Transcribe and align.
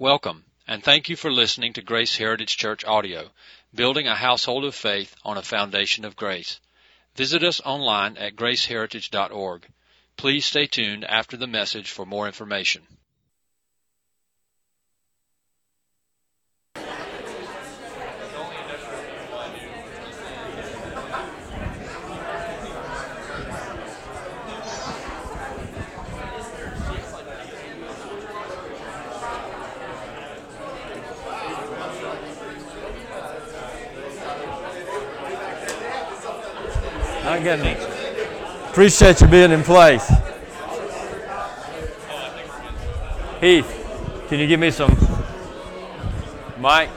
Welcome, 0.00 0.44
and 0.68 0.80
thank 0.80 1.08
you 1.08 1.16
for 1.16 1.28
listening 1.28 1.72
to 1.72 1.82
Grace 1.82 2.18
Heritage 2.18 2.56
Church 2.56 2.84
Audio, 2.84 3.32
building 3.74 4.06
a 4.06 4.14
household 4.14 4.64
of 4.64 4.76
faith 4.76 5.16
on 5.24 5.36
a 5.36 5.42
foundation 5.42 6.04
of 6.04 6.14
grace. 6.14 6.60
Visit 7.16 7.42
us 7.42 7.60
online 7.64 8.16
at 8.16 8.36
graceheritage.org. 8.36 9.66
Please 10.16 10.46
stay 10.46 10.66
tuned 10.66 11.04
after 11.04 11.36
the 11.36 11.48
message 11.48 11.90
for 11.90 12.06
more 12.06 12.28
information. 12.28 12.86
I 37.28 37.40
get 37.40 37.60
me. 37.60 37.76
Appreciate 38.78 39.20
you 39.20 39.26
being 39.26 39.50
in 39.50 39.64
place. 39.64 40.06
Heath, 43.40 44.24
can 44.28 44.38
you 44.38 44.46
give 44.46 44.60
me 44.60 44.70
some 44.70 44.92
mic? 46.58 46.88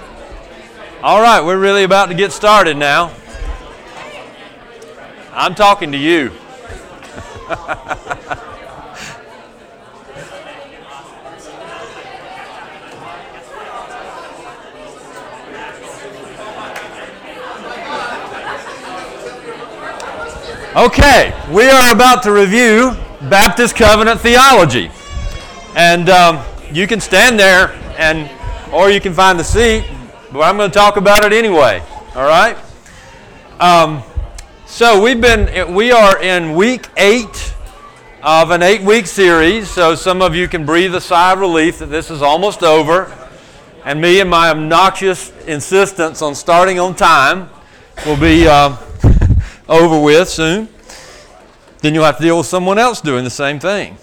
All 1.02 1.23
right, 1.23 1.41
we're 1.44 1.58
really 1.58 1.84
about 1.84 2.09
to 2.09 2.13
get 2.13 2.31
started 2.34 2.77
now. 2.77 3.12
I'm 5.34 5.55
talking 5.55 5.91
to 5.94 5.98
you. 5.98 6.31
Okay, 20.73 21.38
we 21.52 21.69
are 21.69 21.91
about 21.91 22.23
to 22.23 22.31
review 22.31 22.95
Baptist 23.30 23.75
covenant 23.75 24.22
theology. 24.22 24.89
And 25.75 26.09
um, 26.09 26.45
you 26.72 26.88
can 26.88 27.02
stand 27.02 27.38
there 27.38 27.73
and 27.97 28.31
or 28.72 28.89
you 28.89 29.02
can 29.02 29.13
find 29.13 29.38
the 29.38 29.44
seat, 29.44 29.83
but 30.31 30.39
I'm 30.39 30.55
going 30.55 30.72
to 30.72 30.73
talk 30.73 30.95
about 30.95 31.25
it 31.25 31.33
anyway. 31.33 31.83
All 32.16 32.23
right? 32.23 32.55
Um, 33.59 34.02
so 34.66 35.03
we've 35.03 35.19
been 35.19 35.75
we 35.75 35.91
are 35.91 36.23
in 36.23 36.55
week 36.55 36.88
8 36.95 37.25
of 38.23 38.52
an 38.52 38.61
8-week 38.61 39.08
series, 39.08 39.69
so 39.69 39.94
some 39.94 40.22
of 40.22 40.35
you 40.35 40.47
can 40.47 40.66
breathe 40.66 40.95
a 40.95 41.02
sigh 41.02 41.33
of 41.33 41.39
relief 41.39 41.80
that 41.80 41.88
this 41.88 42.09
is 42.09 42.22
almost 42.22 42.63
over. 42.63 43.13
And 43.83 44.00
me 44.00 44.22
and 44.22 44.30
my 44.30 44.52
obnoxious 44.52 45.33
insistence 45.47 46.22
on 46.22 46.33
starting 46.33 46.80
on 46.80 46.95
time 46.95 47.50
will 48.06 48.17
be 48.17 48.47
uh, 48.47 48.78
over 49.72 49.97
with 49.97 50.27
soon. 50.27 50.67
Then 51.80 51.95
you'll 51.95 52.03
have 52.03 52.17
to 52.17 52.23
deal 52.23 52.38
with 52.38 52.45
someone 52.45 52.77
else 52.77 53.00
doing 53.00 53.23
the 53.23 53.30
same 53.30 53.58
thing. 53.58 53.97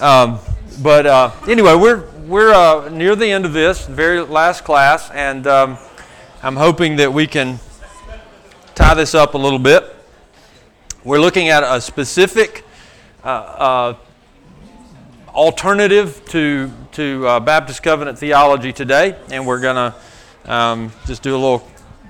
Um, 0.00 0.38
but 0.80 1.04
uh, 1.04 1.32
anyway, 1.48 1.74
we're 1.74 2.08
we're 2.26 2.52
uh, 2.52 2.88
near 2.88 3.16
the 3.16 3.26
end 3.26 3.44
of 3.44 3.52
this 3.52 3.86
very 3.86 4.20
last 4.20 4.62
class, 4.62 5.10
and 5.10 5.46
um, 5.48 5.78
I'm 6.42 6.54
hoping 6.54 6.96
that 6.96 7.12
we 7.12 7.26
can 7.26 7.58
tie 8.76 8.94
this 8.94 9.16
up 9.16 9.34
a 9.34 9.38
little 9.38 9.58
bit. 9.58 9.96
We're 11.02 11.20
looking 11.20 11.48
at 11.48 11.64
a 11.64 11.80
specific 11.80 12.64
uh, 13.24 13.28
uh 13.28 13.94
alternative 15.30 16.22
to 16.28 16.70
to 16.92 17.26
uh, 17.26 17.40
Baptist 17.40 17.82
covenant 17.82 18.16
theology 18.18 18.72
today, 18.72 19.18
and 19.32 19.44
we're 19.44 19.60
going 19.60 19.92
to 19.92 20.52
um, 20.52 20.92
just 21.06 21.24
do 21.24 21.34
a 21.34 21.40
little 21.40 21.68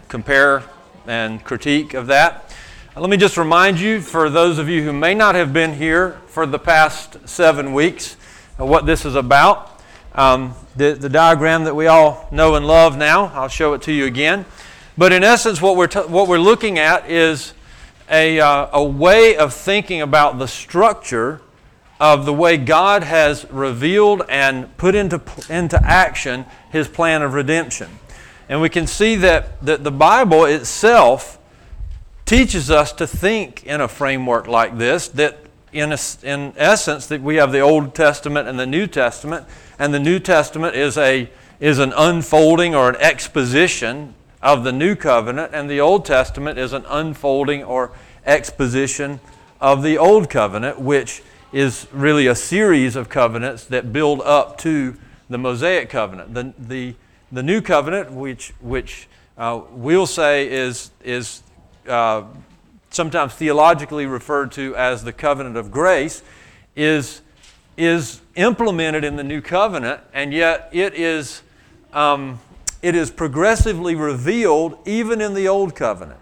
compare 0.09 0.63
and 1.07 1.43
critique 1.43 1.95
of 1.95 2.09
that. 2.09 2.48
Let 2.99 3.11
me 3.11 3.17
just 3.17 3.37
remind 3.37 3.79
you, 3.79 4.01
for 4.01 4.29
those 4.29 4.59
of 4.59 4.69
you 4.69 4.83
who 4.83 4.93
may 4.93 5.15
not 5.15 5.37
have 5.37 5.53
been 5.53 5.75
here 5.75 6.19
for 6.27 6.47
the 6.47 6.59
past 6.59 7.29
seven 7.29 7.73
weeks, 7.73 8.17
uh, 8.59 8.67
what 8.67 8.87
this 8.87 9.05
is 9.05 9.15
about. 9.15 9.81
Um, 10.17 10.57
the, 10.75 10.95
the 10.95 11.09
diagram 11.09 11.63
that 11.65 11.77
we 11.77 11.87
all 11.87 12.27
know 12.33 12.57
and 12.57 12.67
love 12.67 12.97
now, 12.97 13.27
I'll 13.27 13.47
show 13.47 13.75
it 13.75 13.83
to 13.83 13.93
you 13.93 14.07
again. 14.07 14.47
But 14.97 15.13
in 15.13 15.23
essence, 15.23 15.63
what 15.63 15.77
we're, 15.77 15.87
t- 15.87 16.01
what 16.01 16.27
we're 16.27 16.41
looking 16.41 16.81
at 16.81 17.09
is 17.09 17.55
a, 18.11 18.41
uh, 18.41 18.69
a 18.73 18.83
way 18.83 19.37
of 19.37 19.55
thinking 19.55 20.03
about 20.03 20.41
the 20.41 20.49
structure 20.49 21.41
of 22.01 22.27
the 22.27 22.35
way 22.35 22.57
God 22.57 23.05
has 23.05 23.49
revealed 23.53 24.23
and 24.29 24.77
put 24.77 24.97
into, 24.97 25.23
into 25.49 25.81
action 25.85 26.47
his 26.73 26.89
plan 26.89 27.23
of 27.23 27.33
redemption. 27.33 27.91
And 28.49 28.61
we 28.61 28.69
can 28.69 28.89
see 28.89 29.15
that, 29.17 29.65
that 29.65 29.85
the 29.85 29.93
Bible 29.93 30.47
itself 30.47 31.37
teaches 32.29 32.71
us 32.71 32.93
to 32.93 33.07
think 33.07 33.65
in 33.65 33.81
a 33.81 33.89
framework 33.89 34.47
like 34.47 34.77
this 34.77 35.09
that 35.09 35.39
in, 35.73 35.93
a, 35.93 35.99
in 36.23 36.53
essence 36.59 37.07
that 37.07 37.23
we 37.23 37.37
have 37.37 37.53
the 37.53 37.61
old 37.61 37.95
testament 37.95 38.47
and 38.47 38.59
the 38.59 38.67
new 38.67 38.87
testament 38.87 39.47
and 39.79 39.95
the 39.95 39.99
new 39.99 40.19
testament 40.19 40.77
is 40.77 40.99
a 40.99 41.31
is 41.59 41.79
an 41.79 41.91
unfolding 41.97 42.75
or 42.75 42.91
an 42.91 42.97
exposition 42.97 44.15
of 44.43 44.63
the 44.63 44.71
new 44.71 44.95
covenant 44.95 45.55
and 45.55 45.71
the 45.71 45.81
old 45.81 46.05
testament 46.05 46.59
is 46.59 46.75
an 46.75 46.85
unfolding 46.91 47.65
or 47.65 47.91
exposition 48.27 49.19
of 49.59 49.83
the 49.83 49.97
old 49.97 50.29
covenant 50.29 50.79
which 50.79 51.23
is 51.51 51.87
really 51.93 52.27
a 52.27 52.35
series 52.35 52.95
of 52.95 53.09
covenants 53.09 53.65
that 53.65 53.91
build 53.91 54.21
up 54.21 54.59
to 54.59 54.95
the 55.31 55.39
mosaic 55.39 55.89
covenant. 55.89 56.35
The, 56.35 56.53
the, 56.59 56.95
the 57.33 57.43
new 57.43 57.63
covenant 57.63 58.13
which, 58.13 58.53
which 58.61 59.09
uh, 59.39 59.63
we'll 59.71 60.07
say 60.07 60.47
is, 60.47 60.91
is 61.03 61.43
uh, 61.89 62.25
sometimes 62.91 63.35
theologically 63.35 64.07
referred 64.07 64.53
to 64.53 64.75
as 64.77 65.05
the 65.05 65.13
covenant 65.13 65.57
of 65.57 65.71
grace, 65.71 66.23
is, 66.77 67.21
is 67.77 68.21
implemented 68.37 69.05
in 69.05 69.17
the 69.17 69.25
new 69.25 69.41
covenant, 69.41 70.01
and 70.13 70.33
yet 70.33 70.69
it 70.73 70.95
is, 70.95 71.43
um, 71.93 72.41
it 72.83 72.95
is 72.95 73.11
progressively 73.11 73.95
revealed 73.95 74.79
even 74.87 75.21
in 75.21 75.35
the 75.35 75.49
old 75.49 75.75
covenant. 75.75 76.21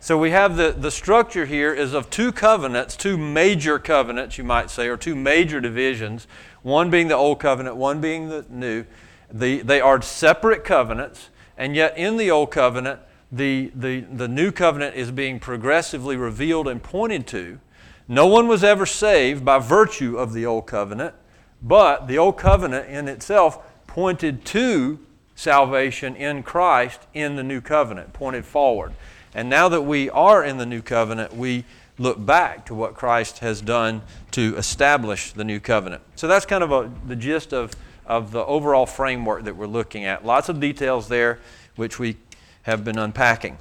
So 0.00 0.18
we 0.18 0.30
have 0.32 0.56
the, 0.56 0.74
the 0.76 0.90
structure 0.90 1.46
here 1.46 1.72
is 1.72 1.94
of 1.94 2.10
two 2.10 2.32
covenants, 2.32 2.96
two 2.96 3.16
major 3.16 3.78
covenants, 3.78 4.36
you 4.36 4.42
might 4.42 4.68
say, 4.68 4.88
or 4.88 4.96
two 4.96 5.14
major 5.14 5.60
divisions, 5.60 6.26
one 6.62 6.90
being 6.90 7.06
the 7.06 7.14
old 7.14 7.38
covenant, 7.38 7.76
one 7.76 8.00
being 8.00 8.28
the 8.28 8.44
new. 8.50 8.84
The, 9.32 9.62
they 9.62 9.80
are 9.80 10.02
separate 10.02 10.64
covenants, 10.64 11.30
and 11.56 11.76
yet 11.76 11.96
in 11.96 12.16
the 12.16 12.32
old 12.32 12.50
covenant, 12.50 12.98
the, 13.32 13.72
the, 13.74 14.00
the 14.00 14.28
new 14.28 14.52
covenant 14.52 14.94
is 14.94 15.10
being 15.10 15.40
progressively 15.40 16.16
revealed 16.16 16.68
and 16.68 16.82
pointed 16.82 17.26
to. 17.28 17.58
No 18.06 18.26
one 18.26 18.46
was 18.46 18.62
ever 18.62 18.84
saved 18.84 19.42
by 19.42 19.58
virtue 19.58 20.18
of 20.18 20.34
the 20.34 20.44
old 20.44 20.66
covenant, 20.66 21.14
but 21.62 22.08
the 22.08 22.18
old 22.18 22.36
covenant 22.36 22.90
in 22.90 23.08
itself 23.08 23.58
pointed 23.86 24.44
to 24.44 24.98
salvation 25.34 26.14
in 26.14 26.42
Christ 26.42 27.00
in 27.14 27.36
the 27.36 27.42
new 27.42 27.62
covenant, 27.62 28.12
pointed 28.12 28.44
forward. 28.44 28.92
And 29.34 29.48
now 29.48 29.70
that 29.70 29.82
we 29.82 30.10
are 30.10 30.44
in 30.44 30.58
the 30.58 30.66
new 30.66 30.82
covenant, 30.82 31.34
we 31.34 31.64
look 31.98 32.24
back 32.24 32.66
to 32.66 32.74
what 32.74 32.94
Christ 32.94 33.38
has 33.38 33.62
done 33.62 34.02
to 34.32 34.54
establish 34.56 35.32
the 35.32 35.44
new 35.44 35.58
covenant. 35.60 36.02
So 36.16 36.28
that's 36.28 36.44
kind 36.44 36.62
of 36.62 36.72
a, 36.72 36.90
the 37.06 37.16
gist 37.16 37.54
of, 37.54 37.72
of 38.06 38.30
the 38.30 38.44
overall 38.44 38.84
framework 38.84 39.44
that 39.44 39.56
we're 39.56 39.66
looking 39.66 40.04
at. 40.04 40.24
Lots 40.24 40.50
of 40.50 40.60
details 40.60 41.08
there, 41.08 41.38
which 41.76 41.98
we 41.98 42.16
have 42.62 42.84
been 42.84 42.98
unpacking. 42.98 43.58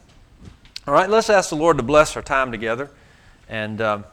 All 0.88 0.94
right, 0.94 1.10
let's 1.10 1.30
ask 1.30 1.50
the 1.50 1.56
Lord 1.56 1.78
to 1.78 1.84
bless 1.84 2.16
our 2.16 2.22
time 2.22 2.52
together 2.52 2.90
and 3.50 3.82
um, 3.82 4.06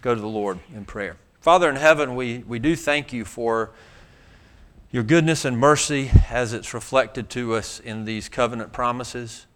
go 0.00 0.14
to 0.14 0.20
the 0.20 0.26
Lord 0.26 0.58
in 0.74 0.84
prayer. 0.84 1.16
Father 1.40 1.68
in 1.68 1.76
heaven, 1.76 2.14
we, 2.14 2.38
we 2.46 2.58
do 2.58 2.76
thank 2.76 3.12
you 3.12 3.24
for 3.24 3.70
your 4.90 5.02
goodness 5.02 5.44
and 5.44 5.58
mercy 5.58 6.10
as 6.30 6.52
it's 6.52 6.74
reflected 6.74 7.30
to 7.30 7.54
us 7.54 7.80
in 7.80 8.04
these 8.04 8.28
covenant 8.28 8.72
promises. 8.72 9.46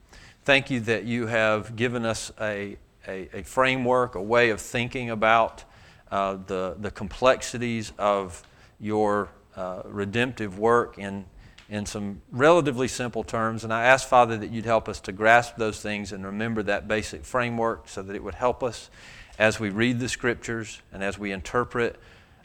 Thank 0.44 0.70
you 0.70 0.81
that 0.81 1.05
you 1.05 1.26
have 1.26 1.76
given 1.76 2.05
us 2.05 2.32
a, 2.40 2.78
a, 3.06 3.28
a 3.32 3.43
framework, 3.43 4.14
a 4.14 4.23
way 4.23 4.50
of 4.50 4.61
thinking 4.61 5.11
about 5.11 5.64
uh, 6.11 6.38
the, 6.46 6.76
the 6.81 6.90
complexities 6.90 7.93
of 7.99 8.43
your 8.81 9.28
uh, 9.56 9.82
redemptive 9.84 10.58
work 10.58 10.99
in 10.99 11.25
in 11.68 11.84
some 11.86 12.22
relatively 12.30 12.88
simple 12.88 13.24
terms. 13.24 13.64
And 13.64 13.72
I 13.72 13.84
ask, 13.84 14.08
Father, 14.08 14.36
that 14.38 14.50
you'd 14.50 14.64
help 14.64 14.88
us 14.88 15.00
to 15.00 15.12
grasp 15.12 15.56
those 15.56 15.80
things 15.80 16.12
and 16.12 16.24
remember 16.24 16.62
that 16.64 16.86
basic 16.86 17.24
framework 17.24 17.88
so 17.88 18.02
that 18.02 18.14
it 18.14 18.22
would 18.22 18.34
help 18.34 18.62
us 18.62 18.90
as 19.38 19.58
we 19.58 19.70
read 19.70 19.98
the 19.98 20.08
scriptures 20.08 20.80
and 20.92 21.02
as 21.02 21.18
we 21.18 21.32
interpret 21.32 21.98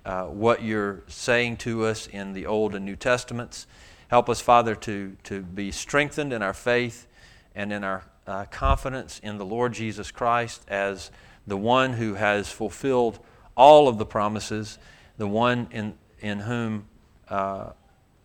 uh, 0.05 0.23
what 0.23 0.63
you're 0.63 1.03
saying 1.07 1.57
to 1.57 1.85
us 1.85 2.07
in 2.07 2.33
the 2.33 2.45
Old 2.45 2.73
and 2.73 2.85
New 2.85 2.95
Testaments. 2.95 3.67
Help 4.07 4.29
us, 4.29 4.41
Father, 4.41 4.75
to, 4.75 5.15
to 5.23 5.41
be 5.41 5.71
strengthened 5.71 6.33
in 6.33 6.41
our 6.41 6.53
faith 6.53 7.07
and 7.55 7.71
in 7.71 7.83
our 7.83 8.03
uh, 8.27 8.45
confidence 8.45 9.19
in 9.23 9.37
the 9.37 9.45
Lord 9.45 9.73
Jesus 9.73 10.11
Christ 10.11 10.63
as 10.67 11.11
the 11.45 11.57
one 11.57 11.93
who 11.93 12.15
has 12.15 12.51
fulfilled 12.51 13.19
all 13.55 13.87
of 13.87 13.97
the 13.97 14.05
promises, 14.05 14.79
the 15.17 15.27
one 15.27 15.67
in, 15.71 15.93
in 16.19 16.39
whom 16.39 16.85
uh, 17.29 17.71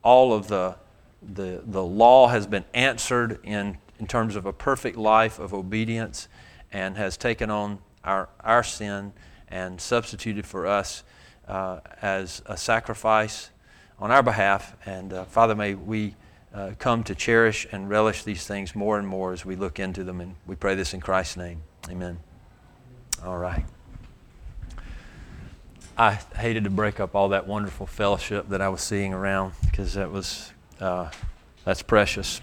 all 0.02 0.32
of 0.32 0.48
the, 0.48 0.76
the, 1.22 1.62
the 1.66 1.82
law 1.82 2.28
has 2.28 2.46
been 2.46 2.64
answered 2.74 3.38
in, 3.42 3.78
in 3.98 4.06
terms 4.06 4.36
of 4.36 4.46
a 4.46 4.52
perfect 4.52 4.96
life 4.96 5.38
of 5.38 5.54
obedience 5.54 6.28
and 6.72 6.96
has 6.96 7.16
taken 7.16 7.50
on 7.50 7.78
our, 8.04 8.28
our 8.40 8.62
sin 8.62 9.12
and 9.48 9.80
substituted 9.80 10.46
for 10.46 10.66
us 10.66 11.02
uh, 11.48 11.80
as 12.02 12.42
a 12.46 12.56
sacrifice 12.56 13.50
on 13.98 14.10
our 14.10 14.22
behalf. 14.22 14.76
And 14.86 15.12
uh, 15.12 15.24
Father, 15.24 15.54
may 15.54 15.74
we 15.74 16.14
uh, 16.54 16.72
come 16.78 17.02
to 17.04 17.14
cherish 17.14 17.66
and 17.70 17.88
relish 17.88 18.24
these 18.24 18.46
things 18.46 18.74
more 18.74 18.98
and 18.98 19.06
more 19.06 19.32
as 19.32 19.44
we 19.44 19.56
look 19.56 19.78
into 19.78 20.04
them. 20.04 20.20
And 20.20 20.36
we 20.46 20.56
pray 20.56 20.74
this 20.74 20.94
in 20.94 21.00
Christ's 21.00 21.36
name. 21.36 21.62
Amen. 21.88 22.18
All 23.24 23.38
right. 23.38 23.64
I 25.98 26.14
hated 26.36 26.64
to 26.64 26.70
break 26.70 27.00
up 27.00 27.14
all 27.14 27.30
that 27.30 27.46
wonderful 27.46 27.86
fellowship 27.86 28.50
that 28.50 28.60
I 28.60 28.68
was 28.68 28.82
seeing 28.82 29.14
around 29.14 29.54
because 29.62 29.94
that 29.94 30.10
was 30.10 30.52
uh, 30.80 31.10
that's 31.64 31.82
precious. 31.82 32.40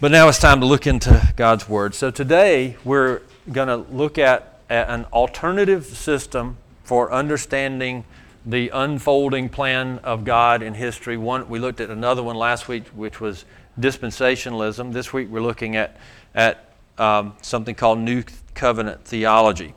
But 0.00 0.10
now 0.10 0.28
it's 0.28 0.38
time 0.38 0.60
to 0.60 0.66
look 0.66 0.86
into 0.86 1.32
God's 1.36 1.68
Word. 1.68 1.94
So 1.94 2.10
today 2.10 2.76
we're 2.84 3.22
going 3.50 3.68
to 3.68 3.76
look 3.76 4.18
at, 4.18 4.60
at 4.68 4.88
an 4.88 5.04
alternative 5.12 5.84
system 5.84 6.56
for 6.82 7.12
understanding 7.12 8.04
the 8.44 8.68
unfolding 8.70 9.48
plan 9.48 10.00
of 10.00 10.24
God 10.24 10.62
in 10.62 10.74
history. 10.74 11.16
One, 11.16 11.48
we 11.48 11.58
looked 11.58 11.80
at 11.80 11.90
another 11.90 12.22
one 12.22 12.36
last 12.36 12.66
week, 12.66 12.88
which 12.88 13.20
was 13.20 13.44
dispensationalism. 13.78 14.92
This 14.92 15.12
week 15.12 15.28
we're 15.30 15.40
looking 15.40 15.76
at, 15.76 15.96
at 16.34 16.72
um, 16.98 17.34
something 17.40 17.74
called 17.74 17.98
New 18.00 18.24
Covenant 18.54 19.04
theology. 19.04 19.74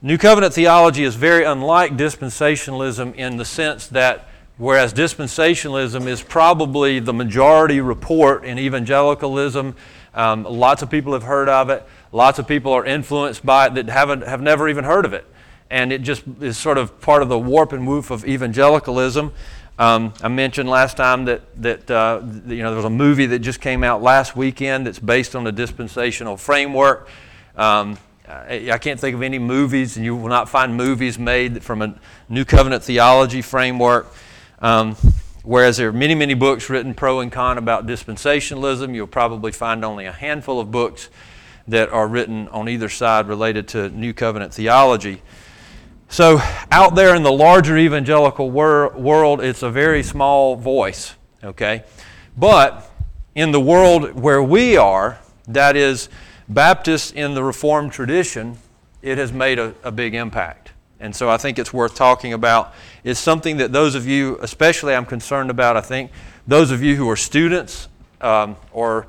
New 0.00 0.18
Covenant 0.18 0.54
theology 0.54 1.04
is 1.04 1.14
very 1.14 1.44
unlike 1.44 1.96
dispensationalism 1.96 3.14
in 3.14 3.36
the 3.36 3.44
sense 3.44 3.88
that 3.88 4.28
whereas 4.58 4.92
dispensationalism 4.92 6.06
is 6.06 6.22
probably 6.22 6.98
the 6.98 7.12
majority 7.12 7.80
report 7.80 8.44
in 8.44 8.58
evangelicalism, 8.58 9.74
um, 10.14 10.44
lots 10.44 10.82
of 10.82 10.90
people 10.90 11.12
have 11.12 11.22
heard 11.22 11.48
of 11.48 11.70
it, 11.70 11.86
lots 12.12 12.38
of 12.38 12.46
people 12.46 12.72
are 12.72 12.84
influenced 12.84 13.44
by 13.44 13.66
it 13.66 13.74
that 13.74 13.88
haven't, 13.88 14.22
have 14.22 14.40
never 14.40 14.68
even 14.68 14.84
heard 14.84 15.04
of 15.04 15.12
it 15.12 15.26
and 15.72 15.90
it 15.90 16.02
just 16.02 16.22
is 16.42 16.58
sort 16.58 16.76
of 16.76 17.00
part 17.00 17.22
of 17.22 17.30
the 17.30 17.38
warp 17.38 17.72
and 17.72 17.88
woof 17.88 18.10
of 18.10 18.26
evangelicalism. 18.26 19.32
Um, 19.78 20.12
I 20.22 20.28
mentioned 20.28 20.68
last 20.68 20.98
time 20.98 21.24
that 21.24 21.40
that 21.62 21.90
uh, 21.90 22.20
you 22.46 22.62
know 22.62 22.68
there 22.68 22.76
was 22.76 22.84
a 22.84 22.90
movie 22.90 23.24
that 23.26 23.38
just 23.38 23.60
came 23.62 23.82
out 23.82 24.02
last 24.02 24.36
weekend 24.36 24.86
that's 24.86 24.98
based 24.98 25.34
on 25.34 25.46
a 25.46 25.52
dispensational 25.52 26.36
framework. 26.36 27.08
Um, 27.56 27.96
I, 28.28 28.70
I 28.70 28.78
can't 28.78 29.00
think 29.00 29.14
of 29.14 29.22
any 29.22 29.38
movies, 29.38 29.96
and 29.96 30.04
you 30.04 30.14
will 30.14 30.28
not 30.28 30.50
find 30.50 30.76
movies 30.76 31.18
made 31.18 31.64
from 31.64 31.80
a 31.80 31.98
New 32.28 32.44
Covenant 32.44 32.84
theology 32.84 33.40
framework. 33.40 34.12
Um, 34.62 34.94
whereas 35.42 35.76
there 35.76 35.88
are 35.88 35.92
many, 35.92 36.14
many 36.14 36.34
books 36.34 36.70
written 36.70 36.94
pro 36.94 37.18
and 37.20 37.32
con 37.32 37.58
about 37.58 37.84
dispensationalism, 37.84 38.94
you'll 38.94 39.08
probably 39.08 39.50
find 39.50 39.84
only 39.84 40.06
a 40.06 40.12
handful 40.12 40.60
of 40.60 40.70
books 40.70 41.10
that 41.66 41.88
are 41.90 42.06
written 42.06 42.48
on 42.48 42.68
either 42.68 42.88
side 42.88 43.26
related 43.26 43.66
to 43.68 43.88
New 43.90 44.14
Covenant 44.14 44.54
theology. 44.54 45.20
So, 46.08 46.40
out 46.70 46.94
there 46.94 47.14
in 47.14 47.22
the 47.22 47.32
larger 47.32 47.76
evangelical 47.76 48.50
wor- 48.50 48.92
world, 48.96 49.40
it's 49.40 49.62
a 49.62 49.70
very 49.70 50.02
small 50.02 50.56
voice, 50.56 51.14
okay? 51.42 51.84
But 52.36 52.88
in 53.34 53.50
the 53.50 53.60
world 53.60 54.20
where 54.20 54.42
we 54.42 54.76
are, 54.76 55.18
that 55.48 55.74
is 55.74 56.08
Baptists 56.48 57.12
in 57.12 57.34
the 57.34 57.42
Reformed 57.42 57.92
tradition, 57.92 58.58
it 59.00 59.18
has 59.18 59.32
made 59.32 59.58
a, 59.58 59.74
a 59.82 59.90
big 59.90 60.14
impact. 60.14 60.71
And 61.02 61.14
so 61.14 61.28
I 61.28 61.36
think 61.36 61.58
it's 61.58 61.72
worth 61.72 61.94
talking 61.94 62.32
about. 62.32 62.72
It's 63.04 63.20
something 63.20 63.58
that 63.58 63.72
those 63.72 63.94
of 63.94 64.06
you, 64.06 64.38
especially 64.40 64.94
I'm 64.94 65.04
concerned 65.04 65.50
about, 65.50 65.76
I 65.76 65.80
think, 65.80 66.12
those 66.46 66.70
of 66.70 66.82
you 66.82 66.96
who 66.96 67.10
are 67.10 67.16
students 67.16 67.88
um, 68.20 68.56
or 68.72 69.08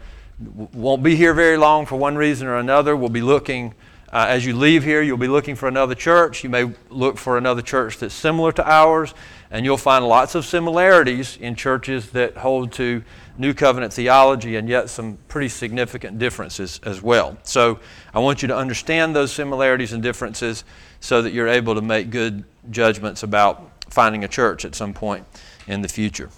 won't 0.73 1.03
be 1.03 1.15
here 1.15 1.33
very 1.33 1.55
long 1.55 1.85
for 1.85 1.95
one 1.95 2.15
reason 2.15 2.47
or 2.47 2.57
another 2.57 2.97
will 2.97 3.09
be 3.09 3.21
looking 3.21 3.75
uh, 4.13 4.27
as 4.29 4.45
you 4.45 4.55
leave 4.55 4.83
here, 4.83 5.01
you'll 5.01 5.17
be 5.17 5.27
looking 5.27 5.55
for 5.55 5.67
another 5.67 5.95
church. 5.95 6.43
You 6.43 6.49
may 6.51 6.71
look 6.91 7.17
for 7.17 7.35
another 7.35 7.63
church 7.63 7.97
that's 7.97 8.13
similar 8.13 8.51
to 8.51 8.71
ours, 8.71 9.15
and 9.49 9.65
you'll 9.65 9.75
find 9.75 10.07
lots 10.07 10.35
of 10.35 10.45
similarities 10.45 11.35
in 11.37 11.55
churches 11.55 12.11
that 12.11 12.37
hold 12.37 12.71
to 12.73 13.03
New 13.39 13.55
Covenant 13.55 13.91
theology 13.91 14.55
and 14.55 14.69
yet 14.69 14.91
some 14.91 15.17
pretty 15.29 15.49
significant 15.49 16.19
differences 16.19 16.79
as 16.83 17.01
well. 17.01 17.39
So 17.41 17.79
I 18.13 18.19
want 18.19 18.43
you 18.43 18.47
to 18.49 18.55
understand 18.55 19.15
those 19.15 19.31
similarities 19.31 19.93
and 19.93 20.03
differences 20.03 20.63
so 21.03 21.21
that 21.21 21.33
you're 21.33 21.49
able 21.49 21.75
to 21.75 21.81
make 21.81 22.09
good 22.09 22.45
judgments 22.71 23.23
about 23.23 23.69
finding 23.89 24.23
a 24.23 24.27
church 24.27 24.63
at 24.63 24.73
some 24.73 24.93
point 24.93 25.25
in 25.67 25.81
the 25.81 25.87
future. 25.89 26.29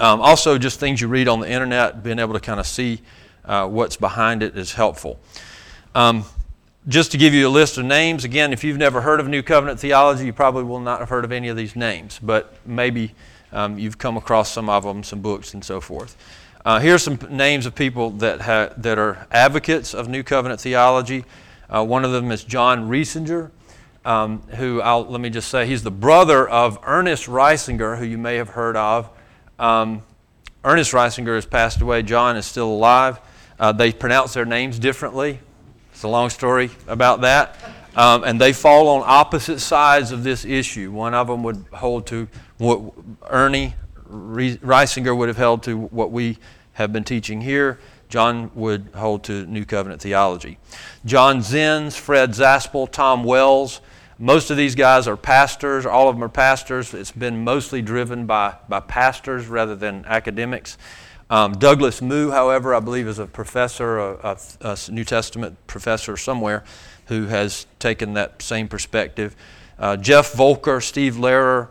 Um, 0.00 0.20
also, 0.20 0.58
just 0.58 0.80
things 0.80 1.00
you 1.00 1.06
read 1.06 1.28
on 1.28 1.38
the 1.38 1.48
internet, 1.48 2.02
being 2.02 2.18
able 2.18 2.34
to 2.34 2.40
kind 2.40 2.58
of 2.58 2.66
see 2.66 3.02
uh, 3.44 3.68
what's 3.68 3.96
behind 3.96 4.42
it 4.42 4.58
is 4.58 4.72
helpful. 4.72 5.20
Um, 5.94 6.24
just 6.88 7.12
to 7.12 7.18
give 7.18 7.34
you 7.34 7.46
a 7.46 7.48
list 7.48 7.78
of 7.78 7.84
names, 7.84 8.24
again, 8.24 8.52
if 8.52 8.64
you've 8.64 8.78
never 8.78 9.00
heard 9.00 9.20
of 9.20 9.28
New 9.28 9.44
Covenant 9.44 9.78
theology, 9.78 10.26
you 10.26 10.32
probably 10.32 10.64
will 10.64 10.80
not 10.80 10.98
have 10.98 11.08
heard 11.08 11.24
of 11.24 11.30
any 11.30 11.46
of 11.46 11.56
these 11.56 11.76
names, 11.76 12.18
but 12.20 12.52
maybe 12.66 13.14
um, 13.52 13.78
you've 13.78 13.96
come 13.96 14.16
across 14.16 14.50
some 14.50 14.68
of 14.68 14.82
them, 14.82 15.04
some 15.04 15.20
books, 15.20 15.54
and 15.54 15.64
so 15.64 15.80
forth. 15.80 16.16
Uh, 16.64 16.80
here's 16.80 17.04
some 17.04 17.16
names 17.30 17.64
of 17.64 17.76
people 17.76 18.10
that, 18.10 18.40
ha- 18.40 18.70
that 18.76 18.98
are 18.98 19.28
advocates 19.30 19.94
of 19.94 20.08
New 20.08 20.24
Covenant 20.24 20.60
theology. 20.60 21.24
Uh, 21.68 21.84
one 21.84 22.04
of 22.04 22.12
them 22.12 22.30
is 22.30 22.44
John 22.44 22.88
Reisinger, 22.88 23.50
um, 24.04 24.42
who 24.56 24.80
I'll, 24.80 25.04
let 25.04 25.20
me 25.20 25.30
just 25.30 25.48
say, 25.48 25.66
he's 25.66 25.82
the 25.82 25.90
brother 25.90 26.48
of 26.48 26.78
Ernest 26.84 27.26
Reisinger, 27.26 27.98
who 27.98 28.04
you 28.04 28.18
may 28.18 28.36
have 28.36 28.50
heard 28.50 28.76
of. 28.76 29.10
Um, 29.58 30.02
Ernest 30.64 30.92
Reisinger 30.92 31.34
has 31.34 31.46
passed 31.46 31.80
away. 31.80 32.02
John 32.02 32.36
is 32.36 32.46
still 32.46 32.68
alive. 32.68 33.20
Uh, 33.58 33.72
they 33.72 33.92
pronounce 33.92 34.34
their 34.34 34.44
names 34.44 34.78
differently. 34.78 35.40
It's 35.92 36.02
a 36.02 36.08
long 36.08 36.30
story 36.30 36.70
about 36.86 37.22
that. 37.22 37.56
Um, 37.96 38.24
and 38.24 38.40
they 38.40 38.52
fall 38.52 38.88
on 38.88 39.02
opposite 39.06 39.60
sides 39.60 40.12
of 40.12 40.22
this 40.22 40.44
issue. 40.44 40.92
One 40.92 41.14
of 41.14 41.28
them 41.28 41.42
would 41.42 41.64
hold 41.72 42.06
to 42.08 42.28
what 42.58 42.92
Ernie 43.30 43.74
Reisinger 44.10 45.16
would 45.16 45.28
have 45.28 45.38
held 45.38 45.62
to 45.64 45.76
what 45.78 46.12
we 46.12 46.36
have 46.74 46.92
been 46.92 47.04
teaching 47.04 47.40
here. 47.40 47.78
John 48.08 48.50
would 48.54 48.88
hold 48.94 49.24
to 49.24 49.46
New 49.46 49.64
Covenant 49.64 50.00
theology. 50.00 50.58
John 51.04 51.40
Zens, 51.40 51.96
Fred 51.96 52.30
Zaspel, 52.30 52.90
Tom 52.90 53.24
Wells, 53.24 53.80
most 54.18 54.50
of 54.50 54.56
these 54.56 54.74
guys 54.74 55.06
are 55.06 55.16
pastors. 55.16 55.84
All 55.84 56.08
of 56.08 56.16
them 56.16 56.24
are 56.24 56.30
pastors. 56.30 56.94
It's 56.94 57.10
been 57.10 57.44
mostly 57.44 57.82
driven 57.82 58.24
by, 58.24 58.54
by 58.68 58.80
pastors 58.80 59.46
rather 59.46 59.76
than 59.76 60.04
academics. 60.06 60.78
Um, 61.28 61.52
Douglas 61.52 62.00
Moo, 62.00 62.30
however, 62.30 62.74
I 62.74 62.80
believe 62.80 63.08
is 63.08 63.18
a 63.18 63.26
professor, 63.26 63.98
a, 63.98 64.38
a, 64.62 64.78
a, 64.88 64.90
New 64.90 65.04
Testament 65.04 65.58
professor 65.66 66.16
somewhere, 66.16 66.64
who 67.06 67.26
has 67.26 67.66
taken 67.78 68.14
that 68.14 68.40
same 68.40 68.68
perspective. 68.68 69.36
Uh, 69.78 69.96
Jeff 69.96 70.32
Volker, 70.32 70.80
Steve 70.80 71.16
Lehrer. 71.16 71.68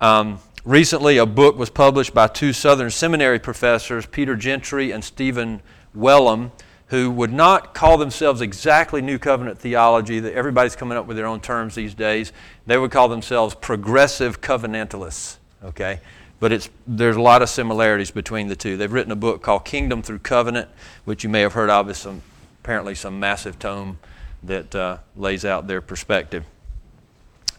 Um, 0.00 0.40
recently, 0.64 1.18
a 1.18 1.26
book 1.26 1.56
was 1.56 1.70
published 1.70 2.12
by 2.12 2.26
two 2.26 2.52
Southern 2.52 2.90
Seminary 2.90 3.38
professors, 3.38 4.06
Peter 4.06 4.34
Gentry 4.34 4.90
and 4.90 5.04
Stephen 5.04 5.62
Wellum, 5.96 6.50
who 6.88 7.10
would 7.10 7.32
not 7.32 7.74
call 7.74 7.96
themselves 7.96 8.40
exactly 8.40 9.00
New 9.00 9.18
Covenant 9.18 9.58
theology. 9.58 10.20
That 10.20 10.34
everybody's 10.34 10.76
coming 10.76 10.98
up 10.98 11.06
with 11.06 11.16
their 11.16 11.26
own 11.26 11.40
terms 11.40 11.74
these 11.74 11.94
days. 11.94 12.32
They 12.66 12.76
would 12.76 12.90
call 12.90 13.08
themselves 13.08 13.54
progressive 13.54 14.40
covenantalists. 14.40 15.38
Okay, 15.64 16.00
but 16.40 16.52
it's, 16.52 16.68
there's 16.86 17.16
a 17.16 17.22
lot 17.22 17.40
of 17.40 17.48
similarities 17.48 18.10
between 18.10 18.48
the 18.48 18.56
two. 18.56 18.76
They've 18.76 18.92
written 18.92 19.12
a 19.12 19.16
book 19.16 19.42
called 19.42 19.64
Kingdom 19.64 20.02
Through 20.02 20.18
Covenant, 20.18 20.68
which 21.04 21.24
you 21.24 21.30
may 21.30 21.40
have 21.40 21.54
heard 21.54 21.70
of 21.70 21.88
as 21.88 21.98
some, 21.98 22.22
apparently 22.62 22.94
some 22.94 23.18
massive 23.18 23.58
tome 23.58 23.98
that 24.42 24.74
uh, 24.74 24.98
lays 25.16 25.44
out 25.44 25.66
their 25.66 25.80
perspective. 25.80 26.44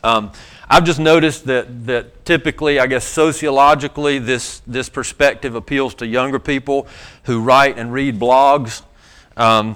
Um, 0.05 0.31
I've 0.69 0.83
just 0.83 0.99
noticed 0.99 1.45
that, 1.45 1.87
that 1.87 2.25
typically, 2.25 2.79
I 2.79 2.85
guess 2.85 3.03
sociologically, 3.05 4.19
this, 4.19 4.61
this 4.67 4.87
perspective 4.87 5.55
appeals 5.55 5.95
to 5.95 6.05
younger 6.05 6.37
people 6.37 6.87
who 7.23 7.41
write 7.41 7.79
and 7.79 7.91
read 7.91 8.19
blogs, 8.19 8.83
um, 9.35 9.75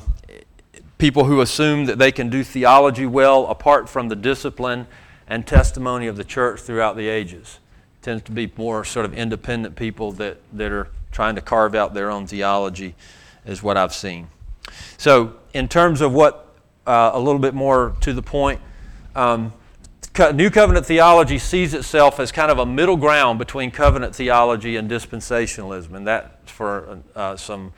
people 0.99 1.25
who 1.25 1.41
assume 1.41 1.85
that 1.85 1.97
they 1.97 2.11
can 2.11 2.29
do 2.29 2.43
theology 2.43 3.07
well 3.07 3.47
apart 3.47 3.89
from 3.89 4.07
the 4.07 4.15
discipline 4.15 4.85
and 5.27 5.47
testimony 5.47 6.05
of 6.05 6.15
the 6.15 6.23
church 6.23 6.59
throughout 6.59 6.95
the 6.95 7.07
ages 7.07 7.59
tends 8.03 8.21
to 8.23 8.31
be 8.31 8.51
more 8.55 8.85
sort 8.85 9.07
of 9.07 9.13
independent 9.15 9.75
people 9.75 10.11
that, 10.11 10.37
that 10.53 10.71
are 10.71 10.89
trying 11.11 11.33
to 11.33 11.41
carve 11.41 11.73
out 11.73 11.95
their 11.95 12.11
own 12.11 12.27
theology, 12.27 12.93
is 13.47 13.63
what 13.63 13.77
I've 13.77 13.95
seen. 13.95 14.27
So, 14.97 15.37
in 15.53 15.67
terms 15.67 16.01
of 16.01 16.13
what, 16.13 16.55
uh, 16.85 17.11
a 17.13 17.19
little 17.19 17.39
bit 17.39 17.55
more 17.55 17.95
to 18.01 18.13
the 18.13 18.21
point, 18.21 18.61
um, 19.15 19.53
New 20.19 20.49
Covenant 20.49 20.85
theology 20.85 21.37
sees 21.39 21.73
itself 21.73 22.19
as 22.19 22.31
kind 22.31 22.51
of 22.51 22.59
a 22.59 22.65
middle 22.65 22.97
ground 22.97 23.39
between 23.39 23.71
covenant 23.71 24.13
theology 24.13 24.75
and 24.75 24.91
dispensationalism, 24.91 25.93
and 25.93 26.05
that's 26.05 26.51
for 26.51 26.99
uh, 27.15 27.37
some 27.37 27.71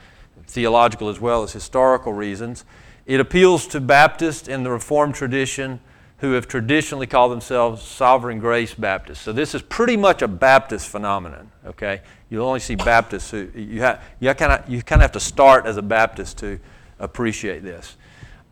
theological 0.47 1.07
as 1.09 1.19
well 1.19 1.43
as 1.43 1.53
historical 1.53 2.13
reasons. 2.13 2.65
It 3.05 3.19
appeals 3.19 3.67
to 3.67 3.79
Baptists 3.79 4.47
in 4.47 4.63
the 4.63 4.71
Reformed 4.71 5.15
tradition 5.15 5.79
who 6.17 6.33
have 6.33 6.47
traditionally 6.47 7.07
called 7.07 7.31
themselves 7.31 7.81
Sovereign 7.81 8.39
Grace 8.39 8.73
Baptists. 8.73 9.21
So 9.21 9.33
this 9.33 9.55
is 9.55 9.61
pretty 9.61 9.97
much 9.97 10.21
a 10.21 10.27
Baptist 10.27 10.87
phenomenon. 10.87 11.51
Okay, 11.65 12.01
you'll 12.29 12.45
only 12.45 12.59
see 12.59 12.75
Baptists 12.75 13.31
who 13.31 13.49
you 13.55 13.87
you 14.19 14.33
kind 14.33 14.51
of 14.51 14.69
you 14.69 14.81
kind 14.81 15.01
of 15.01 15.03
have 15.03 15.11
to 15.13 15.19
start 15.19 15.65
as 15.65 15.77
a 15.77 15.81
Baptist 15.81 16.39
to 16.39 16.59
appreciate 16.99 17.63
this. 17.63 17.97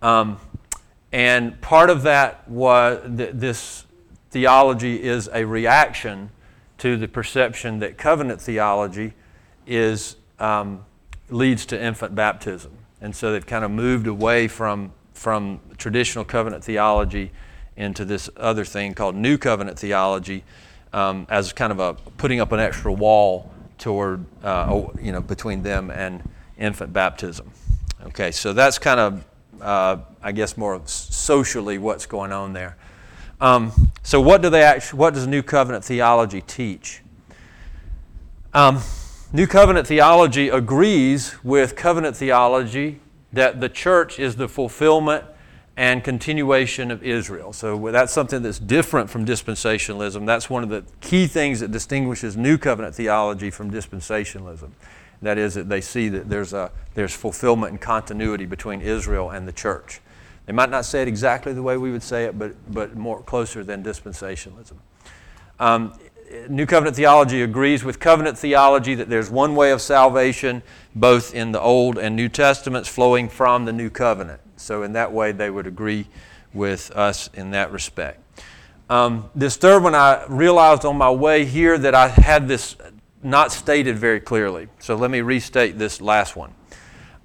Um, 0.02 0.40
and 1.12 1.60
part 1.62 1.90
of 1.90 2.04
that 2.04 2.48
was 2.50 3.02
th- 3.18 3.32
this 3.34 3.86
theology 4.32 5.02
is 5.02 5.30
a 5.34 5.46
reaction 5.46 6.30
to 6.78 6.98
the 6.98 7.08
perception 7.08 7.80
that 7.80 7.98
covenant 7.98 8.40
theology 8.42 9.14
is 9.66 10.16
um, 10.40 10.86
leads 11.30 11.66
to 11.68 11.82
infant 11.82 12.16
baptism, 12.16 12.72
and 13.02 13.16
so 13.16 13.32
they've 13.32 13.46
kind 13.46 13.66
of 13.66 13.72
moved 13.72 14.08
away 14.08 14.48
from 14.48 14.92
from 15.14 15.60
traditional 15.78 16.24
covenant 16.24 16.64
theology 16.64 17.32
into 17.76 18.06
this 18.06 18.30
other 18.38 18.64
thing 18.64 18.94
called 18.94 19.16
new 19.16 19.38
covenant 19.38 19.78
theology 19.78 20.44
um, 20.94 21.26
as 21.30 21.52
kind 21.54 21.72
of 21.72 21.80
a 21.80 21.94
putting 22.18 22.40
up 22.40 22.52
an 22.52 22.60
extra 22.60 22.92
wall 22.92 23.52
toward 23.78 24.26
uh, 24.44 24.84
you 25.02 25.12
know 25.12 25.22
between 25.22 25.64
them 25.64 25.90
and 25.90 26.28
infant 26.58 26.94
baptism. 26.94 27.52
Okay, 28.08 28.32
so 28.32 28.54
that's 28.54 28.78
kind 28.78 29.00
of 29.00 29.26
uh, 29.62 29.98
I 30.22 30.32
guess 30.32 30.58
more 30.58 30.82
socially 30.86 31.78
what's 31.78 32.06
going 32.06 32.32
on 32.32 32.54
there. 32.54 32.78
Um, 33.42 33.92
so 34.04 34.20
what 34.20 34.42
do 34.42 34.50
they 34.50 34.64
actually, 34.64 35.00
what 35.00 35.14
does 35.14 35.28
New 35.28 35.44
Covenant 35.44 35.86
theology 35.86 36.42
teach? 36.42 37.02
Um, 38.54 38.82
New 39.32 39.48
Covenant 39.48 39.88
theology 39.88 40.50
agrees 40.50 41.36
with 41.44 41.76
covenant 41.76 42.16
theology 42.16 43.00
that 43.32 43.62
the 43.62 43.70
church 43.70 44.20
is 44.20 44.36
the 44.36 44.48
fulfillment 44.48 45.24
and 45.78 46.04
continuation 46.04 46.92
of 46.92 47.04
Israel. 47.04 47.54
So 47.54 47.92
that's 47.92 48.12
something 48.12 48.42
that's 48.42 48.60
different 48.60 49.10
from 49.10 49.26
dispensationalism. 49.26 50.26
That's 50.26 50.50
one 50.50 50.64
of 50.64 50.70
the 50.70 50.84
key 51.00 51.28
things 51.28 51.62
that 51.62 51.72
distinguishes 51.72 52.36
New 52.36 52.58
Covenant 52.58 52.96
theology 52.96 53.50
from 53.50 53.72
dispensationalism. 53.72 54.72
That 55.22 55.38
is, 55.38 55.54
that 55.56 55.68
they 55.70 55.82
see 55.82 56.10
that 56.10 56.30
there's, 56.30 56.54
a, 56.54 56.72
there's 56.94 57.14
fulfillment 57.14 57.72
and 57.72 57.82
continuity 57.82 58.46
between 58.46 58.82
Israel 58.82 59.32
and 59.32 59.48
the 59.48 59.52
church. 59.52 60.00
They 60.46 60.54
might 60.54 60.70
not 60.70 60.86
say 60.86 61.02
it 61.02 61.08
exactly 61.08 61.54
the 61.54 61.62
way 61.62 61.78
we 61.78 61.92
would 61.92 62.04
say 62.04 62.26
it, 62.26 62.40
but, 62.40 62.56
but 62.74 62.96
more 62.96 63.22
closer 63.22 63.64
than 63.64 63.84
dispensationalism. 63.84 64.78
Um, 65.60 65.94
New 66.48 66.66
Covenant 66.66 66.96
theology 66.96 67.42
agrees 67.42 67.84
with 67.84 68.00
covenant 68.00 68.38
theology 68.38 68.96
that 68.96 69.10
there's 69.10 69.30
one 69.30 69.56
way 69.56 69.72
of 69.72 69.82
salvation, 69.82 70.62
both 70.96 71.34
in 71.34 71.52
the 71.52 71.60
Old 71.60 71.98
and 71.98 72.16
New 72.16 72.30
Testaments, 72.30 72.88
flowing 72.88 73.30
from 73.30 73.66
the 73.66 73.74
New 73.74 73.90
Covenant. 73.90 74.40
So, 74.56 74.84
in 74.84 74.94
that 74.94 75.12
way, 75.12 75.32
they 75.32 75.50
would 75.50 75.66
agree 75.66 76.08
with 76.54 76.92
us 76.92 77.30
in 77.34 77.52
that 77.52 77.72
respect. 77.72 78.22
Um, 78.90 79.30
this 79.36 79.56
third 79.56 79.84
one, 79.84 79.96
I 79.96 80.26
realized 80.28 80.86
on 80.86 80.98
my 80.98 81.12
way 81.12 81.46
here 81.46 81.78
that 81.78 81.94
I 81.94 82.08
had 82.08 82.48
this 82.48 82.76
not 83.22 83.52
stated 83.52 83.98
very 83.98 84.20
clearly. 84.20 84.68
So, 84.80 84.96
let 84.96 85.12
me 85.12 85.22
restate 85.22 85.78
this 85.78 86.02
last 86.02 86.36
one. 86.36 86.54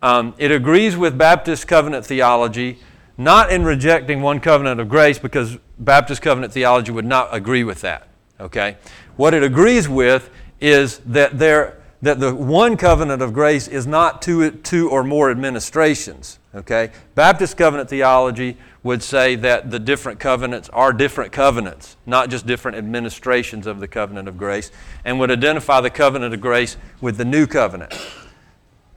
Um, 0.02 0.34
it 0.36 0.50
agrees 0.50 0.96
with 0.96 1.16
Baptist 1.16 1.66
covenant 1.66 2.04
theology, 2.04 2.78
not 3.16 3.50
in 3.50 3.64
rejecting 3.64 4.20
one 4.20 4.40
covenant 4.40 4.80
of 4.80 4.88
grace, 4.88 5.18
because 5.18 5.58
Baptist 5.78 6.20
covenant 6.20 6.52
theology 6.52 6.92
would 6.92 7.06
not 7.06 7.28
agree 7.32 7.64
with 7.64 7.80
that. 7.80 8.08
Okay? 8.38 8.76
What 9.16 9.32
it 9.34 9.42
agrees 9.42 9.88
with 9.88 10.30
is 10.60 10.98
that 11.06 11.38
there 11.38 11.80
that 12.04 12.20
the 12.20 12.34
one 12.34 12.76
covenant 12.76 13.22
of 13.22 13.32
grace 13.32 13.66
is 13.66 13.86
not 13.86 14.20
two, 14.20 14.50
two 14.50 14.90
or 14.90 15.02
more 15.02 15.30
administrations. 15.30 16.38
Okay? 16.54 16.90
Baptist 17.14 17.56
covenant 17.56 17.88
theology 17.88 18.58
would 18.84 19.02
say 19.02 19.34
that 19.34 19.72
the 19.72 19.80
different 19.80 20.20
covenants 20.20 20.68
are 20.68 20.92
different 20.92 21.32
covenants, 21.32 21.96
not 22.06 22.30
just 22.30 22.46
different 22.46 22.76
administrations 22.76 23.66
of 23.66 23.80
the 23.80 23.88
covenant 23.88 24.28
of 24.28 24.38
grace, 24.38 24.70
and 25.04 25.18
would 25.18 25.30
identify 25.30 25.80
the 25.80 25.90
covenant 25.90 26.32
of 26.32 26.40
grace 26.40 26.76
with 27.00 27.16
the 27.16 27.24
new 27.24 27.46
covenant. 27.46 27.92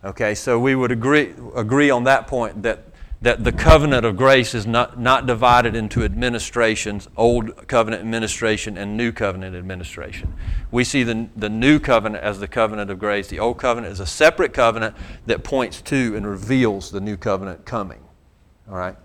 Okay, 0.04 0.36
so 0.36 0.60
we 0.60 0.76
would 0.76 0.92
agree, 0.92 1.34
agree 1.56 1.90
on 1.90 2.04
that 2.04 2.28
point 2.28 2.62
that 2.62 2.84
that 3.22 3.44
the 3.44 3.52
covenant 3.52 4.06
of 4.06 4.16
grace 4.16 4.54
is 4.54 4.68
not, 4.68 5.00
not 5.00 5.26
divided 5.26 5.76
into 5.76 6.04
administrations, 6.04 7.08
old 7.18 7.68
covenant 7.68 8.02
administration 8.02 8.78
and 8.78 8.96
new 8.96 9.12
covenant 9.12 9.56
administration. 9.56 10.34
We 10.70 10.84
see 10.84 11.02
the, 11.02 11.28
the 11.36 11.50
new 11.50 11.80
covenant 11.80 12.24
as 12.24 12.40
the 12.40 12.48
covenant 12.48 12.92
of 12.92 13.00
grace. 13.00 13.28
The 13.28 13.40
old 13.40 13.58
covenant 13.58 13.92
is 13.92 14.00
a 14.00 14.06
separate 14.06 14.54
covenant 14.54 14.96
that 15.26 15.44
points 15.44 15.82
to 15.84 16.16
and 16.16 16.28
reveals 16.28 16.92
the 16.92 17.02
new 17.02 17.18
covenant 17.18 17.66
coming. 17.66 18.04
All 18.70 18.78
right? 18.78 18.96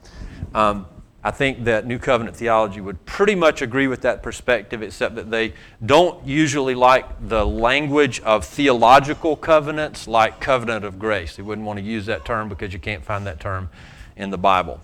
Um, 0.54 0.87
I 1.25 1.30
think 1.30 1.64
that 1.64 1.87
New 1.87 2.00
Covenant 2.00 2.37
theology 2.37 2.80
would 2.80 3.04
pretty 3.06 3.37
much 3.37 3.62
agree 3.62 3.87
with 3.87 4.02
that 4.02 4.25
perspective, 4.25 4.82
except 4.82 5.14
that 5.14 5.30
they 5.30 5.54
don't 5.84 6.26
usually 6.26 6.75
like 6.75 7.28
the 7.28 7.46
language 7.46 8.20
of 8.20 8.44
theological 8.44 9.37
covenants 9.37 10.08
like 10.08 10.40
covenant 10.40 10.84
of 10.84 10.99
grace. 10.99 11.37
They 11.37 11.44
wouldn't 11.44 11.64
want 11.64 11.78
to 11.78 11.84
use 11.84 12.06
that 12.06 12.25
term 12.25 12.49
because 12.49 12.72
you 12.72 12.80
can't 12.80 13.04
find 13.04 13.25
that 13.28 13.38
term 13.38 13.70
in 14.16 14.30
the 14.30 14.38
Bible. 14.38 14.80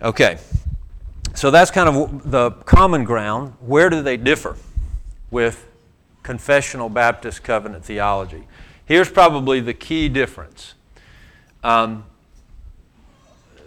Okay, 0.00 0.38
so 1.34 1.52
that's 1.52 1.70
kind 1.70 1.88
of 1.88 2.28
the 2.28 2.50
common 2.50 3.04
ground. 3.04 3.54
Where 3.60 3.88
do 3.88 4.02
they 4.02 4.16
differ 4.16 4.56
with 5.30 5.68
confessional 6.24 6.88
Baptist 6.88 7.44
covenant 7.44 7.84
theology? 7.84 8.48
Here's 8.84 9.08
probably 9.08 9.60
the 9.60 9.72
key 9.72 10.08
difference. 10.08 10.74
Um, 11.62 12.04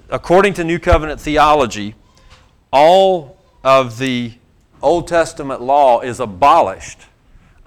according 0.09 0.53
to 0.55 0.63
New 0.63 0.79
Covenant 0.79 1.19
theology, 1.19 1.95
all 2.71 3.37
of 3.63 3.97
the 3.97 4.33
Old 4.81 5.07
Testament 5.07 5.61
law 5.61 6.01
is 6.01 6.19
abolished 6.19 6.99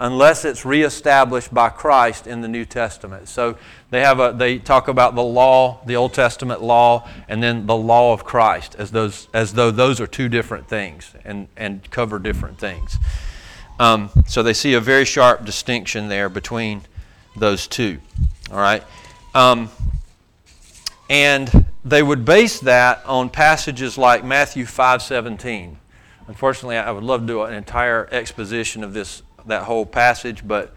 unless 0.01 0.45
it's 0.45 0.65
reestablished 0.65 1.53
by 1.53 1.69
Christ 1.69 2.27
in 2.27 2.41
the 2.41 2.49
New 2.49 2.65
Testament. 2.65 3.29
So 3.29 3.57
they 3.91 4.01
have 4.01 4.21
a 4.21 4.33
they 4.37 4.59
talk 4.59 4.89
about 4.89 5.15
the 5.15 5.23
law, 5.23 5.81
the 5.87 5.97
Old 5.97 6.15
Testament 6.15 6.63
law, 6.63 7.09
and 7.29 7.43
then 7.43 7.67
the 7.67 7.77
law 7.77 8.13
of 8.13 8.25
Christ 8.25 8.77
as 8.79 8.91
those 8.91 9.29
as 9.35 9.55
though 9.55 9.71
those 9.71 10.01
are 10.01 10.07
two 10.07 10.29
different 10.29 10.69
things 10.69 11.15
and 11.25 11.49
and 11.57 11.89
cover 11.91 12.19
different 12.19 12.59
things. 12.59 12.97
Um, 13.81 14.11
so 14.27 14.43
they 14.43 14.55
see 14.55 14.75
a 14.75 14.81
very 14.81 15.05
sharp 15.05 15.45
distinction 15.45 16.09
there 16.09 16.29
between 16.29 16.83
those 17.37 17.67
two. 17.67 17.99
All 18.51 18.59
right, 18.59 18.83
um, 19.35 19.71
and 21.09 21.67
they 21.85 22.03
would 22.03 22.25
base 22.25 22.61
that 22.61 23.03
on 23.07 23.31
passages 23.31 23.97
like 23.97 24.25
Matthew 24.25 24.67
five 24.67 25.03
seventeen. 25.03 25.79
Unfortunately, 26.27 26.77
I 26.77 26.91
would 26.91 27.05
love 27.05 27.23
to 27.23 27.27
do 27.27 27.43
an 27.43 27.55
entire 27.55 28.09
exposition 28.13 28.85
of 28.85 28.93
this 28.93 29.23
that 29.47 29.63
whole 29.63 29.87
passage, 29.87 30.47
but 30.47 30.75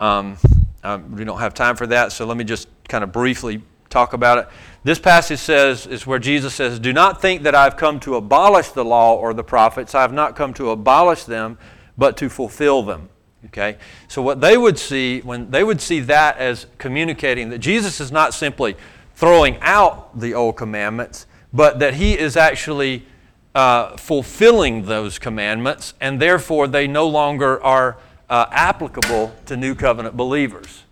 um, 0.00 0.38
um, 0.82 1.14
we 1.14 1.24
don't 1.24 1.40
have 1.40 1.52
time 1.52 1.76
for 1.76 1.86
that. 1.88 2.12
So 2.12 2.24
let 2.24 2.36
me 2.36 2.44
just 2.44 2.68
kind 2.88 3.04
of 3.04 3.12
briefly 3.12 3.62
talk 3.90 4.12
about 4.12 4.38
it. 4.38 4.48
This 4.82 4.98
passage 4.98 5.38
says 5.38 5.86
is 5.86 6.06
where 6.06 6.18
Jesus 6.18 6.54
says, 6.54 6.78
"Do 6.78 6.92
not 6.92 7.20
think 7.20 7.42
that 7.42 7.54
I've 7.54 7.76
come 7.76 8.00
to 8.00 8.16
abolish 8.16 8.70
the 8.70 8.84
law 8.84 9.14
or 9.14 9.34
the 9.34 9.44
prophets. 9.44 9.94
I 9.94 10.00
have 10.00 10.12
not 10.12 10.36
come 10.36 10.54
to 10.54 10.70
abolish 10.70 11.24
them, 11.24 11.58
but 11.98 12.16
to 12.16 12.28
fulfill 12.28 12.82
them." 12.82 13.10
Okay? 13.46 13.76
So 14.08 14.22
what 14.22 14.40
they 14.40 14.56
would 14.56 14.78
see 14.78 15.20
when 15.20 15.50
they 15.50 15.62
would 15.62 15.80
see 15.80 16.00
that 16.00 16.38
as 16.38 16.66
communicating 16.78 17.50
that 17.50 17.58
Jesus 17.58 18.00
is 18.00 18.10
not 18.10 18.32
simply 18.32 18.76
throwing 19.14 19.58
out 19.60 20.18
the 20.18 20.34
old 20.34 20.56
commandments, 20.56 21.26
but 21.52 21.78
that 21.78 21.94
he 21.94 22.18
is 22.18 22.36
actually 22.36 23.06
uh, 23.54 23.96
fulfilling 23.96 24.86
those 24.86 25.18
commandments, 25.18 25.94
and 26.00 26.20
therefore 26.20 26.66
they 26.66 26.86
no 26.86 27.06
longer 27.06 27.62
are 27.62 27.96
uh, 28.28 28.46
applicable 28.50 29.34
to 29.46 29.56
new 29.56 29.74
covenant 29.74 30.16
believers. 30.16 30.82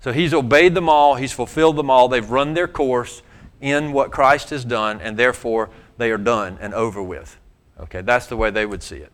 So 0.00 0.12
he's 0.12 0.34
obeyed 0.34 0.74
them 0.74 0.88
all, 0.88 1.14
he's 1.14 1.32
fulfilled 1.32 1.76
them 1.76 1.90
all, 1.90 2.08
they've 2.08 2.28
run 2.28 2.54
their 2.54 2.68
course 2.68 3.22
in 3.60 3.92
what 3.92 4.10
Christ 4.10 4.50
has 4.50 4.64
done, 4.64 5.00
and 5.00 5.16
therefore 5.16 5.70
they 5.96 6.10
are 6.10 6.18
done 6.18 6.58
and 6.60 6.74
over 6.74 7.02
with. 7.02 7.38
Okay, 7.80 8.00
that's 8.00 8.26
the 8.26 8.36
way 8.36 8.50
they 8.50 8.66
would 8.66 8.82
see 8.82 8.96
it. 8.96 9.12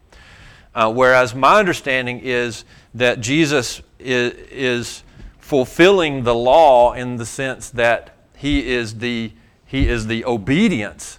Uh, 0.75 0.93
whereas 0.93 1.35
my 1.35 1.59
understanding 1.59 2.21
is 2.21 2.65
that 2.95 3.21
Jesus 3.21 3.81
is, 3.99 4.33
is 4.51 5.03
fulfilling 5.39 6.25
the 6.25 6.35
law 6.35 6.95
in 6.95 7.17
the 7.17 7.27
sense 7.27 7.71
that 7.71 8.14
he 8.37 8.69
is 8.69 8.99
the, 8.99 9.33
he 9.65 9.89
is 9.89 10.07
the 10.07 10.25
obedience. 10.25 11.19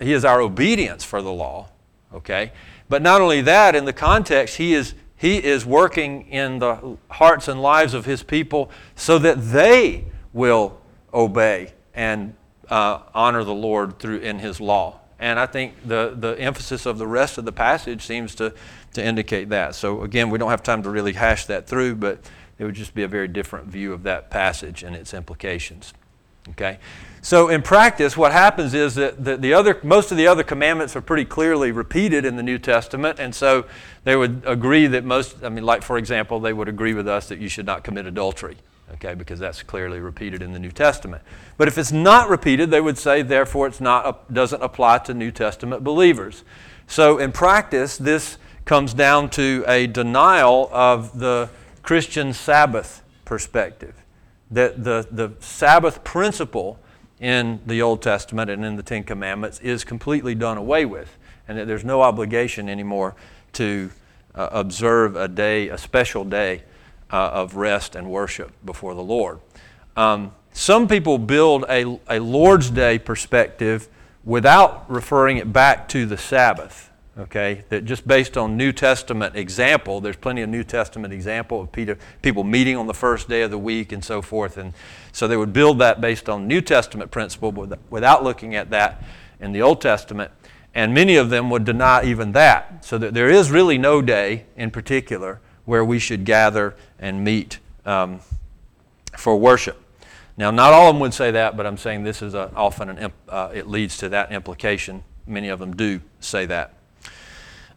He 0.00 0.12
is 0.12 0.24
our 0.24 0.40
obedience 0.40 1.04
for 1.04 1.22
the 1.22 1.32
law. 1.32 1.68
Okay? 2.12 2.52
But 2.88 3.02
not 3.02 3.20
only 3.20 3.40
that, 3.42 3.74
in 3.74 3.84
the 3.84 3.92
context, 3.92 4.56
he 4.56 4.74
is 4.74 4.94
he 5.16 5.42
is 5.42 5.64
working 5.64 6.28
in 6.28 6.58
the 6.58 6.98
hearts 7.10 7.48
and 7.48 7.60
lives 7.60 7.94
of 7.94 8.04
His 8.04 8.22
people 8.22 8.70
so 8.94 9.18
that 9.18 9.50
they 9.50 10.04
will 10.32 10.78
obey 11.12 11.72
and 11.94 12.34
uh, 12.68 13.00
honor 13.14 13.42
the 13.42 13.54
Lord 13.54 13.98
through 13.98 14.18
in 14.18 14.38
His 14.38 14.60
law. 14.60 15.00
And 15.18 15.40
I 15.40 15.46
think 15.46 15.74
the, 15.86 16.14
the 16.14 16.38
emphasis 16.38 16.84
of 16.84 16.98
the 16.98 17.06
rest 17.06 17.38
of 17.38 17.46
the 17.46 17.52
passage 17.52 18.02
seems 18.02 18.34
to, 18.34 18.52
to 18.92 19.02
indicate 19.02 19.48
that. 19.48 19.74
So, 19.74 20.02
again, 20.02 20.28
we 20.28 20.38
don't 20.38 20.50
have 20.50 20.62
time 20.62 20.82
to 20.82 20.90
really 20.90 21.14
hash 21.14 21.46
that 21.46 21.66
through, 21.66 21.94
but 21.96 22.20
it 22.58 22.64
would 22.64 22.74
just 22.74 22.94
be 22.94 23.02
a 23.02 23.08
very 23.08 23.28
different 23.28 23.68
view 23.68 23.94
of 23.94 24.02
that 24.02 24.30
passage 24.30 24.82
and 24.82 24.94
its 24.94 25.14
implications. 25.14 25.94
Okay? 26.50 26.78
So 27.22 27.48
in 27.48 27.62
practice, 27.62 28.16
what 28.16 28.30
happens 28.30 28.72
is 28.72 28.94
that 28.94 29.24
the, 29.24 29.36
the, 29.36 29.52
other, 29.52 29.80
most 29.82 30.12
of 30.12 30.16
the 30.16 30.28
other 30.28 30.44
commandments 30.44 30.94
are 30.94 31.00
pretty 31.00 31.24
clearly 31.24 31.72
repeated 31.72 32.24
in 32.24 32.36
the 32.36 32.42
New 32.42 32.56
Testament, 32.56 33.18
and 33.18 33.34
so 33.34 33.64
they 34.04 34.14
would 34.14 34.42
agree 34.46 34.86
that 34.86 35.04
most, 35.04 35.42
I 35.42 35.48
mean, 35.48 35.64
like 35.64 35.82
for 35.82 35.98
example, 35.98 36.38
they 36.38 36.52
would 36.52 36.68
agree 36.68 36.94
with 36.94 37.08
us 37.08 37.28
that 37.28 37.40
you 37.40 37.48
should 37.48 37.66
not 37.66 37.82
commit 37.82 38.06
adultery, 38.06 38.56
okay, 38.92 39.14
because 39.14 39.40
that's 39.40 39.64
clearly 39.64 39.98
repeated 39.98 40.40
in 40.40 40.52
the 40.52 40.60
New 40.60 40.70
Testament. 40.70 41.20
But 41.56 41.66
if 41.66 41.78
it's 41.78 41.90
not 41.90 42.28
repeated, 42.28 42.70
they 42.70 42.80
would 42.80 42.96
say, 42.96 43.22
therefore, 43.22 43.66
it's 43.66 43.80
not 43.80 44.32
doesn't 44.32 44.62
apply 44.62 44.98
to 44.98 45.12
New 45.12 45.32
Testament 45.32 45.82
believers. 45.82 46.44
So 46.86 47.18
in 47.18 47.32
practice, 47.32 47.98
this 47.98 48.38
comes 48.64 48.94
down 48.94 49.30
to 49.30 49.64
a 49.66 49.88
denial 49.88 50.70
of 50.72 51.18
the 51.18 51.48
Christian 51.82 52.32
Sabbath 52.32 53.02
perspective, 53.24 53.94
that 54.50 54.84
the, 54.84 55.06
the 55.10 55.32
Sabbath 55.40 56.04
principle 56.04 56.78
in 57.20 57.60
the 57.66 57.82
Old 57.82 58.02
Testament 58.02 58.50
and 58.50 58.64
in 58.64 58.76
the 58.76 58.82
Ten 58.82 59.02
Commandments 59.02 59.58
is 59.60 59.84
completely 59.84 60.34
done 60.34 60.58
away 60.58 60.84
with, 60.84 61.16
and 61.48 61.58
that 61.58 61.66
there's 61.66 61.84
no 61.84 62.02
obligation 62.02 62.68
anymore 62.68 63.14
to 63.54 63.90
uh, 64.34 64.48
observe 64.52 65.16
a 65.16 65.28
day, 65.28 65.68
a 65.68 65.78
special 65.78 66.24
day 66.24 66.62
uh, 67.10 67.30
of 67.32 67.56
rest 67.56 67.96
and 67.96 68.10
worship 68.10 68.52
before 68.64 68.94
the 68.94 69.02
Lord. 69.02 69.40
Um, 69.96 70.32
some 70.52 70.88
people 70.88 71.18
build 71.18 71.64
a, 71.68 71.98
a 72.08 72.18
Lord's 72.18 72.70
Day 72.70 72.98
perspective 72.98 73.88
without 74.24 74.90
referring 74.90 75.36
it 75.36 75.52
back 75.52 75.88
to 75.90 76.06
the 76.06 76.18
Sabbath. 76.18 76.90
Okay, 77.18 77.64
that 77.70 77.86
just 77.86 78.06
based 78.06 78.36
on 78.36 78.58
New 78.58 78.72
Testament 78.72 79.36
example, 79.36 80.02
there's 80.02 80.16
plenty 80.16 80.42
of 80.42 80.50
New 80.50 80.62
Testament 80.62 81.14
example 81.14 81.62
of 81.62 81.72
Peter, 81.72 81.96
people 82.20 82.44
meeting 82.44 82.76
on 82.76 82.86
the 82.86 82.94
first 82.94 83.26
day 83.26 83.40
of 83.40 83.50
the 83.50 83.58
week 83.58 83.90
and 83.90 84.04
so 84.04 84.20
forth, 84.20 84.58
and 84.58 84.74
so 85.12 85.26
they 85.26 85.36
would 85.36 85.54
build 85.54 85.78
that 85.78 85.98
based 85.98 86.28
on 86.28 86.46
New 86.46 86.60
Testament 86.60 87.10
principle 87.10 87.50
without 87.88 88.22
looking 88.22 88.54
at 88.54 88.68
that 88.68 89.02
in 89.40 89.52
the 89.52 89.62
Old 89.62 89.80
Testament. 89.80 90.30
And 90.74 90.92
many 90.92 91.16
of 91.16 91.30
them 91.30 91.48
would 91.48 91.64
deny 91.64 92.04
even 92.04 92.32
that. 92.32 92.84
So 92.84 92.98
that 92.98 93.14
there 93.14 93.30
is 93.30 93.50
really 93.50 93.78
no 93.78 94.02
day 94.02 94.44
in 94.54 94.70
particular 94.70 95.40
where 95.64 95.82
we 95.82 95.98
should 95.98 96.26
gather 96.26 96.76
and 96.98 97.24
meet 97.24 97.60
um, 97.86 98.20
for 99.16 99.38
worship. 99.38 99.82
Now, 100.36 100.50
not 100.50 100.74
all 100.74 100.90
of 100.90 100.94
them 100.94 101.00
would 101.00 101.14
say 101.14 101.30
that, 101.30 101.56
but 101.56 101.64
I'm 101.66 101.78
saying 101.78 102.04
this 102.04 102.20
is 102.20 102.34
a, 102.34 102.52
often 102.54 102.90
an, 102.90 103.12
uh, 103.26 103.50
it 103.54 103.66
leads 103.66 103.96
to 103.98 104.10
that 104.10 104.32
implication. 104.32 105.02
Many 105.26 105.48
of 105.48 105.58
them 105.58 105.74
do 105.74 106.02
say 106.20 106.44
that. 106.44 106.75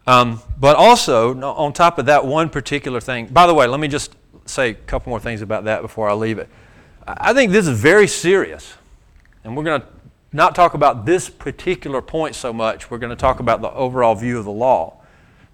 Um, 0.06 0.40
but 0.58 0.76
also, 0.76 1.40
on 1.40 1.72
top 1.72 1.98
of 1.98 2.06
that 2.06 2.24
one 2.24 2.48
particular 2.48 3.00
thing, 3.00 3.26
by 3.26 3.46
the 3.46 3.54
way, 3.54 3.66
let 3.66 3.80
me 3.80 3.88
just 3.88 4.16
say 4.46 4.70
a 4.70 4.74
couple 4.74 5.10
more 5.10 5.20
things 5.20 5.42
about 5.42 5.64
that 5.64 5.82
before 5.82 6.08
I 6.08 6.14
leave 6.14 6.38
it. 6.38 6.48
I 7.06 7.32
think 7.32 7.52
this 7.52 7.66
is 7.66 7.78
very 7.78 8.06
serious. 8.06 8.74
And 9.44 9.56
we're 9.56 9.64
going 9.64 9.80
to 9.80 9.86
not 10.32 10.54
talk 10.54 10.74
about 10.74 11.06
this 11.06 11.28
particular 11.28 12.00
point 12.00 12.34
so 12.34 12.52
much. 12.52 12.90
We're 12.90 12.98
going 12.98 13.10
to 13.10 13.16
talk 13.16 13.40
about 13.40 13.62
the 13.62 13.72
overall 13.72 14.14
view 14.14 14.38
of 14.38 14.44
the 14.44 14.52
law. 14.52 14.96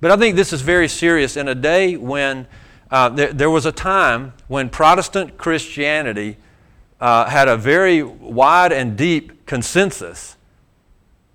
But 0.00 0.10
I 0.10 0.16
think 0.16 0.36
this 0.36 0.52
is 0.52 0.60
very 0.60 0.88
serious 0.88 1.36
in 1.36 1.48
a 1.48 1.54
day 1.54 1.96
when 1.96 2.46
uh, 2.90 3.08
there, 3.08 3.32
there, 3.32 3.50
was 3.50 3.66
a 3.66 3.72
time 3.72 4.34
when 4.48 4.68
Protestant 4.68 5.38
Christianity 5.38 6.36
uh, 7.00 7.24
had 7.24 7.48
a 7.48 7.56
very 7.56 8.02
wide 8.02 8.72
and 8.72 8.96
deep 8.96 9.46
consensus 9.46 10.36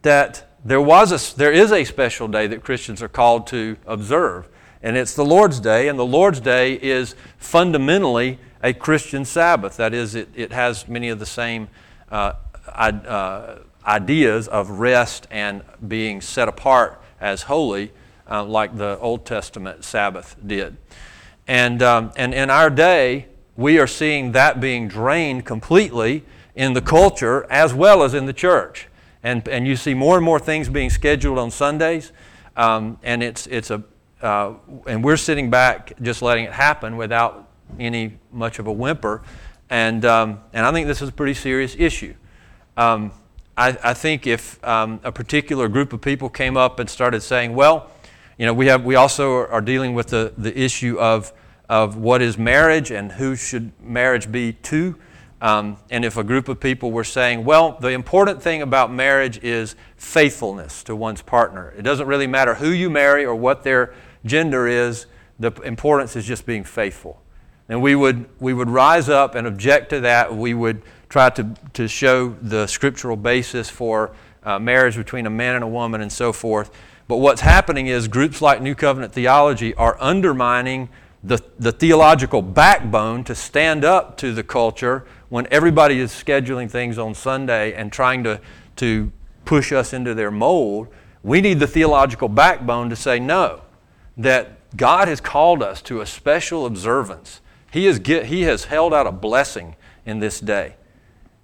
that 0.03 0.50
there, 0.63 0.81
was 0.81 1.11
a, 1.11 1.37
there 1.37 1.51
is 1.51 1.71
a 1.71 1.83
special 1.83 2.27
day 2.27 2.47
that 2.47 2.63
Christians 2.63 3.01
are 3.01 3.07
called 3.07 3.47
to 3.47 3.77
observe. 3.85 4.47
And 4.83 4.97
it's 4.97 5.13
the 5.13 5.25
Lord's 5.25 5.59
Day, 5.59 5.87
and 5.87 5.97
the 5.97 6.05
Lord's 6.05 6.39
Day 6.39 6.73
is 6.73 7.15
fundamentally 7.37 8.39
a 8.63 8.73
Christian 8.73 9.25
Sabbath. 9.25 9.77
That 9.77 9.93
is, 9.93 10.15
it, 10.15 10.29
it 10.35 10.51
has 10.51 10.87
many 10.87 11.09
of 11.09 11.19
the 11.19 11.25
same 11.25 11.67
uh, 12.09 12.33
uh, 12.67 13.59
ideas 13.85 14.47
of 14.47 14.69
rest 14.69 15.27
and 15.31 15.63
being 15.87 16.21
set 16.21 16.47
apart 16.47 17.01
as 17.19 17.43
holy, 17.43 17.91
uh, 18.29 18.43
like 18.43 18.77
the 18.77 18.97
Old 18.99 19.25
Testament 19.25 19.83
Sabbath 19.83 20.35
did. 20.45 20.77
And, 21.47 21.81
um, 21.81 22.11
and 22.15 22.33
in 22.33 22.49
our 22.49 22.69
day, 22.69 23.27
we 23.55 23.77
are 23.79 23.87
seeing 23.87 24.31
that 24.31 24.59
being 24.59 24.87
drained 24.87 25.45
completely 25.45 26.23
in 26.55 26.73
the 26.73 26.81
culture 26.81 27.45
as 27.49 27.73
well 27.73 28.03
as 28.03 28.13
in 28.13 28.25
the 28.25 28.33
church. 28.33 28.87
And, 29.23 29.47
and 29.47 29.67
you 29.67 29.75
see 29.75 29.93
more 29.93 30.17
and 30.17 30.25
more 30.25 30.39
things 30.39 30.67
being 30.69 30.89
scheduled 30.89 31.37
on 31.37 31.51
Sundays, 31.51 32.11
um, 32.57 32.97
and 33.03 33.21
it's, 33.21 33.47
it's 33.47 33.69
a, 33.69 33.83
uh, 34.21 34.53
and 34.87 35.03
we're 35.03 35.17
sitting 35.17 35.49
back 35.49 35.93
just 36.01 36.21
letting 36.21 36.45
it 36.45 36.53
happen 36.53 36.97
without 36.97 37.49
any 37.79 38.17
much 38.31 38.59
of 38.59 38.67
a 38.67 38.71
whimper. 38.71 39.21
And, 39.69 40.03
um, 40.05 40.39
and 40.53 40.65
I 40.65 40.71
think 40.71 40.87
this 40.87 41.01
is 41.01 41.09
a 41.09 41.13
pretty 41.13 41.33
serious 41.33 41.75
issue. 41.77 42.13
Um, 42.77 43.11
I, 43.57 43.77
I, 43.83 43.93
think 43.93 44.27
if 44.27 44.63
um, 44.65 44.99
a 45.03 45.11
particular 45.11 45.67
group 45.67 45.93
of 45.93 46.01
people 46.01 46.29
came 46.29 46.57
up 46.57 46.79
and 46.79 46.89
started 46.89 47.21
saying, 47.21 47.53
well, 47.53 47.91
you 48.37 48.45
know, 48.45 48.53
we, 48.53 48.67
have, 48.67 48.83
we 48.83 48.95
also 48.95 49.45
are 49.47 49.61
dealing 49.61 49.93
with 49.93 50.07
the, 50.07 50.33
the 50.37 50.57
issue 50.57 50.97
of, 50.99 51.31
of 51.69 51.95
what 51.95 52.21
is 52.21 52.37
marriage 52.37 52.91
and 52.91 53.11
who 53.13 53.35
should 53.35 53.71
marriage 53.81 54.31
be 54.31 54.53
to. 54.53 54.95
Um, 55.41 55.77
and 55.89 56.05
if 56.05 56.17
a 56.17 56.23
group 56.23 56.47
of 56.47 56.59
people 56.59 56.91
were 56.91 57.03
saying, 57.03 57.43
well, 57.43 57.77
the 57.79 57.89
important 57.89 58.43
thing 58.43 58.61
about 58.61 58.93
marriage 58.93 59.43
is 59.43 59.75
faithfulness 59.97 60.83
to 60.83 60.95
one's 60.95 61.23
partner. 61.23 61.73
It 61.75 61.81
doesn't 61.81 62.05
really 62.05 62.27
matter 62.27 62.53
who 62.55 62.69
you 62.69 62.91
marry 62.91 63.25
or 63.25 63.33
what 63.33 63.63
their 63.63 63.93
gender 64.23 64.67
is, 64.67 65.07
the 65.39 65.51
importance 65.63 66.15
is 66.15 66.25
just 66.25 66.45
being 66.45 66.63
faithful. 66.63 67.19
And 67.67 67.81
we 67.81 67.95
would, 67.95 68.25
we 68.39 68.53
would 68.53 68.69
rise 68.69 69.09
up 69.09 69.33
and 69.33 69.47
object 69.47 69.89
to 69.89 70.01
that. 70.01 70.35
We 70.35 70.53
would 70.53 70.83
try 71.09 71.31
to, 71.31 71.55
to 71.73 71.87
show 71.87 72.29
the 72.41 72.67
scriptural 72.67 73.17
basis 73.17 73.67
for 73.67 74.11
uh, 74.43 74.59
marriage 74.59 74.95
between 74.95 75.25
a 75.25 75.29
man 75.29 75.55
and 75.55 75.63
a 75.63 75.67
woman 75.67 76.01
and 76.01 76.11
so 76.11 76.31
forth. 76.31 76.69
But 77.07 77.17
what's 77.17 77.41
happening 77.41 77.87
is 77.87 78.07
groups 78.07 78.41
like 78.41 78.61
New 78.61 78.75
Covenant 78.75 79.13
Theology 79.13 79.73
are 79.73 79.97
undermining 79.99 80.89
the, 81.23 81.39
the 81.59 81.71
theological 81.71 82.41
backbone 82.41 83.23
to 83.25 83.35
stand 83.35 83.85
up 83.85 84.17
to 84.17 84.33
the 84.33 84.43
culture 84.43 85.05
when 85.29 85.47
everybody 85.51 85.99
is 85.99 86.11
scheduling 86.11 86.69
things 86.69 86.97
on 86.97 87.13
Sunday 87.13 87.73
and 87.73 87.91
trying 87.91 88.23
to, 88.23 88.41
to 88.77 89.11
push 89.45 89.71
us 89.71 89.93
into 89.93 90.13
their 90.13 90.31
mold. 90.31 90.87
We 91.23 91.41
need 91.41 91.59
the 91.59 91.67
theological 91.67 92.27
backbone 92.27 92.89
to 92.89 92.95
say 92.95 93.19
no, 93.19 93.61
that 94.17 94.75
God 94.75 95.07
has 95.07 95.21
called 95.21 95.61
us 95.61 95.81
to 95.83 96.01
a 96.01 96.05
special 96.05 96.65
observance 96.65 97.41
he, 97.71 97.87
is 97.87 98.01
he 98.05 98.41
has 98.43 98.65
held 98.65 98.93
out 98.93 99.07
a 99.07 99.11
blessing 99.11 99.75
in 100.05 100.19
this 100.19 100.39
day. 100.39 100.75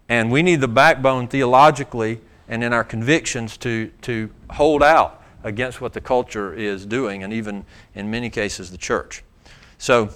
And 0.09 0.29
we 0.29 0.43
need 0.43 0.61
the 0.61 0.67
backbone 0.67 1.27
theologically 1.27 2.19
and 2.49 2.63
in 2.63 2.73
our 2.73 2.83
convictions 2.83 3.57
to, 3.57 3.91
to 4.01 4.29
hold 4.51 4.83
out 4.83 5.23
against 5.43 5.79
what 5.79 5.93
the 5.93 6.01
culture 6.01 6.53
is 6.53 6.85
doing, 6.85 7.23
and 7.23 7.31
even 7.31 7.65
in 7.95 8.11
many 8.11 8.29
cases, 8.29 8.71
the 8.71 8.77
church. 8.77 9.23
So, 9.77 10.09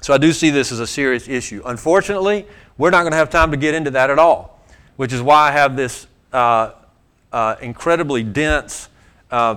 so 0.00 0.14
I 0.14 0.18
do 0.18 0.32
see 0.32 0.50
this 0.50 0.72
as 0.72 0.80
a 0.80 0.86
serious 0.86 1.28
issue. 1.28 1.62
Unfortunately, 1.64 2.46
we're 2.76 2.90
not 2.90 3.02
going 3.02 3.12
to 3.12 3.16
have 3.16 3.30
time 3.30 3.50
to 3.50 3.56
get 3.56 3.74
into 3.74 3.90
that 3.92 4.10
at 4.10 4.18
all, 4.18 4.60
which 4.96 5.12
is 5.12 5.22
why 5.22 5.48
I 5.48 5.52
have 5.52 5.76
this 5.76 6.06
uh, 6.32 6.72
uh, 7.32 7.56
incredibly 7.60 8.22
dense 8.22 8.88
uh, 9.30 9.56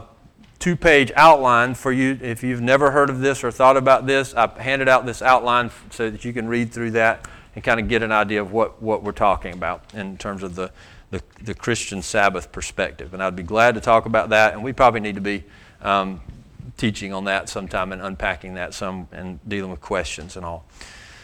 two 0.60 0.76
page 0.76 1.12
outline 1.16 1.74
for 1.76 1.92
you. 1.92 2.18
If 2.22 2.44
you've 2.44 2.62
never 2.62 2.92
heard 2.92 3.10
of 3.10 3.20
this 3.20 3.44
or 3.44 3.52
thought 3.52 3.78
about 3.78 4.06
this, 4.08 4.34
I've 4.34 4.58
handed 4.58 4.88
out 4.88 5.06
this 5.06 5.22
outline 5.22 5.72
so 5.92 6.10
that 6.10 6.26
you 6.26 6.34
can 6.34 6.48
read 6.48 6.72
through 6.72 6.92
that 6.92 7.28
and 7.56 7.64
kind 7.64 7.80
of 7.80 7.88
get 7.88 8.04
an 8.04 8.12
idea 8.12 8.42
of 8.42 8.52
what, 8.52 8.82
what 8.82 9.04
we're 9.04 9.12
talking 9.12 9.54
about 9.54 9.94
in 9.94 10.18
terms 10.18 10.44
of 10.44 10.56
the, 10.56 10.72
the, 11.10 11.22
the 11.42 11.54
Christian 11.54 12.02
Sabbath 12.02 12.52
perspective. 12.52 13.14
And 13.14 13.24
I'd 13.24 13.36
be 13.36 13.44
glad 13.44 13.76
to 13.76 13.82
talk 13.82 14.06
about 14.06 14.30
that. 14.30 14.54
And 14.54 14.64
we 14.64 14.74
probably 14.74 15.00
need 15.00 15.16
to 15.16 15.22
be 15.22 15.44
um, 15.82 16.22
teaching 16.78 17.14
on 17.14 17.26
that 17.26 17.50
sometime 17.50 17.92
and 17.92 18.02
unpacking 18.02 18.54
that 18.54 18.74
some 18.74 19.08
and 19.12 19.40
dealing 19.48 19.72
with 19.72 19.82
questions 19.82 20.36
and 20.38 20.46
all. 20.46 20.66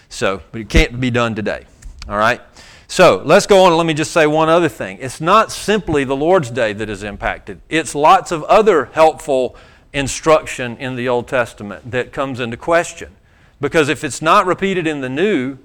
So, 0.09 0.41
but 0.51 0.61
it 0.61 0.69
can't 0.69 0.99
be 0.99 1.11
done 1.11 1.35
today. 1.35 1.65
All 2.09 2.17
right? 2.17 2.41
So 2.87 3.21
let's 3.25 3.47
go 3.47 3.63
on 3.63 3.75
let 3.75 3.85
me 3.85 3.93
just 3.93 4.11
say 4.11 4.27
one 4.27 4.49
other 4.49 4.69
thing. 4.69 4.97
It's 4.99 5.21
not 5.21 5.51
simply 5.51 6.03
the 6.03 6.15
Lord's 6.15 6.51
Day 6.51 6.73
that 6.73 6.89
is 6.89 7.03
impacted, 7.03 7.61
it's 7.69 7.95
lots 7.95 8.31
of 8.31 8.43
other 8.43 8.85
helpful 8.85 9.55
instruction 9.93 10.75
in 10.77 10.95
the 10.95 11.07
Old 11.07 11.27
Testament 11.27 11.89
that 11.91 12.11
comes 12.11 12.39
into 12.39 12.57
question. 12.57 13.15
Because 13.61 13.89
if 13.89 14.03
it's 14.03 14.21
not 14.21 14.45
repeated 14.45 14.87
in 14.87 15.01
the 15.01 15.09
New, 15.09 15.57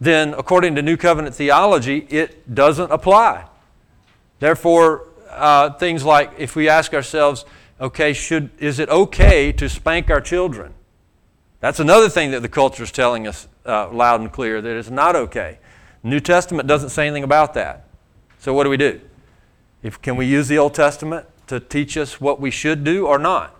then 0.00 0.34
according 0.34 0.74
to 0.74 0.82
New 0.82 0.96
Covenant 0.96 1.34
theology, 1.34 2.06
it 2.10 2.54
doesn't 2.54 2.90
apply. 2.90 3.46
Therefore, 4.40 5.08
uh, 5.30 5.70
things 5.74 6.04
like 6.04 6.32
if 6.38 6.56
we 6.56 6.68
ask 6.68 6.92
ourselves, 6.92 7.44
okay, 7.80 8.12
should, 8.12 8.50
is 8.58 8.78
it 8.78 8.88
okay 8.88 9.52
to 9.52 9.68
spank 9.68 10.10
our 10.10 10.20
children? 10.20 10.74
That's 11.60 11.80
another 11.80 12.08
thing 12.08 12.30
that 12.32 12.40
the 12.40 12.48
culture 12.48 12.82
is 12.82 12.92
telling 12.92 13.26
us 13.26 13.48
uh, 13.64 13.90
loud 13.90 14.20
and 14.20 14.30
clear 14.30 14.60
that 14.60 14.76
it's 14.76 14.90
not 14.90 15.16
okay. 15.16 15.58
New 16.02 16.20
Testament 16.20 16.68
doesn't 16.68 16.90
say 16.90 17.06
anything 17.06 17.24
about 17.24 17.54
that. 17.54 17.86
So 18.38 18.52
what 18.52 18.64
do 18.64 18.70
we 18.70 18.76
do? 18.76 19.00
If, 19.82 20.00
can 20.02 20.16
we 20.16 20.26
use 20.26 20.48
the 20.48 20.58
Old 20.58 20.74
Testament 20.74 21.26
to 21.46 21.60
teach 21.60 21.96
us 21.96 22.20
what 22.20 22.40
we 22.40 22.50
should 22.50 22.84
do 22.84 23.06
or 23.06 23.18
not? 23.18 23.56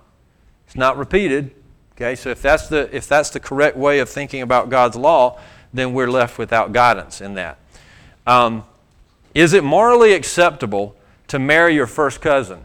It's 0.66 0.76
not 0.76 0.96
repeated. 0.96 1.54
Okay, 1.96 2.14
so 2.14 2.30
if 2.30 2.42
that's 2.42 2.68
the 2.68 2.94
if 2.94 3.06
that's 3.06 3.30
the 3.30 3.38
correct 3.38 3.76
way 3.76 4.00
of 4.00 4.08
thinking 4.08 4.42
about 4.42 4.68
God's 4.68 4.96
law, 4.96 5.38
then 5.72 5.92
we're 5.92 6.10
left 6.10 6.38
without 6.38 6.72
guidance 6.72 7.20
in 7.20 7.34
that. 7.34 7.58
Um, 8.26 8.64
is 9.34 9.52
it 9.52 9.62
morally 9.62 10.12
acceptable 10.12 10.96
to 11.28 11.38
marry 11.38 11.74
your 11.74 11.86
first 11.86 12.20
cousin? 12.20 12.60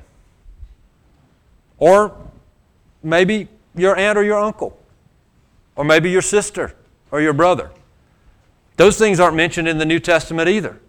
Or 1.79 2.15
maybe 3.01 3.47
your 3.75 3.95
aunt 3.97 4.17
or 4.17 4.23
your 4.23 4.39
uncle? 4.39 4.77
Or 5.75 5.83
maybe 5.83 6.11
your 6.11 6.21
sister 6.21 6.75
or 7.11 7.21
your 7.21 7.33
brother? 7.33 7.71
Those 8.75 8.97
things 8.97 9.19
aren't 9.19 9.35
mentioned 9.35 9.67
in 9.67 9.77
the 9.77 9.85
New 9.85 9.99
Testament 9.99 10.47
either. 10.47 10.79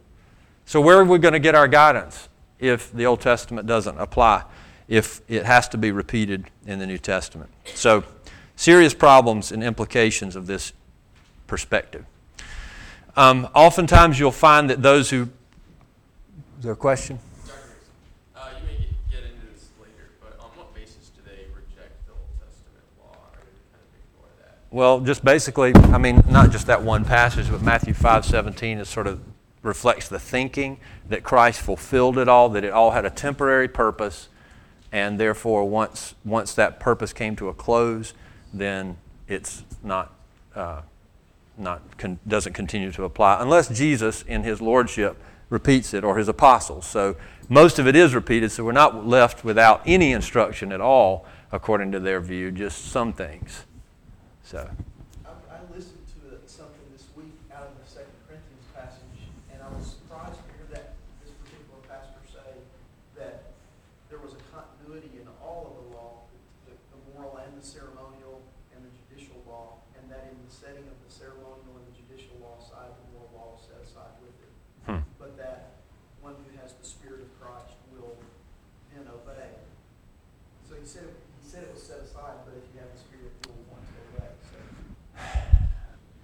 So, 0.65 0.81
where 0.81 0.99
are 0.99 1.05
we 1.05 1.19
going 1.19 1.33
to 1.33 1.41
get 1.41 1.57
our 1.57 1.67
guidance 1.67 2.29
if 2.61 2.93
the 2.93 3.07
Old 3.07 3.21
Testament 3.21 3.67
doesn't 3.67 3.99
apply, 3.99 4.45
if 4.87 5.21
it 5.29 5.45
has 5.45 5.69
to 5.71 5.79
be 5.79 5.91
repeated 5.91 6.45
in 6.67 6.79
the 6.79 6.87
New 6.87 6.99
Testament? 6.99 7.51
So, 7.75 8.05
serious 8.55 8.95
problems 8.95 9.51
and 9.51 9.65
implications 9.65 10.37
of 10.37 10.47
this 10.47 10.73
perspective. 11.49 12.05
Um, 13.17 13.49
oftentimes, 13.55 14.21
you'll 14.21 14.31
find 14.31 14.71
that 14.71 14.83
those 14.83 15.11
who. 15.11 15.23
Is 15.23 16.63
there 16.63 16.73
a 16.73 16.77
question? 16.77 17.19
Uh, 18.37 18.51
you 18.61 18.67
may 18.67 18.87
get, 19.11 19.25
into 19.25 19.47
this 19.53 19.71
later, 19.81 20.11
but 20.21 20.39
on 20.39 20.51
what 20.55 20.73
basis 20.73 21.11
do 21.11 21.21
they 21.27 21.51
reject 21.51 22.07
the 22.07 22.13
Old 22.13 22.31
Testament 22.39 22.87
law, 23.03 23.17
or 23.33 23.43
kind 23.75 23.83
of 23.83 23.91
ignore 23.99 24.31
that? 24.39 24.60
Well, 24.73 25.01
just 25.01 25.25
basically, 25.25 25.75
I 25.75 25.99
mean, 25.99 26.23
not 26.29 26.51
just 26.53 26.67
that 26.69 26.83
one 26.83 27.05
passage, 27.05 27.51
but 27.51 27.61
Matthew 27.61 27.93
5 27.93 28.25
17 28.25 28.79
is 28.79 28.89
sort 28.89 29.09
of 29.09 29.21
reflects 29.63 30.09
the 30.09 30.21
thinking 30.21 30.79
that 31.09 31.25
Christ 31.25 31.61
fulfilled 31.61 32.17
it 32.19 32.29
all, 32.29 32.49
that 32.51 32.63
it 32.63 32.73
all 32.73 32.93
had 32.93 33.05
a 33.05 33.11
temporary 33.11 33.67
purpose, 33.67 34.29
and 34.93 35.19
therefore, 35.19 35.69
once, 35.69 36.15
once 36.25 36.55
that 36.55 36.79
purpose 36.79 37.13
came 37.13 37.35
to 37.37 37.49
a 37.49 37.55
close, 37.55 38.15
then 38.55 38.97
it's 39.27 39.65
not, 39.83 40.15
uh, 40.55 40.83
not 41.59 41.99
con- 41.99 42.21
doesn't 42.27 42.53
continue 42.53 42.93
to 42.93 43.05
apply 43.05 43.41
unless 43.41 43.69
Jesus 43.69 44.23
in 44.23 44.45
his 44.45 44.61
lordship 44.61 45.21
repeats 45.49 45.93
it 45.93 46.05
or 46.05 46.17
his 46.17 46.29
apostles. 46.29 46.87
So 46.87 47.17
most 47.49 47.81
of 47.81 47.89
it 47.89 47.97
is 47.97 48.15
repeated, 48.15 48.53
so 48.53 48.65
we're 48.65 48.73
not 48.73 49.05
left 49.05 49.45
without 49.45 49.83
any 49.85 50.13
instruction 50.13 50.71
at 50.71 50.81
all 50.81 51.27
according 51.51 51.91
to 51.91 51.99
their 51.99 52.21
view, 52.21 52.53
just 52.53 52.87
some 52.87 53.13
things. 53.13 53.65
So. 54.51 54.90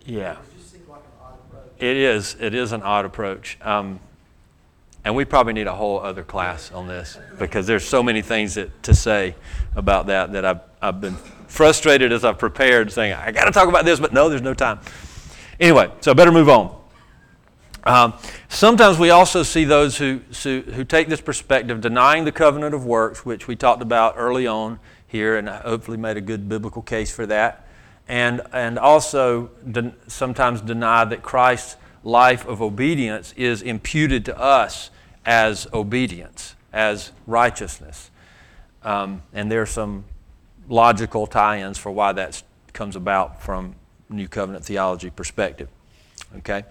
Yeah. 0.07 0.37
It 1.79 1.97
is. 1.97 2.37
It 2.41 2.55
is 2.55 2.73
an 2.73 2.83
odd 2.83 3.05
approach. 3.05 3.59
Um, 3.61 4.01
and 5.05 5.15
we 5.15 5.25
probably 5.25 5.53
need 5.53 5.67
a 5.67 5.75
whole 5.75 6.01
other 6.01 6.23
class 6.23 6.73
on 6.73 6.89
this 6.89 7.19
because 7.39 7.67
there's 7.67 7.87
so 7.87 8.03
many 8.03 8.23
things 8.23 8.55
that, 8.55 8.83
to 8.85 8.95
say 8.95 9.35
about 9.75 10.07
that 10.07 10.33
that 10.33 10.45
I've, 10.45 10.61
I've 10.81 11.01
been 11.01 11.17
frustrated 11.47 12.13
as 12.13 12.25
I've 12.25 12.39
prepared 12.39 12.91
saying, 12.91 13.13
I 13.13 13.31
got 13.31 13.45
to 13.45 13.51
talk 13.51 13.69
about 13.69 13.85
this, 13.85 14.01
but 14.01 14.13
no, 14.13 14.29
there's 14.29 14.43
no 14.43 14.55
time. 14.55 14.81
Anyway, 15.61 15.91
so 16.01 16.11
I 16.11 16.15
better 16.15 16.33
move 16.33 16.49
on. 16.49 16.77
Um, 17.85 18.15
sometimes 18.49 18.99
we 18.99 19.11
also 19.11 19.45
see 19.45 19.65
those 19.65 19.97
who, 19.97 20.21
who, 20.43 20.63
who 20.63 20.83
take 20.83 21.07
this 21.09 21.21
perspective, 21.21 21.81
denying 21.81 22.25
the 22.25 22.33
covenant 22.33 22.75
of 22.75 22.85
works, 22.85 23.25
which 23.25 23.47
we 23.47 23.55
talked 23.55 23.83
about 23.83 24.15
early 24.17 24.47
on 24.47 24.81
here, 25.07 25.37
and 25.37 25.49
I 25.49 25.59
hopefully 25.59 25.99
made 25.99 26.17
a 26.17 26.21
good 26.21 26.49
biblical 26.49 26.83
case 26.83 27.15
for 27.15 27.27
that 27.27 27.66
and, 28.09 28.41
and 28.53 28.79
also 28.79 29.51
de- 29.71 29.95
sometimes 30.07 30.61
deny 30.61 31.05
that 31.05 31.23
Christ's 31.23 31.77
life 32.05 32.47
of 32.47 32.63
obedience 32.63 33.35
is 33.37 33.63
imputed 33.63 34.25
to 34.27 34.39
us 34.39 34.91
as 35.25 35.67
obedience, 35.73 36.55
as 36.73 37.11
righteousness. 37.27 38.11
Um, 38.83 39.23
and 39.33 39.51
there 39.51 39.61
are 39.61 39.67
some 39.67 40.05
logical 40.69 41.27
tie 41.27 41.61
ins 41.61 41.79
for 41.79 41.91
why 41.91 42.13
that 42.13 42.43
comes 42.73 42.95
about 42.95 43.43
from 43.43 43.75
New 44.09 44.29
Covenant 44.29 44.65
theology 44.65 45.11
perspective. 45.11 45.69
Okay? 46.39 46.65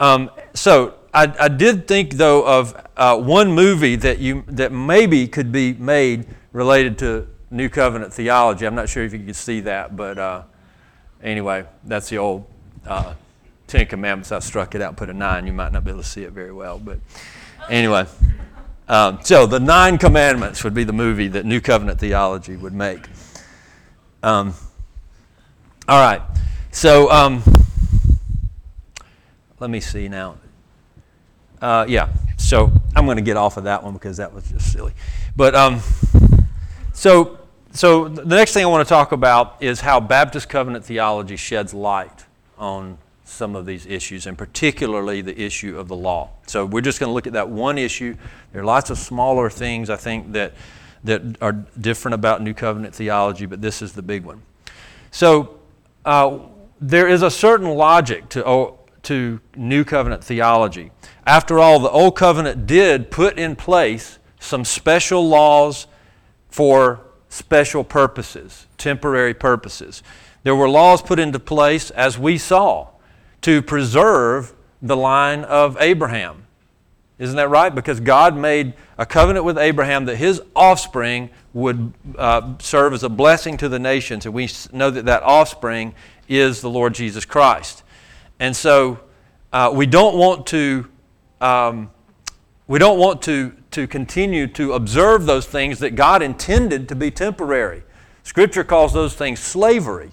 Um, 0.00 0.30
so 0.52 0.94
I, 1.14 1.32
I, 1.38 1.48
did 1.48 1.86
think, 1.86 2.14
though, 2.14 2.44
of 2.44 2.88
uh, 2.96 3.16
one 3.18 3.52
movie 3.52 3.94
that, 3.96 4.18
you, 4.18 4.42
that 4.48 4.72
maybe 4.72 5.28
could 5.28 5.52
be 5.52 5.74
made 5.74 6.26
related 6.52 6.98
to 6.98 7.28
New 7.52 7.68
Covenant 7.68 8.12
theology. 8.12 8.66
I'm 8.66 8.74
not 8.74 8.88
sure 8.88 9.04
if 9.04 9.12
you 9.12 9.20
could 9.20 9.36
see 9.36 9.60
that, 9.60 9.96
but. 9.96 10.18
Uh, 10.18 10.42
Anyway, 11.22 11.64
that's 11.84 12.08
the 12.08 12.18
old 12.18 12.46
uh, 12.86 13.14
Ten 13.66 13.86
Commandments. 13.86 14.32
I 14.32 14.38
struck 14.38 14.74
it 14.74 14.82
out 14.82 14.96
put 14.96 15.10
a 15.10 15.14
nine. 15.14 15.46
You 15.46 15.52
might 15.52 15.72
not 15.72 15.84
be 15.84 15.90
able 15.90 16.02
to 16.02 16.06
see 16.06 16.22
it 16.22 16.32
very 16.32 16.52
well, 16.52 16.78
but 16.78 16.98
anyway. 17.68 18.06
Um, 18.88 19.18
so 19.22 19.46
the 19.46 19.58
Nine 19.58 19.98
Commandments 19.98 20.62
would 20.62 20.74
be 20.74 20.84
the 20.84 20.92
movie 20.92 21.26
that 21.28 21.44
New 21.44 21.60
Covenant 21.60 21.98
theology 21.98 22.56
would 22.56 22.72
make. 22.72 23.00
Um, 24.22 24.54
all 25.88 26.00
right. 26.00 26.22
So 26.70 27.10
um, 27.10 27.42
let 29.58 29.70
me 29.70 29.80
see 29.80 30.08
now. 30.08 30.36
Uh, 31.60 31.84
yeah. 31.88 32.10
So 32.36 32.70
I'm 32.94 33.06
going 33.06 33.16
to 33.16 33.22
get 33.22 33.36
off 33.36 33.56
of 33.56 33.64
that 33.64 33.82
one 33.82 33.94
because 33.94 34.18
that 34.18 34.32
was 34.32 34.48
just 34.48 34.72
silly. 34.72 34.92
But 35.34 35.56
um, 35.56 35.80
so 36.92 37.38
so, 37.76 38.08
the 38.08 38.24
next 38.24 38.54
thing 38.54 38.64
I 38.64 38.68
want 38.68 38.86
to 38.86 38.88
talk 38.88 39.12
about 39.12 39.56
is 39.60 39.80
how 39.80 40.00
Baptist 40.00 40.48
covenant 40.48 40.84
theology 40.84 41.36
sheds 41.36 41.74
light 41.74 42.24
on 42.56 42.96
some 43.24 43.54
of 43.54 43.66
these 43.66 43.84
issues, 43.84 44.26
and 44.26 44.38
particularly 44.38 45.20
the 45.20 45.38
issue 45.38 45.78
of 45.78 45.86
the 45.86 45.94
law. 45.96 46.30
So, 46.46 46.64
we're 46.64 46.80
just 46.80 46.98
going 46.98 47.10
to 47.10 47.14
look 47.14 47.26
at 47.26 47.34
that 47.34 47.50
one 47.50 47.76
issue. 47.76 48.16
There 48.52 48.62
are 48.62 48.64
lots 48.64 48.88
of 48.88 48.96
smaller 48.96 49.50
things 49.50 49.90
I 49.90 49.96
think 49.96 50.32
that, 50.32 50.54
that 51.04 51.22
are 51.42 51.52
different 51.52 52.14
about 52.14 52.40
New 52.40 52.54
Covenant 52.54 52.94
theology, 52.94 53.44
but 53.44 53.60
this 53.60 53.82
is 53.82 53.92
the 53.92 54.02
big 54.02 54.24
one. 54.24 54.40
So, 55.10 55.58
uh, 56.04 56.38
there 56.80 57.08
is 57.08 57.22
a 57.22 57.30
certain 57.30 57.68
logic 57.68 58.30
to, 58.30 58.46
oh, 58.46 58.78
to 59.02 59.38
New 59.54 59.84
Covenant 59.84 60.24
theology. 60.24 60.92
After 61.26 61.58
all, 61.58 61.78
the 61.78 61.90
Old 61.90 62.16
Covenant 62.16 62.66
did 62.66 63.10
put 63.10 63.38
in 63.38 63.54
place 63.54 64.18
some 64.40 64.64
special 64.64 65.28
laws 65.28 65.86
for 66.48 67.05
special 67.28 67.84
purposes, 67.84 68.66
temporary 68.78 69.34
purposes. 69.34 70.02
There 70.42 70.54
were 70.54 70.68
laws 70.68 71.02
put 71.02 71.18
into 71.18 71.38
place, 71.38 71.90
as 71.90 72.18
we 72.18 72.38
saw, 72.38 72.88
to 73.42 73.62
preserve 73.62 74.54
the 74.80 74.96
line 74.96 75.44
of 75.44 75.76
Abraham. 75.80 76.46
Isn't 77.18 77.36
that 77.36 77.48
right? 77.48 77.74
Because 77.74 77.98
God 77.98 78.36
made 78.36 78.74
a 78.98 79.06
covenant 79.06 79.44
with 79.44 79.56
Abraham 79.56 80.04
that 80.04 80.16
his 80.16 80.42
offspring 80.54 81.30
would 81.54 81.92
uh, 82.18 82.54
serve 82.58 82.92
as 82.92 83.02
a 83.02 83.08
blessing 83.08 83.56
to 83.56 83.68
the 83.68 83.78
nations. 83.78 84.26
And 84.26 84.34
we 84.34 84.50
know 84.72 84.90
that 84.90 85.06
that 85.06 85.22
offspring 85.22 85.94
is 86.28 86.60
the 86.60 86.68
Lord 86.68 86.94
Jesus 86.94 87.24
Christ. 87.24 87.82
And 88.38 88.54
so 88.54 89.00
uh, 89.52 89.72
we 89.74 89.86
don't 89.86 90.16
want 90.16 90.46
to. 90.48 90.88
Um, 91.40 91.90
we 92.68 92.78
don't 92.78 92.98
want 92.98 93.22
to 93.22 93.54
to 93.76 93.86
continue 93.86 94.46
to 94.46 94.72
observe 94.72 95.26
those 95.26 95.44
things 95.44 95.80
that 95.80 95.94
God 95.96 96.22
intended 96.22 96.88
to 96.88 96.94
be 96.96 97.10
temporary. 97.10 97.82
Scripture 98.22 98.64
calls 98.64 98.94
those 98.94 99.12
things 99.12 99.38
slavery. 99.38 100.12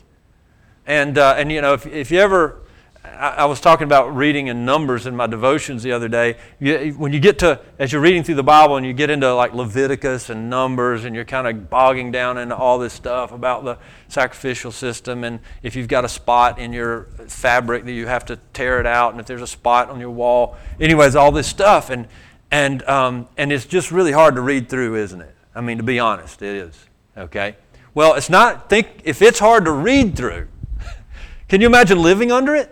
And, 0.86 1.18
uh, 1.18 1.36
and 1.38 1.50
you 1.50 1.62
know, 1.62 1.74
if, 1.74 1.88
if 1.88 2.12
you 2.12 2.20
ever, 2.20 2.62
I, 3.06 3.30
I, 3.30 3.46
was 3.46 3.62
talking 3.62 3.86
about 3.86 4.14
reading 4.14 4.48
in 4.48 4.66
Numbers 4.66 5.06
in 5.06 5.16
my 5.16 5.28
devotions 5.28 5.82
the 5.82 5.94
other 5.94 6.10
day. 6.10 6.36
You, 6.60 6.94
when 6.98 7.14
you 7.14 7.22
get 7.22 7.40
to, 7.40 7.62
as 7.80 7.94
you're 7.94 8.02
reading 8.02 8.22
through 8.22 8.36
the 8.36 8.44
Bible 8.44 8.76
and 8.76 8.86
you 8.86 8.92
get 8.92 9.10
into 9.10 9.34
like 9.34 9.54
Leviticus 9.54 10.30
and 10.30 10.50
Numbers 10.50 11.06
and 11.06 11.16
you're 11.16 11.24
kind 11.24 11.48
of 11.48 11.70
bogging 11.70 12.12
down 12.12 12.38
into 12.38 12.58
all 12.58 12.78
this 12.78 12.92
stuff 12.92 13.32
about 13.32 13.64
the 13.64 13.78
sacrificial 14.10 14.74
system, 14.74 15.24
and 15.24 15.40
if 15.62 15.78
you've 15.78 15.88
got 15.88 16.04
a 16.04 16.10
spot 16.10 16.60
in 16.60 16.74
your 16.74 17.04
fabric 17.30 17.86
that 17.86 17.94
you 17.94 18.08
have 18.08 18.26
to 18.26 18.38
tear 18.52 18.82
it 18.82 18.86
out, 18.86 19.14
and 19.14 19.22
if 19.22 19.26
there's 19.26 19.42
a 19.42 19.48
spot 19.48 19.90
on 19.90 20.02
your 20.02 20.12
wall, 20.12 20.58
anyways, 20.82 21.16
all 21.16 21.32
this 21.32 21.48
stuff. 21.48 21.90
And, 21.90 22.10
and, 22.54 22.88
um, 22.88 23.28
and 23.36 23.52
it's 23.52 23.66
just 23.66 23.92
really 23.92 24.12
hard 24.12 24.36
to 24.36 24.42
read 24.42 24.70
through, 24.70 24.96
isn't 24.98 25.20
it? 25.20 25.36
I 25.56 25.62
mean, 25.62 25.78
to 25.78 25.84
be 25.84 25.98
honest, 25.98 26.44
it 26.44 26.56
is. 26.56 26.86
Okay? 27.18 27.56
Well, 27.96 28.14
it's 28.14 28.30
not, 28.30 28.70
think, 28.70 28.90
if 29.06 29.24
it's 29.24 29.40
hard 29.40 29.66
to 29.66 29.72
read 29.72 30.16
through, 30.16 30.48
can 31.48 31.62
you 31.62 31.68
imagine 31.68 32.00
living 32.00 32.32
under 32.32 32.54
it? 32.54 32.70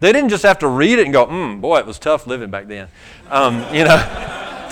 They 0.00 0.12
didn't 0.12 0.28
just 0.28 0.42
have 0.42 0.58
to 0.58 0.68
read 0.68 0.98
it 0.98 1.04
and 1.04 1.14
go, 1.14 1.24
hmm, 1.24 1.62
boy, 1.62 1.78
it 1.78 1.86
was 1.86 1.98
tough 1.98 2.26
living 2.26 2.50
back 2.50 2.68
then. 2.68 2.88
Um, 3.30 3.64
you 3.74 3.84
know, 3.84 3.96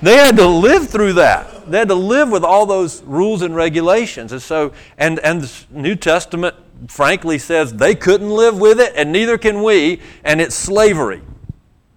they 0.00 0.16
had 0.16 0.36
to 0.36 0.46
live 0.46 0.88
through 0.88 1.14
that. 1.14 1.68
They 1.68 1.78
had 1.78 1.88
to 1.88 1.96
live 1.96 2.30
with 2.30 2.44
all 2.44 2.66
those 2.66 3.02
rules 3.02 3.42
and 3.42 3.52
regulations. 3.52 4.30
And 4.30 4.40
so, 4.40 4.72
and, 4.96 5.18
and 5.18 5.42
the 5.42 5.64
New 5.70 5.96
Testament 5.96 6.54
frankly 6.86 7.36
says 7.36 7.74
they 7.74 7.96
couldn't 7.96 8.30
live 8.30 8.60
with 8.60 8.78
it, 8.78 8.92
and 8.94 9.10
neither 9.10 9.38
can 9.38 9.60
we, 9.64 10.00
and 10.22 10.40
it's 10.40 10.54
slavery. 10.54 11.22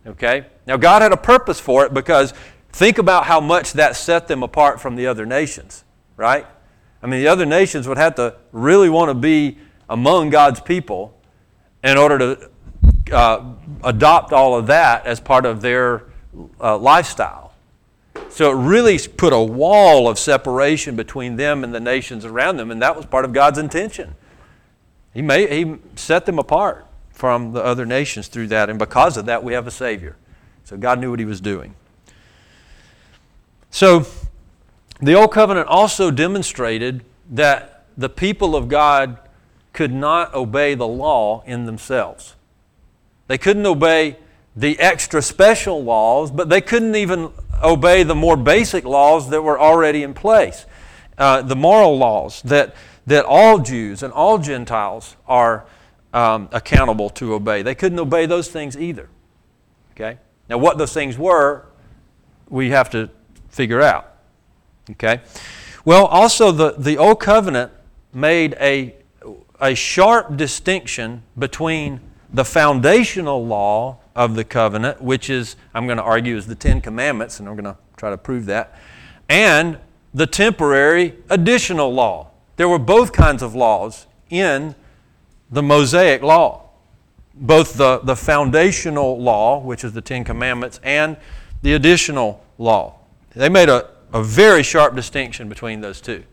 Okay? 0.05 0.45
Now, 0.67 0.77
God 0.77 1.01
had 1.01 1.11
a 1.11 1.17
purpose 1.17 1.59
for 1.59 1.85
it 1.85 1.93
because 1.93 2.33
think 2.71 2.97
about 2.97 3.25
how 3.25 3.39
much 3.39 3.73
that 3.73 3.95
set 3.95 4.27
them 4.27 4.43
apart 4.43 4.79
from 4.79 4.95
the 4.95 5.07
other 5.07 5.25
nations, 5.25 5.83
right? 6.17 6.45
I 7.01 7.07
mean, 7.07 7.21
the 7.21 7.27
other 7.27 7.45
nations 7.45 7.87
would 7.87 7.97
have 7.97 8.15
to 8.15 8.35
really 8.51 8.89
want 8.89 9.09
to 9.09 9.13
be 9.13 9.57
among 9.89 10.29
God's 10.29 10.59
people 10.59 11.17
in 11.83 11.97
order 11.97 12.17
to 12.17 12.49
uh, 13.15 13.53
adopt 13.83 14.33
all 14.33 14.57
of 14.57 14.67
that 14.67 15.05
as 15.05 15.19
part 15.19 15.45
of 15.45 15.61
their 15.61 16.03
uh, 16.59 16.77
lifestyle. 16.77 17.53
So 18.29 18.51
it 18.51 18.55
really 18.55 18.97
put 18.97 19.33
a 19.33 19.39
wall 19.39 20.07
of 20.07 20.17
separation 20.19 20.95
between 20.95 21.35
them 21.35 21.63
and 21.63 21.73
the 21.73 21.79
nations 21.79 22.25
around 22.25 22.57
them, 22.57 22.71
and 22.71 22.81
that 22.81 22.95
was 22.95 23.05
part 23.05 23.23
of 23.23 23.33
God's 23.33 23.57
intention. 23.57 24.15
He, 25.13 25.21
he 25.21 25.77
set 25.95 26.25
them 26.25 26.39
apart 26.39 26.85
from 27.15 27.53
the 27.53 27.63
other 27.63 27.85
nations 27.85 28.27
through 28.27 28.47
that, 28.47 28.69
and 28.69 28.77
because 28.77 29.15
of 29.15 29.25
that, 29.25 29.41
we 29.41 29.53
have 29.53 29.65
a 29.65 29.71
Savior. 29.71 30.17
So 30.65 30.75
God 30.75 30.99
knew 30.99 31.09
what 31.09 31.19
He 31.19 31.25
was 31.25 31.39
doing. 31.39 31.73
So 33.71 34.05
the 35.01 35.13
Old 35.13 35.31
Covenant 35.31 35.67
also 35.69 36.11
demonstrated 36.11 37.05
that 37.31 37.85
the 37.97 38.09
people 38.09 38.55
of 38.55 38.67
God 38.67 39.17
could 39.71 39.93
not 39.93 40.33
obey 40.33 40.75
the 40.75 40.87
law 40.87 41.41
in 41.45 41.65
themselves. 41.65 42.35
They 43.27 43.37
couldn't 43.37 43.65
obey 43.65 44.17
the 44.55 44.77
extra 44.79 45.21
special 45.21 45.83
laws, 45.83 46.31
but 46.31 46.49
they 46.49 46.61
couldn't 46.61 46.95
even 46.95 47.31
obey 47.63 48.03
the 48.03 48.15
more 48.15 48.35
basic 48.35 48.83
laws 48.83 49.29
that 49.29 49.41
were 49.41 49.59
already 49.59 50.03
in 50.03 50.13
place. 50.13 50.65
Uh, 51.17 51.41
the 51.41 51.55
moral 51.55 51.97
laws 51.97 52.41
that, 52.43 52.75
that 53.07 53.23
all 53.25 53.59
Jews 53.59 54.03
and 54.03 54.11
all 54.11 54.37
Gentiles 54.37 55.15
are 55.27 55.65
um, 56.15 56.47
accountable 56.53 57.09
to 57.11 57.33
obey. 57.33 57.61
They 57.61 57.75
couldn't 57.75 57.99
obey 57.99 58.25
those 58.25 58.47
things 58.47 58.77
either. 58.77 59.09
Okay? 59.91 60.17
Now, 60.49 60.57
what 60.57 60.77
those 60.77 60.93
things 60.93 61.17
were, 61.17 61.65
we 62.49 62.69
have 62.69 62.89
to 62.91 63.09
figure 63.49 63.81
out. 63.81 64.13
Okay? 64.91 65.21
Well, 65.83 66.05
also, 66.05 66.51
the, 66.51 66.75
the 66.77 66.97
Old 66.97 67.19
Covenant 67.19 67.71
made 68.13 68.55
a, 68.61 68.95
a 69.59 69.75
sharp 69.75 70.37
distinction 70.37 71.21
between 71.37 71.99
the 72.33 72.45
foundational 72.45 73.45
law 73.45 73.97
of 74.15 74.35
the 74.35 74.45
covenant, 74.45 75.01
which 75.01 75.29
is, 75.29 75.57
I'm 75.73 75.85
going 75.85 75.97
to 75.97 76.03
argue, 76.03 76.37
is 76.37 76.47
the 76.47 76.55
Ten 76.55 76.79
Commandments, 76.79 77.39
and 77.39 77.49
I'm 77.49 77.55
going 77.55 77.65
to 77.65 77.77
try 77.97 78.09
to 78.09 78.17
prove 78.17 78.45
that, 78.45 78.79
and 79.27 79.77
the 80.13 80.25
temporary 80.25 81.15
additional 81.29 81.93
law. 81.93 82.31
There 82.55 82.69
were 82.69 82.79
both 82.79 83.11
kinds 83.11 83.43
of 83.43 83.53
laws 83.53 84.07
in 84.29 84.75
the 85.55 85.63
Mosaic 85.63 86.21
law, 86.21 86.69
both 87.33 87.75
the, 87.75 87.99
the 87.99 88.15
foundational 88.15 89.17
law, 89.21 89.61
which 89.61 89.85
is 89.85 89.93
the 89.93 90.01
Ten 90.01 90.25
Commandments, 90.25 90.81
and 90.83 91.15
the 91.61 91.73
additional 91.73 92.43
law. 92.57 92.95
They 93.33 93.47
made 93.47 93.69
a, 93.69 93.89
a 94.11 94.21
very 94.21 94.63
sharp 94.63 94.95
distinction 94.95 95.47
between 95.47 95.79
those 95.79 96.01
two. 96.01 96.25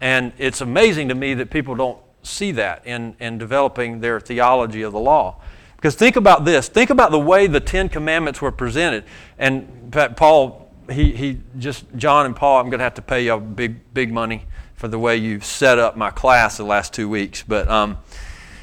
And 0.00 0.32
it's 0.36 0.60
amazing 0.60 1.08
to 1.08 1.14
me 1.14 1.34
that 1.34 1.48
people 1.48 1.76
don't 1.76 1.98
see 2.24 2.50
that 2.52 2.84
in, 2.84 3.14
in 3.20 3.38
developing 3.38 4.00
their 4.00 4.18
theology 4.18 4.82
of 4.82 4.92
the 4.92 4.98
law. 4.98 5.40
Because 5.76 5.94
think 5.94 6.16
about 6.16 6.44
this. 6.44 6.68
Think 6.68 6.90
about 6.90 7.12
the 7.12 7.20
way 7.20 7.46
the 7.46 7.60
Ten 7.60 7.88
Commandments 7.88 8.42
were 8.42 8.50
presented. 8.50 9.04
And 9.38 9.92
Paul, 10.16 10.72
he, 10.90 11.12
he 11.12 11.38
just, 11.56 11.84
John 11.96 12.26
and 12.26 12.34
Paul, 12.34 12.58
I'm 12.58 12.66
going 12.68 12.78
to 12.78 12.84
have 12.84 12.94
to 12.94 13.02
pay 13.02 13.26
you 13.26 13.38
big, 13.38 13.94
big 13.94 14.12
money 14.12 14.44
for 14.74 14.88
the 14.88 14.98
way 14.98 15.16
you've 15.16 15.44
set 15.44 15.78
up 15.78 15.96
my 15.96 16.10
class 16.10 16.56
the 16.56 16.64
last 16.64 16.92
two 16.92 17.08
weeks. 17.08 17.44
But 17.46 17.68
um, 17.68 17.98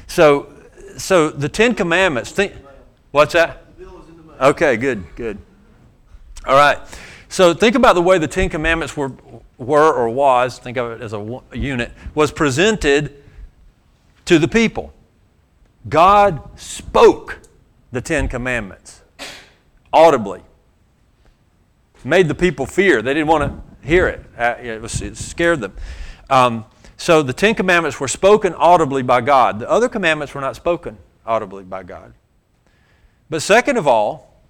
so, 0.06 0.52
so 0.96 1.30
the 1.30 1.48
Ten 1.48 1.74
Commandments, 1.74 2.30
think, 2.30 2.54
what's 3.10 3.32
that? 3.32 3.64
Okay, 4.40 4.76
good, 4.76 5.04
good. 5.16 5.38
All 6.46 6.56
right. 6.56 6.78
So 7.28 7.54
think 7.54 7.74
about 7.74 7.94
the 7.94 8.02
way 8.02 8.18
the 8.18 8.28
Ten 8.28 8.48
Commandments 8.48 8.96
were, 8.96 9.12
were 9.58 9.92
or 9.92 10.08
was, 10.08 10.58
think 10.58 10.76
of 10.76 10.92
it 10.92 11.02
as 11.02 11.12
a, 11.12 11.40
a 11.50 11.58
unit, 11.58 11.92
was 12.14 12.30
presented 12.30 13.22
to 14.24 14.38
the 14.38 14.48
people. 14.48 14.92
God 15.88 16.40
spoke 16.58 17.40
the 17.92 18.00
Ten 18.00 18.28
Commandments 18.28 19.02
audibly, 19.92 20.42
made 22.04 22.28
the 22.28 22.34
people 22.34 22.66
fear. 22.66 23.00
They 23.00 23.14
didn't 23.14 23.28
want 23.28 23.44
to 23.44 23.86
hear 23.86 24.08
it, 24.08 24.24
uh, 24.36 24.56
it, 24.60 24.82
was, 24.82 25.00
it 25.00 25.16
scared 25.16 25.60
them. 25.60 25.74
Um, 26.28 26.64
so 27.04 27.22
the 27.22 27.34
Ten 27.34 27.54
Commandments 27.54 28.00
were 28.00 28.08
spoken 28.08 28.54
audibly 28.54 29.02
by 29.02 29.20
God. 29.20 29.58
The 29.58 29.68
other 29.68 29.90
commandments 29.90 30.32
were 30.32 30.40
not 30.40 30.56
spoken 30.56 30.96
audibly 31.26 31.62
by 31.62 31.82
God. 31.82 32.14
But 33.28 33.42
second 33.42 33.76
of 33.76 33.86
all, 33.86 34.42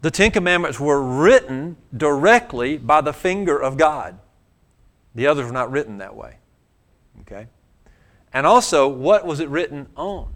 the 0.00 0.10
Ten 0.10 0.30
Commandments 0.30 0.80
were 0.80 1.02
written 1.02 1.76
directly 1.94 2.78
by 2.78 3.02
the 3.02 3.12
finger 3.12 3.58
of 3.60 3.76
God. 3.76 4.18
The 5.14 5.26
others 5.26 5.44
were 5.44 5.52
not 5.52 5.70
written 5.70 5.98
that 5.98 6.16
way. 6.16 6.36
Okay? 7.20 7.46
And 8.32 8.46
also, 8.46 8.88
what 8.88 9.26
was 9.26 9.40
it 9.40 9.50
written 9.50 9.86
on? 9.94 10.32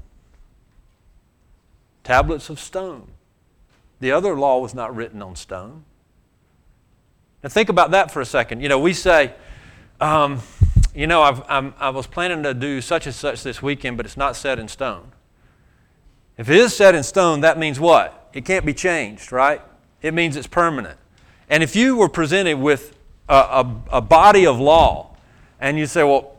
Tablets 2.05 2.51
of 2.51 2.61
stone. 2.61 3.09
The 4.01 4.13
other 4.13 4.35
law 4.35 4.59
was 4.59 4.75
not 4.75 4.95
written 4.95 5.23
on 5.23 5.37
stone. 5.37 5.85
Now, 7.43 7.49
think 7.49 7.71
about 7.71 7.93
that 7.93 8.11
for 8.11 8.21
a 8.21 8.27
second. 8.27 8.61
You 8.61 8.69
know, 8.69 8.79
we 8.79 8.93
say, 8.93 9.33
um, 10.03 10.43
you 10.97 11.07
know, 11.07 11.21
i 11.21 11.91
was 11.91 12.07
planning 12.07 12.43
to 12.43 12.55
do 12.55 12.81
such 12.81 13.05
and 13.05 13.15
such 13.15 13.43
this 13.43 13.61
weekend, 13.61 13.99
but 13.99 14.07
it's 14.07 14.17
not 14.17 14.35
set 14.35 14.59
in 14.59 14.67
stone. 14.67 15.13
If 16.39 16.49
it 16.49 16.57
is 16.57 16.75
set 16.75 16.95
in 16.95 17.03
stone, 17.03 17.41
that 17.43 17.59
means 17.59 17.79
what? 17.79 18.31
It 18.33 18.47
can't 18.47 18.65
be 18.65 18.73
changed, 18.73 19.31
right? 19.31 19.61
It 20.01 20.15
means 20.15 20.37
it's 20.37 20.47
permanent. 20.47 20.99
And 21.51 21.63
if 21.63 21.77
you 21.77 21.97
were 21.97 22.09
presented 22.09 22.59
with 22.59 22.97
a, 23.29 23.35
a, 23.35 23.83
a 23.93 24.01
body 24.01 24.47
of 24.47 24.59
law, 24.59 25.17
and 25.61 25.79
you 25.79 25.85
say, 25.85 26.03
well, 26.03 26.35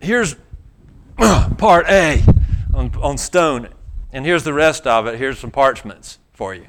here's 0.00 0.34
part 1.56 1.86
A 1.88 2.24
on, 2.74 2.92
on 3.00 3.16
stone, 3.18 3.68
and 4.12 4.26
here's 4.26 4.42
the 4.42 4.52
rest 4.52 4.84
of 4.88 5.06
it. 5.06 5.16
Here's 5.16 5.38
some 5.38 5.52
parchments 5.52 6.18
for 6.32 6.54
you. 6.54 6.66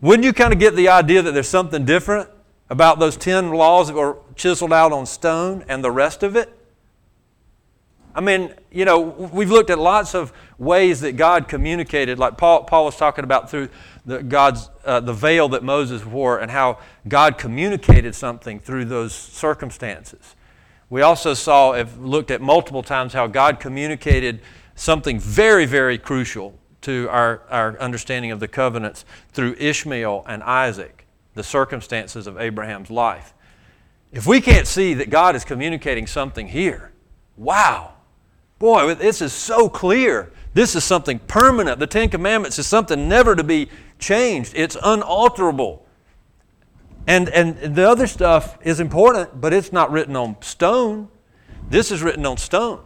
Wouldn't 0.00 0.24
you 0.24 0.32
kind 0.32 0.52
of 0.52 0.58
get 0.58 0.74
the 0.74 0.88
idea 0.88 1.22
that 1.22 1.32
there's 1.34 1.48
something 1.48 1.84
different 1.84 2.28
about 2.72 2.98
those 2.98 3.18
10 3.18 3.50
laws 3.50 3.88
that 3.88 3.94
were 3.94 4.16
chiseled 4.34 4.72
out 4.72 4.92
on 4.92 5.04
stone 5.04 5.62
and 5.68 5.84
the 5.84 5.90
rest 5.90 6.22
of 6.22 6.36
it? 6.36 6.58
I 8.14 8.22
mean, 8.22 8.54
you 8.70 8.86
know, 8.86 8.98
we've 9.00 9.50
looked 9.50 9.68
at 9.68 9.78
lots 9.78 10.14
of 10.14 10.32
ways 10.56 11.02
that 11.02 11.12
God 11.18 11.48
communicated, 11.48 12.18
like 12.18 12.38
Paul, 12.38 12.64
Paul 12.64 12.86
was 12.86 12.96
talking 12.96 13.24
about 13.24 13.50
through 13.50 13.68
the, 14.06 14.22
God's, 14.22 14.70
uh, 14.86 15.00
the 15.00 15.12
veil 15.12 15.50
that 15.50 15.62
Moses 15.62 16.02
wore 16.02 16.38
and 16.38 16.50
how 16.50 16.78
God 17.06 17.36
communicated 17.36 18.14
something 18.14 18.58
through 18.58 18.86
those 18.86 19.14
circumstances. 19.14 20.34
We 20.88 21.02
also 21.02 21.34
saw, 21.34 21.74
have 21.74 21.98
looked 21.98 22.30
at 22.30 22.40
multiple 22.40 22.82
times, 22.82 23.12
how 23.12 23.26
God 23.26 23.60
communicated 23.60 24.40
something 24.76 25.20
very, 25.20 25.66
very 25.66 25.98
crucial 25.98 26.58
to 26.82 27.06
our, 27.10 27.42
our 27.50 27.78
understanding 27.78 28.30
of 28.30 28.40
the 28.40 28.48
covenants 28.48 29.04
through 29.32 29.56
Ishmael 29.58 30.24
and 30.26 30.42
Isaac, 30.42 31.01
the 31.34 31.42
circumstances 31.42 32.26
of 32.26 32.38
Abraham's 32.38 32.90
life. 32.90 33.34
If 34.12 34.26
we 34.26 34.40
can't 34.40 34.66
see 34.66 34.94
that 34.94 35.10
God 35.10 35.34
is 35.34 35.44
communicating 35.44 36.06
something 36.06 36.48
here, 36.48 36.92
wow, 37.36 37.94
boy, 38.58 38.94
this 38.94 39.22
is 39.22 39.32
so 39.32 39.68
clear. 39.68 40.32
This 40.54 40.76
is 40.76 40.84
something 40.84 41.18
permanent. 41.20 41.78
The 41.78 41.86
Ten 41.86 42.10
Commandments 42.10 42.58
is 42.58 42.66
something 42.66 43.08
never 43.08 43.34
to 43.34 43.44
be 43.44 43.70
changed, 43.98 44.52
it's 44.54 44.76
unalterable. 44.82 45.86
And, 47.06 47.28
and 47.30 47.74
the 47.74 47.88
other 47.88 48.06
stuff 48.06 48.58
is 48.62 48.78
important, 48.78 49.40
but 49.40 49.52
it's 49.52 49.72
not 49.72 49.90
written 49.90 50.14
on 50.14 50.40
stone. 50.40 51.08
This 51.68 51.90
is 51.90 52.02
written 52.02 52.24
on 52.26 52.36
stone. 52.36 52.80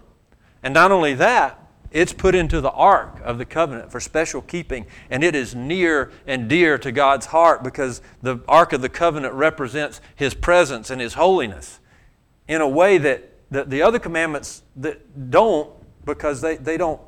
And 0.62 0.72
not 0.72 0.90
only 0.90 1.14
that, 1.14 1.65
it's 1.96 2.12
put 2.12 2.34
into 2.34 2.60
the 2.60 2.70
ark 2.72 3.22
of 3.24 3.38
the 3.38 3.46
covenant 3.46 3.90
for 3.90 4.00
special 4.00 4.42
keeping, 4.42 4.84
and 5.08 5.24
it 5.24 5.34
is 5.34 5.54
near 5.54 6.12
and 6.26 6.46
dear 6.46 6.76
to 6.76 6.92
God's 6.92 7.24
heart 7.26 7.64
because 7.64 8.02
the 8.20 8.38
ark 8.46 8.74
of 8.74 8.82
the 8.82 8.90
covenant 8.90 9.32
represents 9.32 10.02
His 10.14 10.34
presence 10.34 10.90
and 10.90 11.00
His 11.00 11.14
holiness 11.14 11.80
in 12.48 12.60
a 12.60 12.68
way 12.68 12.98
that, 12.98 13.32
that 13.50 13.70
the 13.70 13.80
other 13.80 13.98
commandments 13.98 14.62
that 14.76 15.30
don't 15.30 15.70
because 16.04 16.42
they, 16.42 16.56
they, 16.56 16.76
don't, 16.76 17.00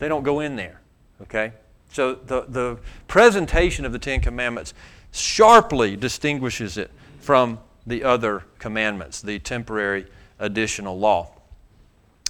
they 0.00 0.08
don't 0.08 0.24
go 0.24 0.40
in 0.40 0.56
there. 0.56 0.80
Okay? 1.22 1.52
So 1.92 2.14
the, 2.14 2.44
the 2.48 2.78
presentation 3.06 3.84
of 3.84 3.92
the 3.92 4.00
Ten 4.00 4.20
Commandments 4.20 4.74
sharply 5.12 5.94
distinguishes 5.94 6.76
it 6.76 6.90
from 7.20 7.60
the 7.86 8.02
other 8.02 8.42
commandments, 8.58 9.22
the 9.22 9.38
temporary 9.38 10.06
additional 10.40 10.98
law. 10.98 11.30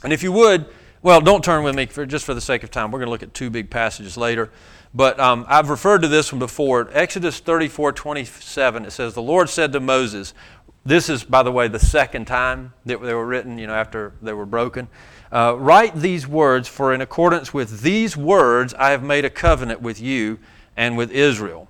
And 0.04 0.12
if 0.12 0.22
you 0.22 0.32
would, 0.32 0.66
well, 1.02 1.20
don't 1.20 1.44
turn 1.44 1.62
with 1.62 1.74
me 1.74 1.86
for, 1.86 2.04
just 2.06 2.24
for 2.24 2.34
the 2.34 2.40
sake 2.40 2.62
of 2.62 2.70
time. 2.70 2.90
We're 2.90 2.98
going 2.98 3.06
to 3.06 3.12
look 3.12 3.22
at 3.22 3.34
two 3.34 3.50
big 3.50 3.70
passages 3.70 4.16
later. 4.16 4.50
But 4.94 5.20
um, 5.20 5.44
I've 5.48 5.70
referred 5.70 6.02
to 6.02 6.08
this 6.08 6.32
one 6.32 6.38
before. 6.38 6.88
Exodus 6.92 7.40
34 7.40 7.92
27, 7.92 8.84
it 8.84 8.90
says, 8.90 9.14
The 9.14 9.22
Lord 9.22 9.48
said 9.48 9.72
to 9.72 9.80
Moses, 9.80 10.34
This 10.84 11.08
is, 11.08 11.24
by 11.24 11.42
the 11.42 11.52
way, 11.52 11.68
the 11.68 11.78
second 11.78 12.26
time 12.26 12.72
that 12.86 13.00
they 13.02 13.14
were 13.14 13.26
written, 13.26 13.58
you 13.58 13.66
know, 13.66 13.74
after 13.74 14.14
they 14.22 14.32
were 14.32 14.46
broken. 14.46 14.88
Uh, 15.30 15.54
write 15.58 15.94
these 15.94 16.26
words, 16.26 16.68
for 16.68 16.94
in 16.94 17.00
accordance 17.00 17.52
with 17.52 17.82
these 17.82 18.16
words 18.16 18.72
I 18.74 18.90
have 18.90 19.02
made 19.02 19.24
a 19.24 19.30
covenant 19.30 19.82
with 19.82 20.00
you 20.00 20.38
and 20.76 20.96
with 20.96 21.10
Israel. 21.10 21.68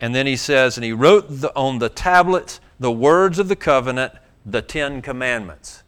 And 0.00 0.14
then 0.14 0.26
he 0.26 0.36
says, 0.36 0.76
and 0.76 0.84
he 0.84 0.92
wrote 0.92 1.26
the, 1.28 1.54
on 1.54 1.78
the 1.78 1.88
tablets 1.88 2.60
the 2.78 2.92
words 2.92 3.38
of 3.38 3.48
the 3.48 3.56
covenant, 3.56 4.12
the 4.44 4.62
Ten 4.62 5.00
Commandments. 5.00 5.82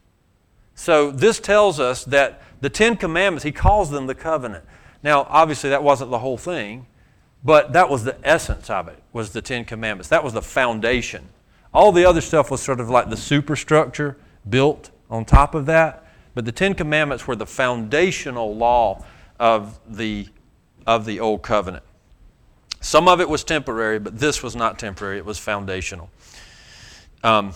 So 0.78 1.10
this 1.10 1.40
tells 1.40 1.80
us 1.80 2.04
that 2.04 2.40
the 2.60 2.70
Ten 2.70 2.96
Commandments, 2.96 3.42
he 3.42 3.50
calls 3.50 3.90
them 3.90 4.06
the 4.06 4.14
covenant. 4.14 4.64
Now, 5.02 5.26
obviously, 5.28 5.70
that 5.70 5.82
wasn't 5.82 6.12
the 6.12 6.20
whole 6.20 6.38
thing, 6.38 6.86
but 7.42 7.72
that 7.72 7.90
was 7.90 8.04
the 8.04 8.16
essence 8.22 8.70
of 8.70 8.86
it, 8.86 9.02
was 9.12 9.32
the 9.32 9.42
Ten 9.42 9.64
Commandments. 9.64 10.08
That 10.08 10.22
was 10.22 10.34
the 10.34 10.40
foundation. 10.40 11.30
All 11.74 11.90
the 11.90 12.04
other 12.04 12.20
stuff 12.20 12.48
was 12.48 12.62
sort 12.62 12.78
of 12.78 12.88
like 12.88 13.10
the 13.10 13.16
superstructure 13.16 14.16
built 14.48 14.90
on 15.10 15.24
top 15.24 15.56
of 15.56 15.66
that. 15.66 16.06
But 16.36 16.44
the 16.44 16.52
Ten 16.52 16.74
Commandments 16.74 17.26
were 17.26 17.34
the 17.34 17.44
foundational 17.44 18.54
law 18.54 19.04
of 19.40 19.80
the, 19.88 20.28
of 20.86 21.06
the 21.06 21.18
Old 21.18 21.42
Covenant. 21.42 21.82
Some 22.80 23.08
of 23.08 23.20
it 23.20 23.28
was 23.28 23.42
temporary, 23.42 23.98
but 23.98 24.20
this 24.20 24.44
was 24.44 24.54
not 24.54 24.78
temporary, 24.78 25.18
it 25.18 25.24
was 25.24 25.38
foundational. 25.38 26.08
Um, 27.24 27.52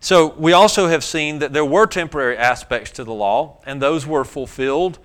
so 0.00 0.34
we 0.34 0.52
also 0.52 0.88
have 0.88 1.02
seen 1.02 1.40
that 1.40 1.52
there 1.52 1.64
were 1.64 1.86
temporary 1.86 2.36
aspects 2.36 2.90
to 2.92 3.04
the 3.04 3.12
law, 3.12 3.60
and 3.66 3.82
those 3.82 4.06
were 4.06 4.24
fulfilled. 4.24 4.98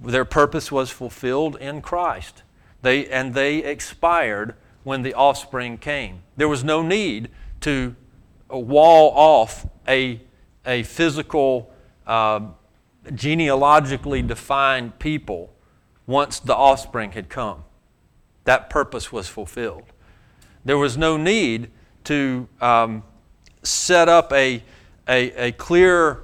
Their 0.00 0.24
purpose 0.24 0.70
was 0.70 0.90
fulfilled 0.90 1.56
in 1.56 1.80
Christ. 1.80 2.42
They, 2.82 3.06
and 3.06 3.32
they 3.32 3.58
expired 3.58 4.54
when 4.82 5.02
the 5.02 5.14
offspring 5.14 5.78
came. 5.78 6.22
There 6.36 6.48
was 6.48 6.62
no 6.62 6.82
need 6.82 7.30
to 7.60 7.96
wall 8.50 9.12
off 9.16 9.66
a, 9.88 10.20
a 10.66 10.82
physical, 10.82 11.72
uh, 12.06 12.40
genealogically 13.14 14.20
defined 14.20 14.98
people 14.98 15.54
once 16.06 16.38
the 16.38 16.54
offspring 16.54 17.12
had 17.12 17.30
come. 17.30 17.64
That 18.44 18.68
purpose 18.68 19.10
was 19.10 19.26
fulfilled. 19.26 19.84
There 20.64 20.76
was 20.76 20.98
no 20.98 21.16
need 21.16 21.70
to 22.04 22.46
um, 22.60 23.02
set 23.64 24.08
up 24.08 24.32
a, 24.32 24.62
a, 25.08 25.48
a 25.48 25.52
clear, 25.52 26.20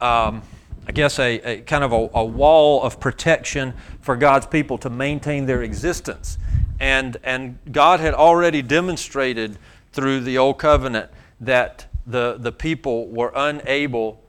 um, 0.00 0.42
I 0.86 0.92
guess, 0.92 1.18
a, 1.18 1.38
a 1.40 1.60
kind 1.62 1.84
of 1.84 1.92
a, 1.92 2.10
a, 2.14 2.24
wall 2.24 2.82
of 2.82 3.00
protection 3.00 3.74
for 4.00 4.16
God's 4.16 4.46
people 4.46 4.78
to 4.78 4.90
maintain 4.90 5.46
their 5.46 5.62
existence. 5.62 6.38
And, 6.80 7.16
and 7.22 7.58
God 7.70 8.00
had 8.00 8.14
already 8.14 8.62
demonstrated 8.62 9.58
through 9.92 10.20
the 10.20 10.38
Old 10.38 10.58
Covenant 10.58 11.10
that 11.40 11.86
the, 12.06 12.36
the 12.38 12.52
people 12.52 13.08
were 13.08 13.32
unable 13.34 14.22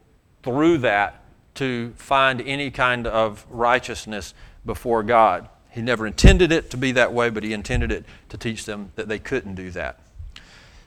through 0.44 0.80
that 0.80 1.24
to 1.56 1.94
find 1.98 2.42
any 2.42 2.72
kind 2.72 3.08
of 3.08 3.46
righteousness 3.50 4.34
before 4.66 5.04
God. 5.04 5.50
He 5.70 5.82
never 5.82 6.08
intended 6.08 6.52
it 6.52 6.72
to 6.72 6.78
be 6.78 6.92
that 6.94 7.14
way, 7.14 7.30
but 7.30 7.44
He 7.44 7.54
intended 7.54 7.92
it 7.92 8.06
to 8.30 8.38
teach 8.38 8.66
them 8.66 8.92
that 8.96 9.08
they 9.08 9.20
couldn't 9.20 9.56
do 9.56 9.72
that. 9.72 10.00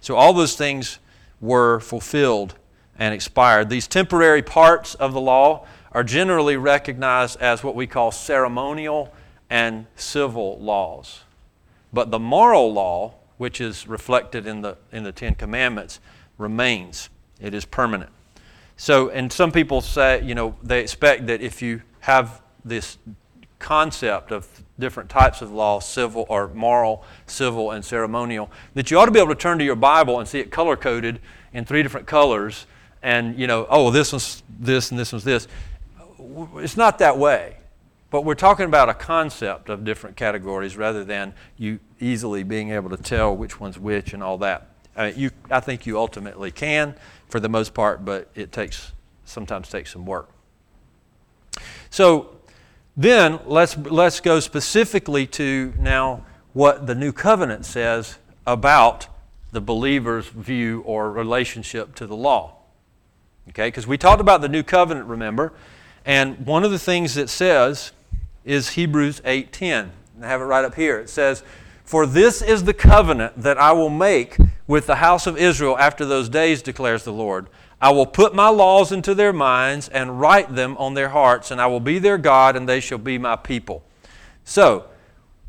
So 0.00 0.16
all 0.16 0.32
those 0.32 0.56
things 0.56 0.98
were 1.40 1.80
fulfilled 1.80 2.54
and 2.98 3.14
expired. 3.14 3.70
These 3.70 3.86
temporary 3.86 4.42
parts 4.42 4.94
of 4.94 5.12
the 5.12 5.20
law 5.20 5.66
are 5.92 6.04
generally 6.04 6.56
recognized 6.56 7.40
as 7.40 7.64
what 7.64 7.74
we 7.74 7.86
call 7.86 8.12
ceremonial 8.12 9.12
and 9.48 9.86
civil 9.96 10.58
laws. 10.60 11.20
But 11.92 12.10
the 12.10 12.18
moral 12.18 12.72
law, 12.72 13.14
which 13.38 13.60
is 13.60 13.88
reflected 13.88 14.46
in 14.46 14.60
the, 14.60 14.76
in 14.92 15.02
the 15.02 15.12
Ten 15.12 15.34
Commandments, 15.34 15.98
remains. 16.38 17.08
It 17.40 17.54
is 17.54 17.64
permanent. 17.64 18.10
So, 18.76 19.08
and 19.10 19.32
some 19.32 19.50
people 19.50 19.80
say, 19.80 20.22
you 20.22 20.34
know, 20.34 20.54
they 20.62 20.80
expect 20.80 21.26
that 21.26 21.40
if 21.40 21.60
you 21.60 21.82
have 22.00 22.40
this 22.64 22.98
concept 23.58 24.32
of 24.32 24.46
different 24.80 25.08
types 25.08 25.42
of 25.42 25.52
law, 25.52 25.78
civil 25.78 26.26
or 26.28 26.48
moral, 26.48 27.04
civil, 27.26 27.70
and 27.70 27.84
ceremonial, 27.84 28.50
that 28.74 28.90
you 28.90 28.98
ought 28.98 29.06
to 29.06 29.12
be 29.12 29.20
able 29.20 29.28
to 29.28 29.40
turn 29.40 29.58
to 29.58 29.64
your 29.64 29.76
Bible 29.76 30.18
and 30.18 30.28
see 30.28 30.40
it 30.40 30.50
color 30.50 30.76
coded 30.76 31.20
in 31.52 31.64
three 31.64 31.82
different 31.82 32.06
colors 32.06 32.66
and, 33.02 33.38
you 33.38 33.46
know, 33.46 33.66
oh, 33.70 33.90
this 33.90 34.12
one's 34.12 34.42
this 34.58 34.90
and 34.90 34.98
this 34.98 35.12
one's 35.12 35.24
this. 35.24 35.48
It's 36.56 36.76
not 36.76 36.98
that 36.98 37.16
way. 37.16 37.56
But 38.10 38.24
we're 38.24 38.34
talking 38.34 38.66
about 38.66 38.88
a 38.88 38.94
concept 38.94 39.68
of 39.68 39.84
different 39.84 40.16
categories 40.16 40.76
rather 40.76 41.04
than 41.04 41.32
you 41.56 41.78
easily 42.00 42.42
being 42.42 42.70
able 42.72 42.90
to 42.90 42.96
tell 42.96 43.36
which 43.36 43.60
one's 43.60 43.78
which 43.78 44.12
and 44.12 44.22
all 44.22 44.38
that. 44.38 44.66
You, 45.14 45.30
I 45.50 45.60
think 45.60 45.86
you 45.86 45.96
ultimately 45.96 46.50
can 46.50 46.94
for 47.28 47.38
the 47.38 47.48
most 47.48 47.72
part, 47.72 48.04
but 48.04 48.28
it 48.34 48.50
takes 48.50 48.92
sometimes 49.24 49.68
takes 49.68 49.92
some 49.92 50.04
work. 50.04 50.28
So 51.88 52.39
then 52.96 53.40
let's, 53.46 53.76
let's 53.76 54.20
go 54.20 54.40
specifically 54.40 55.26
to 55.26 55.72
now 55.78 56.24
what 56.52 56.86
the 56.86 56.94
new 56.94 57.12
covenant 57.12 57.64
says 57.64 58.18
about 58.46 59.06
the 59.52 59.60
believer's 59.60 60.26
view 60.28 60.82
or 60.86 61.10
relationship 61.10 61.94
to 61.96 62.06
the 62.06 62.16
law. 62.16 62.56
Okay, 63.48 63.68
because 63.68 63.86
we 63.86 63.98
talked 63.98 64.20
about 64.20 64.40
the 64.40 64.48
new 64.48 64.62
covenant, 64.62 65.06
remember, 65.06 65.52
and 66.04 66.46
one 66.46 66.64
of 66.64 66.70
the 66.70 66.78
things 66.78 67.16
it 67.16 67.28
says 67.28 67.92
is 68.44 68.70
Hebrews 68.70 69.20
8:10. 69.24 69.90
I 70.22 70.26
have 70.26 70.40
it 70.40 70.44
right 70.44 70.64
up 70.64 70.74
here. 70.74 70.98
It 70.98 71.10
says, 71.10 71.42
"For 71.84 72.06
this 72.06 72.42
is 72.42 72.64
the 72.64 72.74
covenant 72.74 73.42
that 73.42 73.58
I 73.58 73.72
will 73.72 73.90
make 73.90 74.36
with 74.70 74.86
the 74.86 74.96
house 74.96 75.26
of 75.26 75.36
Israel 75.36 75.76
after 75.78 76.04
those 76.04 76.28
days, 76.28 76.62
declares 76.62 77.02
the 77.02 77.12
Lord. 77.12 77.48
I 77.80 77.90
will 77.90 78.06
put 78.06 78.34
my 78.34 78.48
laws 78.48 78.92
into 78.92 79.14
their 79.14 79.32
minds 79.32 79.88
and 79.88 80.20
write 80.20 80.54
them 80.54 80.76
on 80.76 80.94
their 80.94 81.08
hearts, 81.08 81.50
and 81.50 81.60
I 81.60 81.66
will 81.66 81.80
be 81.80 81.98
their 81.98 82.18
God, 82.18 82.54
and 82.54 82.68
they 82.68 82.80
shall 82.80 82.98
be 82.98 83.16
my 83.16 83.36
people. 83.36 83.82
So, 84.44 84.84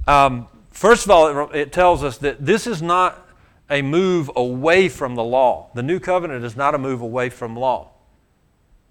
um, 0.07 0.47
first 0.69 1.03
of 1.05 1.11
all, 1.11 1.49
it, 1.51 1.73
tells 1.73 2.03
us 2.03 2.17
that 2.19 2.45
this 2.45 2.67
is 2.67 2.81
not 2.81 3.27
a 3.69 3.81
move 3.81 4.31
away 4.35 4.87
from 4.87 5.15
the 5.15 5.23
law. 5.23 5.69
The 5.73 5.83
new 5.83 5.99
covenant 5.99 6.45
is 6.45 6.55
not 6.55 6.73
a 6.73 6.77
move 6.77 7.01
away 7.01 7.29
from 7.29 7.55
law. 7.55 7.89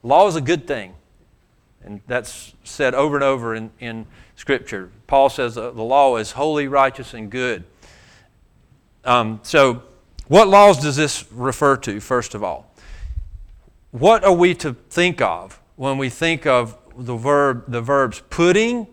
Law 0.03 0.27
is 0.27 0.37
a 0.37 0.41
good 0.41 0.67
thing, 0.67 0.95
and 1.83 2.01
that's 2.07 2.55
said 2.65 2.95
over 2.95 3.17
and 3.17 3.25
over 3.25 3.55
in, 3.55 3.71
in 3.81 4.07
Scripture. 4.37 4.91
Paul 5.07 5.31
says 5.31 5.55
the 5.55 5.71
law 5.71 6.17
is 6.17 6.33
holy, 6.33 6.69
righteous, 6.69 7.15
and 7.15 7.31
good. 7.31 7.65
Um, 9.05 9.41
so, 9.43 9.83
what 10.29 10.49
laws 10.49 10.81
does 10.81 10.97
this 10.97 11.25
refer 11.33 11.77
to, 11.79 12.01
first 12.01 12.35
of 12.35 12.45
all? 12.45 12.70
What 13.91 14.25
are 14.25 14.33
we 14.33 14.55
to 14.57 14.75
think 14.75 15.21
of 15.21 15.61
when 15.77 15.99
we 15.99 16.09
think 16.09 16.47
of 16.47 16.77
the 16.97 17.17
verb 17.17 17.65
the 17.69 17.81
verbs 17.81 18.23
putting 18.31 18.87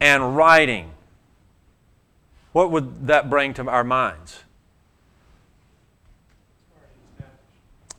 and 0.00 0.36
writing? 0.36 0.92
What 2.52 2.70
would 2.70 3.06
that 3.06 3.28
bring 3.28 3.54
to 3.54 3.68
our 3.68 3.84
minds? 3.84 4.42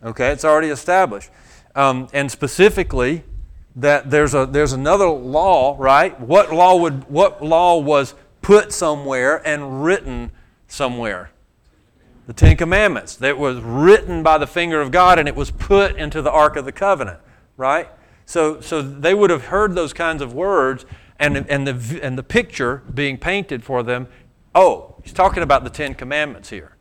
Okay, 0.03 0.29
it's 0.31 0.45
already 0.45 0.69
established. 0.69 1.29
Um, 1.75 2.07
and 2.13 2.31
specifically, 2.31 3.23
that 3.75 4.09
there's, 4.09 4.33
a, 4.33 4.47
there's 4.47 4.73
another 4.73 5.07
law, 5.07 5.75
right? 5.79 6.19
What 6.19 6.51
law, 6.51 6.75
would, 6.75 7.07
what 7.09 7.43
law 7.43 7.77
was 7.77 8.15
put 8.41 8.73
somewhere 8.73 9.47
and 9.47 9.83
written 9.83 10.31
somewhere? 10.67 11.29
The 12.27 12.33
Ten 12.33 12.57
Commandments 12.57 13.15
that 13.15 13.37
was 13.37 13.59
written 13.61 14.21
by 14.21 14.37
the 14.37 14.45
finger 14.45 14.81
of 14.81 14.91
God 14.91 15.17
and 15.17 15.27
it 15.27 15.35
was 15.35 15.49
put 15.49 15.95
into 15.95 16.21
the 16.21 16.29
Ark 16.29 16.57
of 16.57 16.65
the 16.65 16.73
Covenant, 16.73 17.19
right? 17.55 17.89
So, 18.25 18.59
so 18.59 18.81
they 18.81 19.13
would 19.13 19.29
have 19.29 19.45
heard 19.45 19.73
those 19.73 19.93
kinds 19.93 20.21
of 20.21 20.33
words 20.33 20.85
and, 21.17 21.37
and, 21.49 21.65
the, 21.65 22.03
and 22.03 22.17
the 22.17 22.23
picture 22.23 22.83
being 22.93 23.17
painted 23.17 23.63
for 23.63 23.81
them. 23.81 24.09
Oh, 24.53 24.95
he's 25.03 25.13
talking 25.13 25.41
about 25.41 25.63
the 25.63 25.69
Ten 25.69 25.95
Commandments 25.95 26.49
here. 26.49 26.75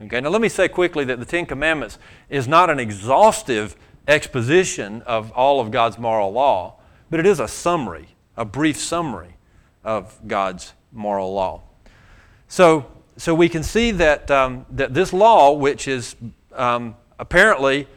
Okay, 0.00 0.20
now 0.20 0.30
let 0.30 0.40
me 0.40 0.48
say 0.48 0.68
quickly 0.68 1.04
that 1.04 1.18
the 1.18 1.26
Ten 1.26 1.44
Commandments 1.44 1.98
is 2.30 2.48
not 2.48 2.70
an 2.70 2.80
exhaustive 2.80 3.76
exposition 4.08 5.02
of 5.02 5.30
all 5.32 5.60
of 5.60 5.70
God's 5.70 5.98
moral 5.98 6.32
law, 6.32 6.76
but 7.10 7.20
it 7.20 7.26
is 7.26 7.40
a 7.40 7.48
summary, 7.48 8.08
a 8.38 8.46
brief 8.46 8.78
summary 8.78 9.36
of 9.84 10.18
God's 10.26 10.72
moral 10.92 11.34
law. 11.34 11.62
So, 12.48 12.86
so 13.16 13.34
we 13.34 13.48
can 13.48 13.62
see 13.62 13.90
that, 13.92 14.30
um, 14.30 14.66
that 14.70 14.92
this 14.92 15.12
law, 15.12 15.52
which 15.52 15.88
is 15.88 16.16
um, 16.52 16.96
apparently 17.18 17.88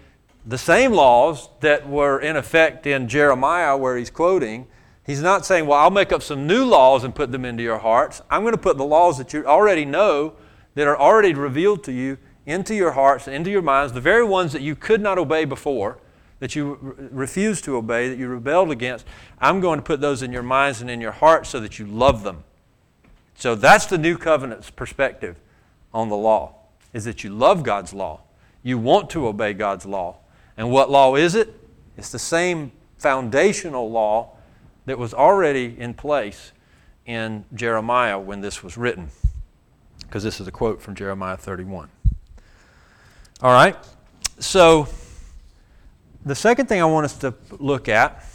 the 0.45 0.57
same 0.57 0.93
laws 0.93 1.49
that 1.59 1.87
were 1.87 2.19
in 2.19 2.35
effect 2.35 2.87
in 2.87 3.07
Jeremiah, 3.07 3.75
where 3.75 3.97
he's 3.97 4.09
quoting, 4.09 4.67
he's 5.05 5.21
not 5.21 5.45
saying, 5.45 5.65
Well, 5.65 5.77
I'll 5.77 5.91
make 5.91 6.11
up 6.11 6.23
some 6.23 6.47
new 6.47 6.63
laws 6.63 7.03
and 7.03 7.13
put 7.13 7.31
them 7.31 7.43
into 7.43 7.63
your 7.63 7.79
hearts. 7.79 8.21
I'm 8.29 8.41
going 8.41 8.53
to 8.53 8.61
put 8.61 8.77
the 8.77 8.85
laws 8.85 9.17
that 9.17 9.33
you 9.33 9.45
already 9.45 9.85
know, 9.85 10.33
that 10.75 10.87
are 10.87 10.97
already 10.97 11.33
revealed 11.33 11.83
to 11.85 11.91
you, 11.91 12.17
into 12.45 12.73
your 12.73 12.91
hearts 12.91 13.27
and 13.27 13.35
into 13.35 13.51
your 13.51 13.61
minds, 13.61 13.93
the 13.93 14.01
very 14.01 14.23
ones 14.23 14.53
that 14.53 14.61
you 14.61 14.75
could 14.75 15.01
not 15.01 15.17
obey 15.17 15.45
before, 15.45 15.99
that 16.39 16.55
you 16.55 16.77
re- 16.81 17.07
refused 17.11 17.63
to 17.65 17.75
obey, 17.75 18.09
that 18.09 18.17
you 18.17 18.27
rebelled 18.27 18.71
against. 18.71 19.05
I'm 19.39 19.59
going 19.59 19.79
to 19.79 19.83
put 19.83 20.01
those 20.01 20.23
in 20.23 20.31
your 20.31 20.43
minds 20.43 20.81
and 20.81 20.89
in 20.89 21.01
your 21.01 21.11
hearts 21.11 21.49
so 21.49 21.59
that 21.59 21.77
you 21.77 21.85
love 21.85 22.23
them. 22.23 22.43
So 23.39 23.55
that's 23.55 23.85
the 23.85 23.97
new 23.97 24.17
covenant's 24.17 24.69
perspective 24.69 25.37
on 25.93 26.09
the 26.09 26.17
law. 26.17 26.55
is 26.91 27.05
that 27.05 27.23
you 27.23 27.29
love 27.29 27.63
God's 27.63 27.93
law. 27.93 28.21
You 28.63 28.77
want 28.77 29.09
to 29.11 29.27
obey 29.27 29.53
God's 29.53 29.85
law. 29.85 30.17
And 30.57 30.71
what 30.71 30.91
law 30.91 31.15
is 31.15 31.35
it? 31.35 31.53
It's 31.97 32.11
the 32.11 32.19
same 32.19 32.73
foundational 32.97 33.89
law 33.89 34.35
that 34.87 34.99
was 34.99 35.13
already 35.13 35.73
in 35.77 35.93
place 35.93 36.51
in 37.05 37.45
Jeremiah 37.53 38.19
when 38.19 38.41
this 38.41 38.61
was 38.61 38.75
written. 38.75 39.09
Because 39.99 40.23
this 40.23 40.41
is 40.41 40.47
a 40.47 40.51
quote 40.51 40.81
from 40.81 40.95
Jeremiah 40.95 41.37
31. 41.37 41.89
All 43.41 43.53
right? 43.53 43.77
So, 44.39 44.89
the 46.25 46.35
second 46.35 46.65
thing 46.65 46.81
I 46.81 46.85
want 46.85 47.05
us 47.05 47.17
to 47.19 47.33
look 47.51 47.87
at 47.87 48.25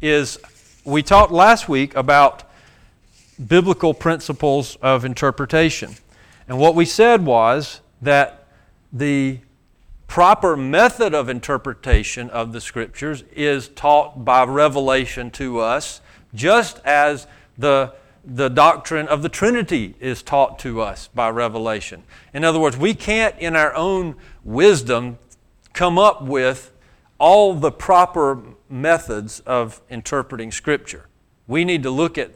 is 0.00 0.38
we 0.84 1.02
talked 1.02 1.30
last 1.30 1.68
week 1.68 1.94
about 1.94 2.49
biblical 3.46 3.94
principles 3.94 4.76
of 4.82 5.04
interpretation. 5.04 5.94
And 6.48 6.58
what 6.58 6.74
we 6.74 6.84
said 6.84 7.24
was 7.24 7.80
that 8.02 8.46
the 8.92 9.38
proper 10.06 10.56
method 10.56 11.14
of 11.14 11.28
interpretation 11.28 12.28
of 12.30 12.52
the 12.52 12.60
scriptures 12.60 13.22
is 13.32 13.68
taught 13.68 14.24
by 14.24 14.44
revelation 14.44 15.30
to 15.30 15.60
us, 15.60 16.00
just 16.34 16.80
as 16.84 17.28
the, 17.56 17.94
the 18.24 18.48
doctrine 18.48 19.06
of 19.06 19.22
the 19.22 19.28
Trinity 19.28 19.94
is 20.00 20.22
taught 20.22 20.58
to 20.58 20.80
us 20.80 21.08
by 21.14 21.28
revelation. 21.30 22.02
In 22.34 22.44
other 22.44 22.58
words, 22.58 22.76
we 22.76 22.94
can't, 22.94 23.38
in 23.38 23.54
our 23.54 23.72
own 23.74 24.16
wisdom, 24.42 25.18
come 25.72 25.98
up 25.98 26.22
with 26.22 26.72
all 27.18 27.54
the 27.54 27.70
proper 27.70 28.42
methods 28.68 29.40
of 29.40 29.80
interpreting 29.88 30.50
Scripture. 30.50 31.06
We 31.46 31.64
need 31.64 31.84
to 31.84 31.90
look 31.90 32.18
at, 32.18 32.32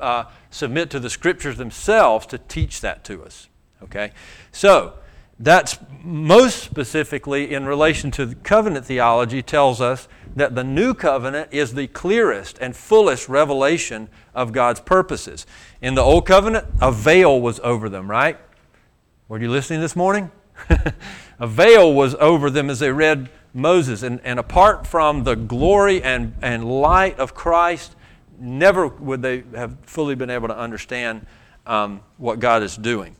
uh, 0.00 0.24
submit 0.50 0.90
to 0.90 1.00
the 1.00 1.10
Scriptures 1.10 1.56
themselves 1.56 2.26
to 2.26 2.38
teach 2.38 2.80
that 2.80 3.04
to 3.04 3.22
us. 3.24 3.48
Okay? 3.82 4.12
So, 4.52 4.94
that's 5.38 5.78
most 6.02 6.62
specifically 6.62 7.52
in 7.52 7.66
relation 7.66 8.10
to 8.12 8.34
covenant 8.36 8.86
theology, 8.86 9.42
tells 9.42 9.80
us 9.80 10.08
that 10.34 10.54
the 10.54 10.64
new 10.64 10.94
covenant 10.94 11.48
is 11.52 11.74
the 11.74 11.86
clearest 11.88 12.58
and 12.60 12.74
fullest 12.74 13.28
revelation 13.28 14.08
of 14.34 14.52
God's 14.52 14.80
purposes. 14.80 15.46
In 15.82 15.94
the 15.94 16.02
old 16.02 16.26
covenant, 16.26 16.66
a 16.80 16.90
veil 16.90 17.40
was 17.40 17.60
over 17.60 17.88
them, 17.88 18.10
right? 18.10 18.38
Were 19.28 19.38
you 19.38 19.50
listening 19.50 19.80
this 19.80 19.96
morning? 19.96 20.30
a 21.38 21.46
veil 21.46 21.92
was 21.92 22.14
over 22.14 22.48
them 22.48 22.70
as 22.70 22.78
they 22.78 22.92
read 22.92 23.28
Moses. 23.52 24.02
And, 24.02 24.20
and 24.22 24.38
apart 24.38 24.86
from 24.86 25.24
the 25.24 25.34
glory 25.34 26.02
and, 26.02 26.34
and 26.40 26.64
light 26.64 27.18
of 27.18 27.34
Christ, 27.34 27.95
never 28.38 28.86
would 28.86 29.22
they 29.22 29.44
have 29.54 29.76
fully 29.82 30.14
been 30.14 30.30
able 30.30 30.48
to 30.48 30.56
understand 30.56 31.26
um, 31.66 32.00
what 32.16 32.38
God 32.38 32.62
is 32.62 32.76
doing. 32.76 33.16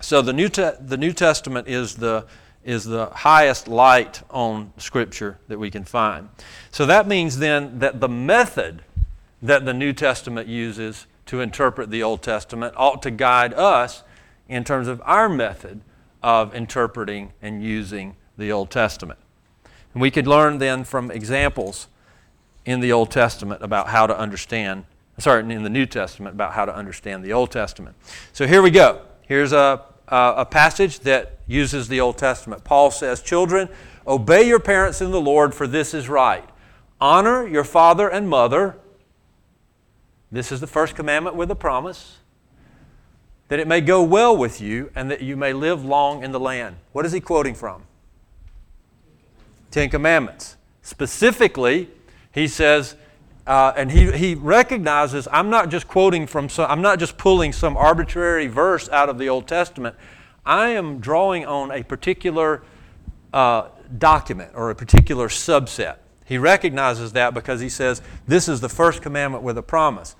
So 0.00 0.22
the 0.22 0.32
New, 0.32 0.48
Te- 0.48 0.72
the 0.80 0.96
New 0.96 1.12
Testament 1.12 1.68
is 1.68 1.96
the, 1.96 2.26
is 2.64 2.84
the 2.84 3.06
highest 3.06 3.68
light 3.68 4.22
on 4.30 4.72
Scripture 4.76 5.38
that 5.48 5.58
we 5.58 5.70
can 5.70 5.84
find. 5.84 6.28
So 6.70 6.86
that 6.86 7.06
means 7.06 7.38
then 7.38 7.78
that 7.78 8.00
the 8.00 8.08
method 8.08 8.82
that 9.42 9.64
the 9.64 9.74
New 9.74 9.92
Testament 9.92 10.48
uses 10.48 11.06
to 11.26 11.40
interpret 11.40 11.90
the 11.90 12.02
Old 12.02 12.22
Testament 12.22 12.74
ought 12.76 13.02
to 13.02 13.10
guide 13.10 13.54
us 13.54 14.02
in 14.48 14.64
terms 14.64 14.88
of 14.88 15.00
our 15.04 15.28
method 15.28 15.80
of 16.22 16.54
interpreting 16.54 17.32
and 17.42 17.62
using 17.62 18.16
the 18.38 18.52
Old 18.52 18.70
Testament. 18.70 19.18
And 19.94 20.00
we 20.00 20.10
could 20.10 20.26
learn 20.26 20.58
then 20.58 20.84
from 20.84 21.10
examples 21.10 21.88
in 22.64 22.80
the 22.80 22.92
Old 22.92 23.10
Testament 23.10 23.62
about 23.62 23.88
how 23.88 24.06
to 24.06 24.16
understand, 24.16 24.84
sorry, 25.18 25.40
in 25.52 25.62
the 25.62 25.70
New 25.70 25.86
Testament 25.86 26.34
about 26.34 26.52
how 26.52 26.64
to 26.64 26.74
understand 26.74 27.24
the 27.24 27.32
Old 27.32 27.50
Testament. 27.50 27.96
So 28.32 28.46
here 28.46 28.62
we 28.62 28.70
go. 28.70 29.02
Here's 29.22 29.52
a 29.52 29.84
a 30.12 30.44
passage 30.44 31.00
that 31.00 31.38
uses 31.46 31.88
the 31.88 32.00
Old 32.00 32.18
Testament. 32.18 32.64
Paul 32.64 32.90
says, 32.90 33.22
Children, 33.22 33.68
obey 34.06 34.46
your 34.46 34.60
parents 34.60 35.00
in 35.00 35.10
the 35.10 35.20
Lord, 35.20 35.54
for 35.54 35.66
this 35.66 35.94
is 35.94 36.08
right. 36.08 36.44
Honor 37.00 37.46
your 37.46 37.64
father 37.64 38.08
and 38.08 38.28
mother. 38.28 38.76
This 40.30 40.52
is 40.52 40.60
the 40.60 40.66
first 40.66 40.94
commandment 40.94 41.34
with 41.34 41.50
a 41.50 41.54
promise. 41.54 42.18
That 43.48 43.58
it 43.58 43.66
may 43.66 43.80
go 43.80 44.02
well 44.02 44.36
with 44.36 44.60
you 44.60 44.90
and 44.94 45.10
that 45.10 45.22
you 45.22 45.36
may 45.36 45.52
live 45.52 45.84
long 45.84 46.22
in 46.22 46.32
the 46.32 46.40
land. 46.40 46.76
What 46.92 47.04
is 47.04 47.12
he 47.12 47.20
quoting 47.20 47.54
from? 47.54 47.84
Ten 49.70 49.88
Commandments. 49.88 50.56
Specifically, 50.82 51.88
he 52.32 52.48
says, 52.48 52.96
uh, 53.46 53.72
and 53.76 53.90
he, 53.90 54.10
he 54.12 54.34
recognizes 54.34 55.26
I'm 55.30 55.50
not 55.50 55.68
just 55.68 55.88
quoting 55.88 56.26
from 56.26 56.48
some, 56.48 56.70
I'm 56.70 56.82
not 56.82 56.98
just 56.98 57.18
pulling 57.18 57.52
some 57.52 57.76
arbitrary 57.76 58.46
verse 58.46 58.88
out 58.88 59.08
of 59.08 59.18
the 59.18 59.28
Old 59.28 59.46
Testament. 59.46 59.96
I 60.44 60.68
am 60.70 60.98
drawing 60.98 61.46
on 61.46 61.70
a 61.70 61.82
particular 61.82 62.62
uh, 63.32 63.68
document 63.98 64.52
or 64.54 64.70
a 64.70 64.74
particular 64.74 65.28
subset. 65.28 65.96
He 66.24 66.38
recognizes 66.38 67.12
that 67.12 67.34
because 67.34 67.60
he 67.60 67.68
says 67.68 68.00
this 68.26 68.48
is 68.48 68.60
the 68.60 68.68
first 68.68 69.02
commandment 69.02 69.42
with 69.42 69.58
a 69.58 69.62
promise. 69.62 70.16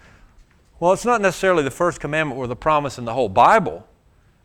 Well, 0.80 0.92
it's 0.92 1.04
not 1.04 1.20
necessarily 1.20 1.62
the 1.62 1.70
first 1.70 2.00
commandment 2.00 2.40
with 2.40 2.50
a 2.50 2.56
promise 2.56 2.98
in 2.98 3.04
the 3.04 3.14
whole 3.14 3.28
Bible, 3.28 3.86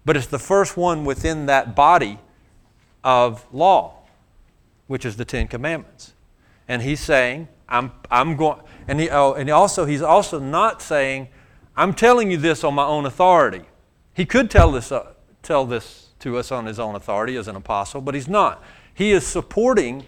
but 0.05 0.15
it's 0.15 0.27
the 0.27 0.39
first 0.39 0.77
one 0.77 1.03
within 1.03 1.47
that 1.47 1.75
body 1.75 2.19
of 3.03 3.45
law, 3.51 3.95
which 4.85 5.03
is 5.03 5.17
the 5.17 5.25
Ten 5.25 5.47
Commandments. 5.47 6.13
And 6.67 6.83
he's 6.83 6.99
saying, 6.99 7.47
I'm, 7.69 7.91
I'm 8.09 8.35
going, 8.35 8.61
and, 8.87 8.99
he, 8.99 9.09
oh, 9.09 9.33
and 9.33 9.49
also, 9.49 9.85
he's 9.85 10.01
also 10.01 10.39
not 10.39 10.81
saying, 10.81 11.27
I'm 11.75 11.93
telling 11.93 12.31
you 12.31 12.37
this 12.37 12.63
on 12.63 12.73
my 12.73 12.85
own 12.85 13.05
authority. 13.05 13.63
He 14.13 14.25
could 14.25 14.49
tell 14.49 14.71
this, 14.71 14.91
uh, 14.91 15.13
tell 15.43 15.65
this 15.65 16.09
to 16.19 16.37
us 16.37 16.51
on 16.51 16.65
his 16.65 16.79
own 16.79 16.95
authority 16.95 17.35
as 17.35 17.47
an 17.47 17.55
apostle, 17.55 18.01
but 18.01 18.15
he's 18.15 18.27
not. 18.27 18.63
He 18.93 19.11
is 19.11 19.25
supporting 19.25 20.05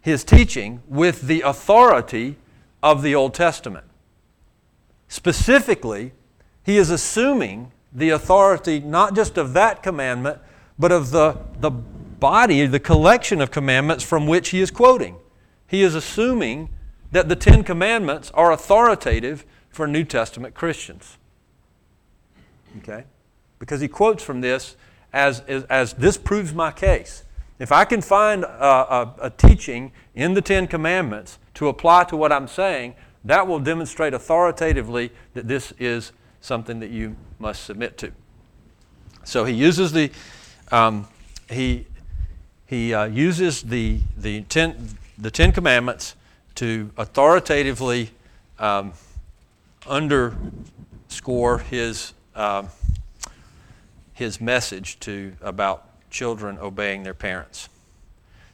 his 0.00 0.24
teaching 0.24 0.82
with 0.88 1.22
the 1.22 1.42
authority 1.42 2.36
of 2.82 3.02
the 3.02 3.14
Old 3.14 3.34
Testament. 3.34 3.86
Specifically, 5.06 6.12
he 6.64 6.78
is 6.78 6.90
assuming 6.90 7.70
the 7.92 8.10
authority 8.10 8.80
not 8.80 9.14
just 9.14 9.36
of 9.36 9.52
that 9.52 9.82
commandment, 9.82 10.38
but 10.78 10.90
of 10.90 11.10
the, 11.10 11.38
the 11.60 11.70
body, 11.70 12.66
the 12.66 12.80
collection 12.80 13.40
of 13.40 13.50
commandments 13.50 14.02
from 14.02 14.26
which 14.26 14.48
he 14.48 14.60
is 14.60 14.70
quoting 14.70 15.16
he 15.72 15.82
is 15.82 15.94
assuming 15.94 16.68
that 17.12 17.30
the 17.30 17.34
Ten 17.34 17.64
Commandments 17.64 18.30
are 18.34 18.52
authoritative 18.52 19.46
for 19.70 19.86
New 19.86 20.04
Testament 20.04 20.54
Christians. 20.54 21.16
Okay? 22.78 23.04
Because 23.58 23.80
he 23.80 23.88
quotes 23.88 24.22
from 24.22 24.42
this 24.42 24.76
as, 25.14 25.40
as, 25.48 25.64
as 25.64 25.94
this 25.94 26.18
proves 26.18 26.52
my 26.52 26.72
case. 26.72 27.24
If 27.58 27.72
I 27.72 27.86
can 27.86 28.02
find 28.02 28.44
a, 28.44 28.64
a, 28.64 29.14
a, 29.22 29.30
teaching 29.30 29.92
in 30.14 30.34
the 30.34 30.42
Ten 30.42 30.66
Commandments 30.66 31.38
to 31.54 31.68
apply 31.68 32.04
to 32.04 32.18
what 32.18 32.32
I'm 32.32 32.48
saying, 32.48 32.94
that 33.24 33.46
will 33.46 33.60
demonstrate 33.60 34.12
authoritatively 34.12 35.10
that 35.32 35.48
this 35.48 35.72
is 35.78 36.12
something 36.42 36.80
that 36.80 36.90
you 36.90 37.16
must 37.38 37.64
submit 37.64 37.96
to. 37.98 38.12
So 39.24 39.46
he 39.46 39.54
uses 39.54 39.92
the 39.92 40.10
um, 40.70 41.08
he 41.48 41.86
he 42.66 42.92
uh, 42.92 43.04
uses 43.04 43.62
the 43.62 44.00
the 44.16 44.42
ten 44.42 44.98
the 45.22 45.30
Ten 45.30 45.52
Commandments 45.52 46.16
to 46.56 46.90
authoritatively 46.96 48.10
um, 48.58 48.92
underscore 49.86 51.58
his, 51.58 52.12
uh, 52.34 52.64
his 54.12 54.40
message 54.40 54.98
to, 55.00 55.34
about 55.40 55.86
children 56.10 56.58
obeying 56.58 57.04
their 57.04 57.14
parents. 57.14 57.68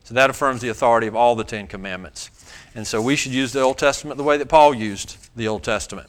So 0.04 0.12
that 0.14 0.28
affirms 0.28 0.60
the 0.60 0.68
authority 0.68 1.06
of 1.06 1.16
all 1.16 1.34
the 1.34 1.44
Ten 1.44 1.66
Commandments. 1.66 2.30
And 2.74 2.86
so 2.86 3.00
we 3.00 3.16
should 3.16 3.32
use 3.32 3.52
the 3.52 3.60
Old 3.60 3.78
Testament 3.78 4.18
the 4.18 4.24
way 4.24 4.36
that 4.36 4.48
Paul 4.48 4.74
used 4.74 5.16
the 5.34 5.48
Old 5.48 5.62
Testament. 5.62 6.08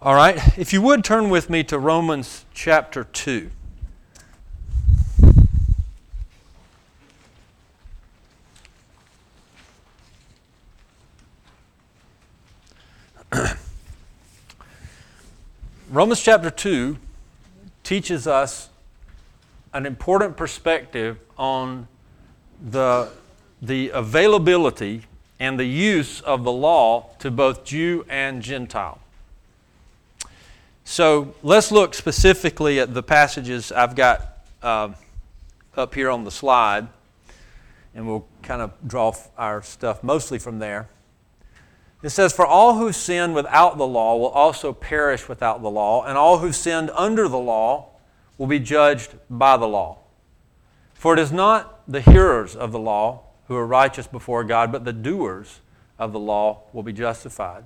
All 0.00 0.14
right, 0.14 0.58
if 0.58 0.72
you 0.72 0.80
would 0.80 1.04
turn 1.04 1.28
with 1.28 1.50
me 1.50 1.62
to 1.64 1.78
Romans 1.78 2.46
chapter 2.54 3.04
2. 3.04 3.50
Romans 15.90 16.22
chapter 16.22 16.50
2 16.50 16.96
teaches 17.82 18.26
us 18.26 18.68
an 19.72 19.86
important 19.86 20.36
perspective 20.36 21.18
on 21.36 21.88
the, 22.70 23.08
the 23.60 23.90
availability 23.90 25.02
and 25.38 25.60
the 25.60 25.66
use 25.66 26.20
of 26.22 26.44
the 26.44 26.52
law 26.52 27.10
to 27.18 27.30
both 27.30 27.64
Jew 27.64 28.06
and 28.08 28.42
Gentile. 28.42 28.98
So 30.84 31.34
let's 31.42 31.70
look 31.70 31.94
specifically 31.94 32.80
at 32.80 32.94
the 32.94 33.02
passages 33.02 33.70
I've 33.70 33.96
got 33.96 34.38
uh, 34.62 34.92
up 35.76 35.94
here 35.94 36.10
on 36.10 36.24
the 36.24 36.30
slide, 36.30 36.88
and 37.94 38.06
we'll 38.06 38.26
kind 38.42 38.62
of 38.62 38.72
draw 38.86 39.14
our 39.36 39.62
stuff 39.62 40.02
mostly 40.02 40.38
from 40.38 40.58
there. 40.58 40.88
It 42.06 42.10
says, 42.10 42.32
For 42.32 42.46
all 42.46 42.76
who 42.76 42.92
sin 42.92 43.32
without 43.32 43.78
the 43.78 43.86
law 43.86 44.16
will 44.16 44.28
also 44.28 44.72
perish 44.72 45.28
without 45.28 45.60
the 45.60 45.68
law, 45.68 46.04
and 46.04 46.16
all 46.16 46.38
who 46.38 46.52
sinned 46.52 46.88
under 46.94 47.26
the 47.26 47.36
law 47.36 47.88
will 48.38 48.46
be 48.46 48.60
judged 48.60 49.16
by 49.28 49.56
the 49.56 49.66
law. 49.66 49.98
For 50.94 51.14
it 51.14 51.18
is 51.18 51.32
not 51.32 51.82
the 51.90 52.00
hearers 52.00 52.54
of 52.54 52.70
the 52.70 52.78
law 52.78 53.24
who 53.48 53.56
are 53.56 53.66
righteous 53.66 54.06
before 54.06 54.44
God, 54.44 54.70
but 54.70 54.84
the 54.84 54.92
doers 54.92 55.58
of 55.98 56.12
the 56.12 56.20
law 56.20 56.62
will 56.72 56.84
be 56.84 56.92
justified. 56.92 57.64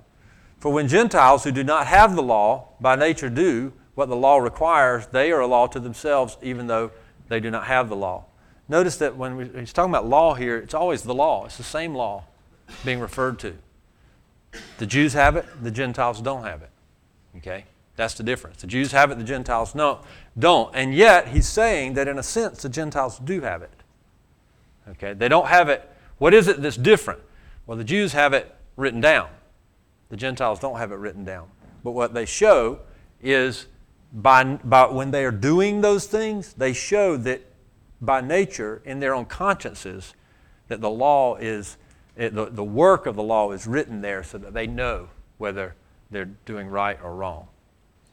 For 0.57 0.73
when 0.73 0.87
Gentiles 0.87 1.43
who 1.43 1.51
do 1.51 1.63
not 1.63 1.85
have 1.85 2.15
the 2.15 2.23
law 2.23 2.69
by 2.79 2.95
nature 2.95 3.29
do 3.29 3.73
what 3.93 4.09
the 4.09 4.15
law 4.15 4.39
requires, 4.39 5.05
they 5.05 5.31
are 5.31 5.41
a 5.41 5.47
law 5.47 5.67
to 5.67 5.79
themselves, 5.79 6.39
even 6.41 6.65
though 6.65 6.89
they 7.27 7.39
do 7.39 7.51
not 7.51 7.65
have 7.65 7.89
the 7.89 7.95
law. 7.95 8.25
Notice 8.67 8.97
that 8.97 9.15
when 9.15 9.53
he's 9.53 9.71
talking 9.71 9.91
about 9.91 10.07
law 10.07 10.33
here, 10.33 10.57
it's 10.57 10.73
always 10.73 11.03
the 11.03 11.13
law. 11.13 11.45
It's 11.45 11.57
the 11.57 11.63
same 11.63 11.93
law 11.93 12.23
being 12.83 12.99
referred 12.99 13.37
to. 13.37 13.55
The 14.77 14.85
Jews 14.85 15.13
have 15.13 15.35
it, 15.35 15.45
the 15.61 15.71
Gentiles 15.71 16.21
don't 16.21 16.43
have 16.43 16.61
it. 16.61 16.69
Okay? 17.37 17.65
That's 17.95 18.13
the 18.13 18.23
difference. 18.23 18.61
The 18.61 18.67
Jews 18.67 18.91
have 18.91 19.11
it, 19.11 19.17
the 19.17 19.23
Gentiles 19.23 19.75
no, 19.75 19.99
don't. 20.37 20.75
And 20.75 20.93
yet, 20.93 21.29
he's 21.29 21.47
saying 21.47 21.93
that 21.93 22.07
in 22.07 22.17
a 22.17 22.23
sense, 22.23 22.61
the 22.61 22.69
Gentiles 22.69 23.19
do 23.19 23.41
have 23.41 23.61
it. 23.61 23.71
Okay? 24.89 25.13
They 25.13 25.27
don't 25.27 25.47
have 25.47 25.69
it. 25.69 25.87
What 26.17 26.33
is 26.33 26.47
it 26.47 26.61
that's 26.61 26.77
different? 26.77 27.21
Well, 27.65 27.77
the 27.77 27.83
Jews 27.83 28.13
have 28.13 28.33
it 28.33 28.53
written 28.75 29.01
down. 29.01 29.29
The 30.09 30.17
Gentiles 30.17 30.59
don't 30.59 30.77
have 30.77 30.91
it 30.91 30.95
written 30.95 31.23
down. 31.23 31.47
But 31.83 31.91
what 31.91 32.13
they 32.13 32.25
show 32.25 32.79
is 33.21 33.67
by, 34.13 34.43
by 34.43 34.85
when 34.87 35.11
they 35.11 35.23
are 35.23 35.31
doing 35.31 35.81
those 35.81 36.05
things, 36.05 36.53
they 36.53 36.73
show 36.73 37.17
that 37.17 37.41
by 38.01 38.19
nature, 38.19 38.81
in 38.83 38.99
their 38.99 39.13
own 39.13 39.25
consciences, 39.25 40.15
that 40.67 40.81
the 40.81 40.89
law 40.89 41.35
is, 41.35 41.77
the, 42.29 42.49
the 42.51 42.63
work 42.63 43.05
of 43.05 43.15
the 43.15 43.23
law 43.23 43.51
is 43.51 43.65
written 43.65 44.01
there 44.01 44.23
so 44.23 44.37
that 44.37 44.53
they 44.53 44.67
know 44.67 45.09
whether 45.37 45.75
they're 46.11 46.29
doing 46.45 46.67
right 46.67 46.99
or 47.03 47.15
wrong. 47.15 47.47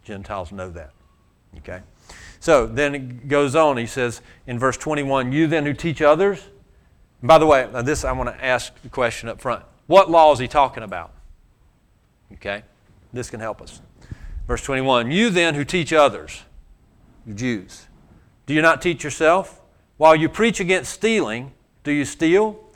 Gentiles 0.05 0.53
know 0.53 0.71
that. 0.71 0.93
Okay? 1.59 1.81
So 2.41 2.67
then 2.67 2.95
it 2.95 3.29
goes 3.29 3.55
on. 3.55 3.77
He 3.77 3.87
says 3.87 4.23
in 4.47 4.59
verse 4.59 4.77
21 4.77 5.33
You 5.33 5.47
then 5.47 5.67
who 5.67 5.75
teach 5.75 6.01
others. 6.01 6.43
And 7.21 7.29
by 7.29 7.39
the 7.39 7.47
way, 7.47 7.69
this 7.85 8.05
I 8.05 8.13
want 8.13 8.31
to 8.31 8.45
ask 8.45 8.73
the 8.83 8.89
question 8.89 9.29
up 9.29 9.41
front. 9.41 9.65
What 9.87 10.11
law 10.11 10.33
is 10.33 10.39
he 10.39 10.49
talking 10.49 10.83
about? 10.83 11.13
Okay? 12.35 12.63
This 13.13 13.31
can 13.31 13.41
help 13.41 13.61
us. 13.61 13.81
Verse 14.47 14.63
21 14.63 15.11
You 15.11 15.31
then 15.31 15.55
who 15.55 15.65
teach 15.65 15.93
others, 15.93 16.43
you 17.27 17.35
Jews, 17.35 17.87
do 18.47 18.55
you 18.55 18.63
not 18.63 18.81
teach 18.81 19.05
yourself? 19.05 19.61
While 19.97 20.15
you 20.15 20.29
preach 20.29 20.61
against 20.61 20.93
stealing, 20.93 21.53
do 21.83 21.91
you 21.91 22.05
steal? 22.05 22.68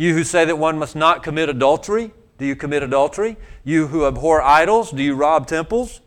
You 0.00 0.14
who 0.14 0.24
say 0.24 0.46
that 0.46 0.56
one 0.56 0.78
must 0.78 0.96
not 0.96 1.22
commit 1.22 1.50
adultery, 1.50 2.10
do 2.38 2.46
you 2.46 2.56
commit 2.56 2.82
adultery? 2.82 3.36
You 3.64 3.88
who 3.88 4.06
abhor 4.06 4.40
idols, 4.40 4.92
do 4.92 5.02
you 5.02 5.14
rob 5.14 5.46
temples? 5.46 6.00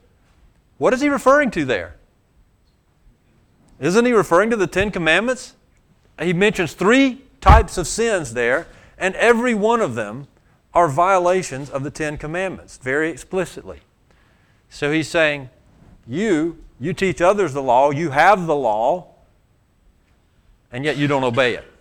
What 0.79 0.95
is 0.95 1.01
he 1.01 1.09
referring 1.09 1.51
to 1.51 1.63
there? 1.63 1.97
Isn't 3.79 4.03
he 4.03 4.11
referring 4.11 4.49
to 4.49 4.55
the 4.55 4.65
Ten 4.65 4.89
Commandments? 4.89 5.53
He 6.19 6.33
mentions 6.33 6.73
three 6.73 7.21
types 7.39 7.77
of 7.77 7.85
sins 7.85 8.33
there, 8.33 8.65
and 8.97 9.13
every 9.13 9.53
one 9.53 9.79
of 9.79 9.93
them 9.93 10.25
are 10.73 10.87
violations 10.87 11.69
of 11.69 11.83
the 11.83 11.91
Ten 11.91 12.17
Commandments, 12.17 12.77
very 12.77 13.11
explicitly. 13.11 13.81
So 14.69 14.91
he's 14.91 15.07
saying, 15.07 15.51
You, 16.07 16.57
you 16.79 16.93
teach 16.93 17.21
others 17.21 17.53
the 17.53 17.61
law, 17.61 17.91
you 17.91 18.09
have 18.09 18.47
the 18.47 18.55
law, 18.55 19.09
and 20.71 20.83
yet 20.83 20.97
you 20.97 21.05
don't 21.05 21.23
obey 21.23 21.53
it. 21.53 21.72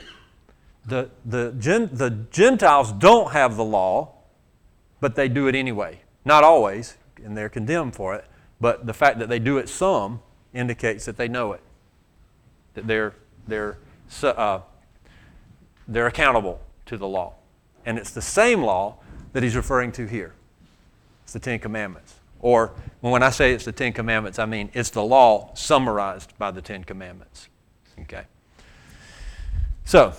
The, 0.86 1.10
the, 1.24 1.54
gen, 1.58 1.90
the 1.92 2.10
Gentiles 2.30 2.92
don't 2.92 3.32
have 3.32 3.56
the 3.56 3.64
law, 3.64 4.14
but 5.00 5.14
they 5.14 5.28
do 5.28 5.46
it 5.46 5.54
anyway. 5.54 6.00
Not 6.24 6.44
always, 6.44 6.96
and 7.24 7.36
they're 7.36 7.48
condemned 7.48 7.94
for 7.94 8.14
it, 8.14 8.24
but 8.60 8.86
the 8.86 8.94
fact 8.94 9.18
that 9.18 9.28
they 9.28 9.38
do 9.38 9.58
it 9.58 9.68
some 9.68 10.20
indicates 10.52 11.04
that 11.04 11.16
they 11.16 11.28
know 11.28 11.52
it, 11.52 11.60
that 12.74 12.86
they're, 12.86 13.14
they're, 13.46 13.78
uh, 14.22 14.60
they're 15.88 16.06
accountable 16.06 16.60
to 16.86 16.96
the 16.96 17.06
law. 17.06 17.34
And 17.84 17.98
it's 17.98 18.10
the 18.10 18.22
same 18.22 18.62
law 18.62 18.96
that 19.32 19.42
he's 19.42 19.56
referring 19.56 19.92
to 19.92 20.06
here. 20.06 20.34
It's 21.24 21.32
the 21.32 21.40
Ten 21.40 21.58
Commandments. 21.58 22.14
Or 22.40 22.72
when 23.00 23.22
I 23.22 23.30
say 23.30 23.52
it's 23.52 23.64
the 23.64 23.72
Ten 23.72 23.92
Commandments, 23.92 24.38
I 24.38 24.46
mean 24.46 24.70
it's 24.74 24.90
the 24.90 25.02
law 25.02 25.50
summarized 25.54 26.36
by 26.38 26.50
the 26.50 26.60
Ten 26.60 26.84
Commandments. 26.84 27.48
Okay? 28.00 28.24
So, 29.84 30.12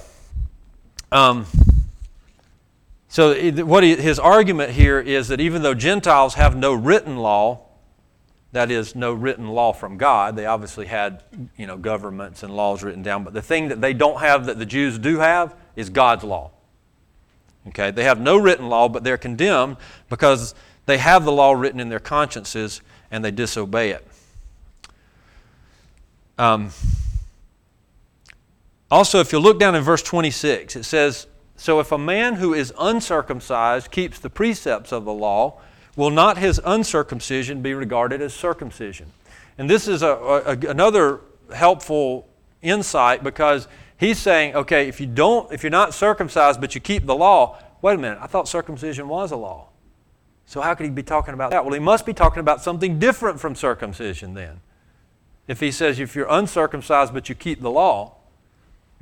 um, 1.13 1.45
so 3.07 3.35
what 3.65 3.83
he, 3.83 3.95
his 3.95 4.17
argument 4.17 4.71
here 4.71 4.99
is 4.99 5.27
that 5.27 5.39
even 5.39 5.61
though 5.61 5.75
Gentiles 5.75 6.33
have 6.33 6.55
no 6.55 6.73
written 6.73 7.17
law, 7.17 7.61
that 8.51 8.71
is, 8.71 8.95
no 8.95 9.13
written 9.13 9.47
law 9.47 9.73
from 9.73 9.97
God, 9.97 10.35
they 10.35 10.47
obviously 10.47 10.87
had 10.87 11.21
you 11.55 11.67
know 11.67 11.77
governments 11.77 12.41
and 12.41 12.55
laws 12.55 12.83
written 12.83 13.03
down, 13.03 13.23
but 13.23 13.33
the 13.33 13.41
thing 13.41 13.67
that 13.67 13.81
they 13.81 13.93
don't 13.93 14.19
have 14.19 14.47
that 14.47 14.57
the 14.57 14.65
Jews 14.65 14.97
do 14.97 15.19
have 15.19 15.55
is 15.75 15.89
God's 15.89 16.23
law. 16.23 16.49
Okay, 17.67 17.91
they 17.91 18.03
have 18.03 18.19
no 18.19 18.37
written 18.37 18.67
law, 18.67 18.89
but 18.89 19.03
they're 19.03 19.17
condemned 19.17 19.77
because 20.09 20.55
they 20.87 20.97
have 20.97 21.25
the 21.25 21.31
law 21.31 21.53
written 21.53 21.79
in 21.79 21.89
their 21.89 21.99
consciences 21.99 22.81
and 23.11 23.23
they 23.23 23.31
disobey 23.31 23.91
it. 23.91 24.07
Um, 26.37 26.71
also, 28.91 29.19
if 29.19 29.31
you 29.31 29.39
look 29.39 29.59
down 29.59 29.75
in 29.75 29.83
verse 29.83 30.03
26, 30.03 30.75
it 30.75 30.83
says, 30.83 31.27
So 31.55 31.79
if 31.79 31.91
a 31.91 31.97
man 31.97 32.35
who 32.35 32.53
is 32.53 32.73
uncircumcised 32.79 33.89
keeps 33.91 34.19
the 34.19 34.29
precepts 34.29 34.91
of 34.91 35.05
the 35.05 35.13
law, 35.13 35.59
will 35.95 36.09
not 36.09 36.37
his 36.37 36.59
uncircumcision 36.63 37.61
be 37.61 37.73
regarded 37.73 38.21
as 38.21 38.33
circumcision? 38.33 39.07
And 39.57 39.69
this 39.69 39.87
is 39.87 40.01
a, 40.01 40.07
a, 40.07 40.69
another 40.69 41.21
helpful 41.53 42.27
insight 42.61 43.23
because 43.23 43.67
he's 43.97 44.19
saying, 44.19 44.55
okay, 44.55 44.87
if 44.87 44.99
you 44.99 45.07
don't, 45.07 45.51
if 45.51 45.63
you're 45.63 45.69
not 45.69 45.93
circumcised 45.93 46.59
but 46.59 46.75
you 46.75 46.81
keep 46.81 47.05
the 47.05 47.15
law, 47.15 47.59
wait 47.81 47.95
a 47.95 47.97
minute, 47.97 48.17
I 48.21 48.27
thought 48.27 48.47
circumcision 48.47 49.07
was 49.07 49.31
a 49.31 49.35
law. 49.35 49.69
So 50.45 50.61
how 50.61 50.73
could 50.73 50.85
he 50.85 50.89
be 50.89 51.03
talking 51.03 51.33
about 51.33 51.51
that? 51.51 51.63
Well, 51.63 51.73
he 51.73 51.79
must 51.79 52.05
be 52.05 52.13
talking 52.13 52.39
about 52.39 52.61
something 52.61 52.99
different 52.99 53.39
from 53.39 53.55
circumcision 53.55 54.33
then. 54.33 54.61
If 55.47 55.59
he 55.59 55.71
says 55.71 55.99
if 55.99 56.15
you're 56.15 56.29
uncircumcised 56.29 57.13
but 57.13 57.29
you 57.29 57.35
keep 57.35 57.61
the 57.61 57.71
law, 57.71 58.15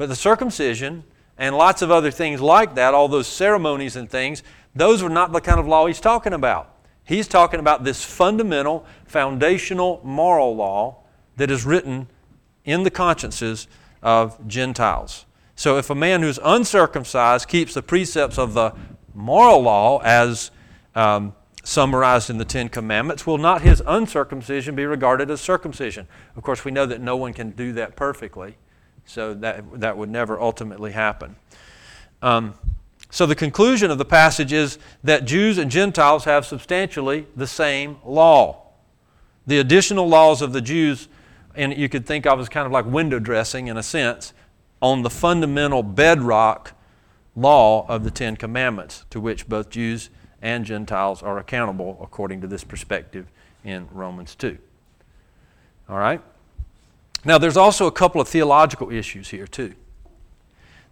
but 0.01 0.09
the 0.09 0.15
circumcision 0.15 1.03
and 1.37 1.55
lots 1.55 1.83
of 1.83 1.91
other 1.91 2.09
things 2.09 2.41
like 2.41 2.73
that, 2.73 2.95
all 2.95 3.07
those 3.07 3.27
ceremonies 3.27 3.95
and 3.95 4.09
things, 4.09 4.41
those 4.73 5.03
were 5.03 5.11
not 5.11 5.31
the 5.31 5.39
kind 5.39 5.59
of 5.59 5.67
law 5.67 5.85
he's 5.85 5.99
talking 5.99 6.33
about. 6.33 6.75
He's 7.03 7.27
talking 7.27 7.59
about 7.59 7.83
this 7.83 8.03
fundamental, 8.03 8.83
foundational 9.05 10.01
moral 10.03 10.55
law 10.55 11.03
that 11.37 11.51
is 11.51 11.65
written 11.67 12.07
in 12.65 12.81
the 12.81 12.89
consciences 12.89 13.67
of 14.01 14.47
Gentiles. 14.47 15.27
So 15.53 15.77
if 15.77 15.91
a 15.91 15.95
man 15.95 16.23
who's 16.23 16.39
uncircumcised 16.43 17.47
keeps 17.47 17.75
the 17.75 17.83
precepts 17.83 18.39
of 18.39 18.55
the 18.55 18.73
moral 19.13 19.61
law 19.61 19.99
as 19.99 20.49
um, 20.95 21.35
summarized 21.63 22.31
in 22.31 22.39
the 22.39 22.45
Ten 22.45 22.69
Commandments, 22.69 23.27
will 23.27 23.37
not 23.37 23.61
his 23.61 23.83
uncircumcision 23.85 24.75
be 24.75 24.85
regarded 24.87 25.29
as 25.29 25.41
circumcision? 25.41 26.07
Of 26.35 26.41
course, 26.41 26.65
we 26.65 26.71
know 26.71 26.87
that 26.87 27.01
no 27.01 27.15
one 27.17 27.33
can 27.33 27.51
do 27.51 27.71
that 27.73 27.95
perfectly. 27.95 28.57
So 29.11 29.33
that, 29.33 29.81
that 29.81 29.97
would 29.97 30.09
never 30.09 30.39
ultimately 30.39 30.93
happen. 30.93 31.35
Um, 32.21 32.53
so 33.09 33.25
the 33.25 33.35
conclusion 33.35 33.91
of 33.91 33.97
the 33.97 34.05
passage 34.05 34.53
is 34.53 34.79
that 35.03 35.25
Jews 35.25 35.57
and 35.57 35.69
Gentiles 35.69 36.23
have 36.23 36.45
substantially 36.45 37.27
the 37.35 37.45
same 37.45 37.97
law. 38.05 38.67
The 39.45 39.59
additional 39.59 40.07
laws 40.07 40.41
of 40.41 40.53
the 40.53 40.61
Jews, 40.61 41.09
and 41.55 41.75
you 41.75 41.89
could 41.89 42.05
think 42.05 42.25
of 42.25 42.39
as 42.39 42.47
kind 42.47 42.65
of 42.65 42.71
like 42.71 42.85
window 42.85 43.19
dressing 43.19 43.67
in 43.67 43.75
a 43.75 43.83
sense, 43.83 44.31
on 44.81 45.01
the 45.01 45.09
fundamental 45.09 45.83
bedrock 45.83 46.73
law 47.35 47.85
of 47.89 48.05
the 48.05 48.11
Ten 48.11 48.37
Commandments, 48.37 49.03
to 49.09 49.19
which 49.19 49.49
both 49.49 49.69
Jews 49.69 50.09
and 50.41 50.63
Gentiles 50.63 51.21
are 51.21 51.37
accountable 51.37 51.99
according 52.01 52.39
to 52.41 52.47
this 52.47 52.63
perspective 52.63 53.27
in 53.65 53.89
Romans 53.91 54.35
2. 54.35 54.57
All 55.89 55.97
right? 55.97 56.21
Now, 57.23 57.37
there's 57.37 57.57
also 57.57 57.85
a 57.87 57.91
couple 57.91 58.19
of 58.19 58.27
theological 58.27 58.91
issues 58.91 59.29
here, 59.29 59.47
too. 59.47 59.75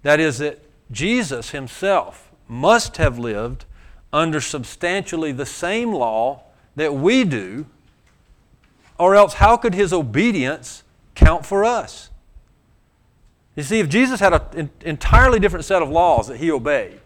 That 0.03 0.19
is, 0.19 0.37
that 0.37 0.59
Jesus 0.91 1.51
himself 1.51 2.31
must 2.47 2.97
have 2.97 3.17
lived 3.17 3.65
under 4.11 4.41
substantially 4.41 5.31
the 5.31 5.45
same 5.45 5.93
law 5.93 6.43
that 6.75 6.93
we 6.93 7.23
do, 7.23 7.65
or 8.97 9.15
else 9.15 9.35
how 9.35 9.57
could 9.57 9.73
his 9.73 9.93
obedience 9.93 10.83
count 11.15 11.45
for 11.45 11.63
us? 11.63 12.09
You 13.55 13.63
see, 13.63 13.79
if 13.79 13.89
Jesus 13.89 14.19
had 14.19 14.33
an 14.55 14.69
entirely 14.81 15.39
different 15.39 15.65
set 15.65 15.81
of 15.81 15.89
laws 15.89 16.27
that 16.27 16.37
he 16.37 16.49
obeyed, 16.51 16.99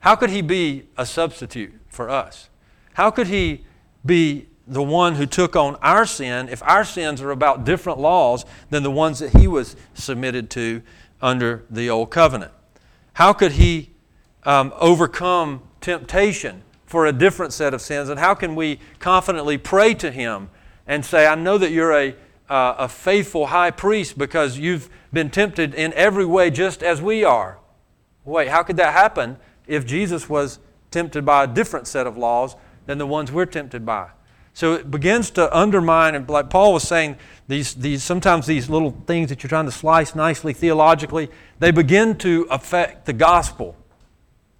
how 0.00 0.16
could 0.16 0.30
he 0.30 0.42
be 0.42 0.88
a 0.96 1.06
substitute 1.06 1.72
for 1.88 2.10
us? 2.10 2.48
How 2.94 3.10
could 3.10 3.28
he 3.28 3.64
be 4.04 4.48
the 4.66 4.82
one 4.82 5.16
who 5.16 5.26
took 5.26 5.56
on 5.56 5.76
our 5.76 6.06
sin 6.06 6.48
if 6.48 6.62
our 6.62 6.84
sins 6.84 7.20
are 7.20 7.30
about 7.30 7.64
different 7.64 7.98
laws 7.98 8.44
than 8.70 8.82
the 8.82 8.90
ones 8.90 9.18
that 9.18 9.36
he 9.36 9.46
was 9.46 9.76
submitted 9.94 10.50
to 10.50 10.82
under 11.20 11.64
the 11.70 11.90
old 11.90 12.10
covenant? 12.10 12.52
How 13.14 13.32
could 13.32 13.52
he 13.52 13.90
um, 14.44 14.72
overcome 14.78 15.62
temptation 15.80 16.62
for 16.86 17.06
a 17.06 17.12
different 17.12 17.52
set 17.52 17.74
of 17.74 17.80
sins? 17.80 18.08
And 18.08 18.18
how 18.18 18.34
can 18.34 18.54
we 18.54 18.78
confidently 18.98 19.58
pray 19.58 19.94
to 19.94 20.10
him 20.10 20.50
and 20.86 21.04
say, 21.04 21.26
I 21.26 21.34
know 21.34 21.58
that 21.58 21.70
you're 21.70 21.92
a, 21.92 22.14
uh, 22.48 22.74
a 22.78 22.88
faithful 22.88 23.46
high 23.46 23.70
priest 23.70 24.18
because 24.18 24.58
you've 24.58 24.88
been 25.12 25.30
tempted 25.30 25.74
in 25.74 25.92
every 25.94 26.24
way 26.24 26.50
just 26.50 26.82
as 26.82 27.00
we 27.00 27.24
are. 27.24 27.58
Wait, 28.24 28.48
how 28.48 28.62
could 28.62 28.76
that 28.76 28.92
happen 28.92 29.36
if 29.66 29.86
Jesus 29.86 30.28
was 30.28 30.58
tempted 30.90 31.24
by 31.24 31.44
a 31.44 31.46
different 31.46 31.86
set 31.86 32.06
of 32.06 32.16
laws 32.16 32.56
than 32.86 32.98
the 32.98 33.06
ones 33.06 33.30
we're 33.30 33.46
tempted 33.46 33.84
by? 33.84 34.10
So 34.54 34.74
it 34.74 34.90
begins 34.90 35.30
to 35.30 35.56
undermine, 35.56 36.14
and 36.14 36.28
like 36.28 36.50
Paul 36.50 36.74
was 36.74 36.82
saying, 36.82 37.16
these, 37.48 37.74
these, 37.74 38.02
sometimes 38.02 38.46
these 38.46 38.68
little 38.68 38.90
things 39.06 39.28
that 39.30 39.42
you're 39.42 39.48
trying 39.48 39.64
to 39.64 39.72
slice 39.72 40.14
nicely 40.14 40.52
theologically, 40.52 41.30
they 41.58 41.70
begin 41.70 42.16
to 42.18 42.46
affect 42.50 43.06
the 43.06 43.12
gospel. 43.12 43.76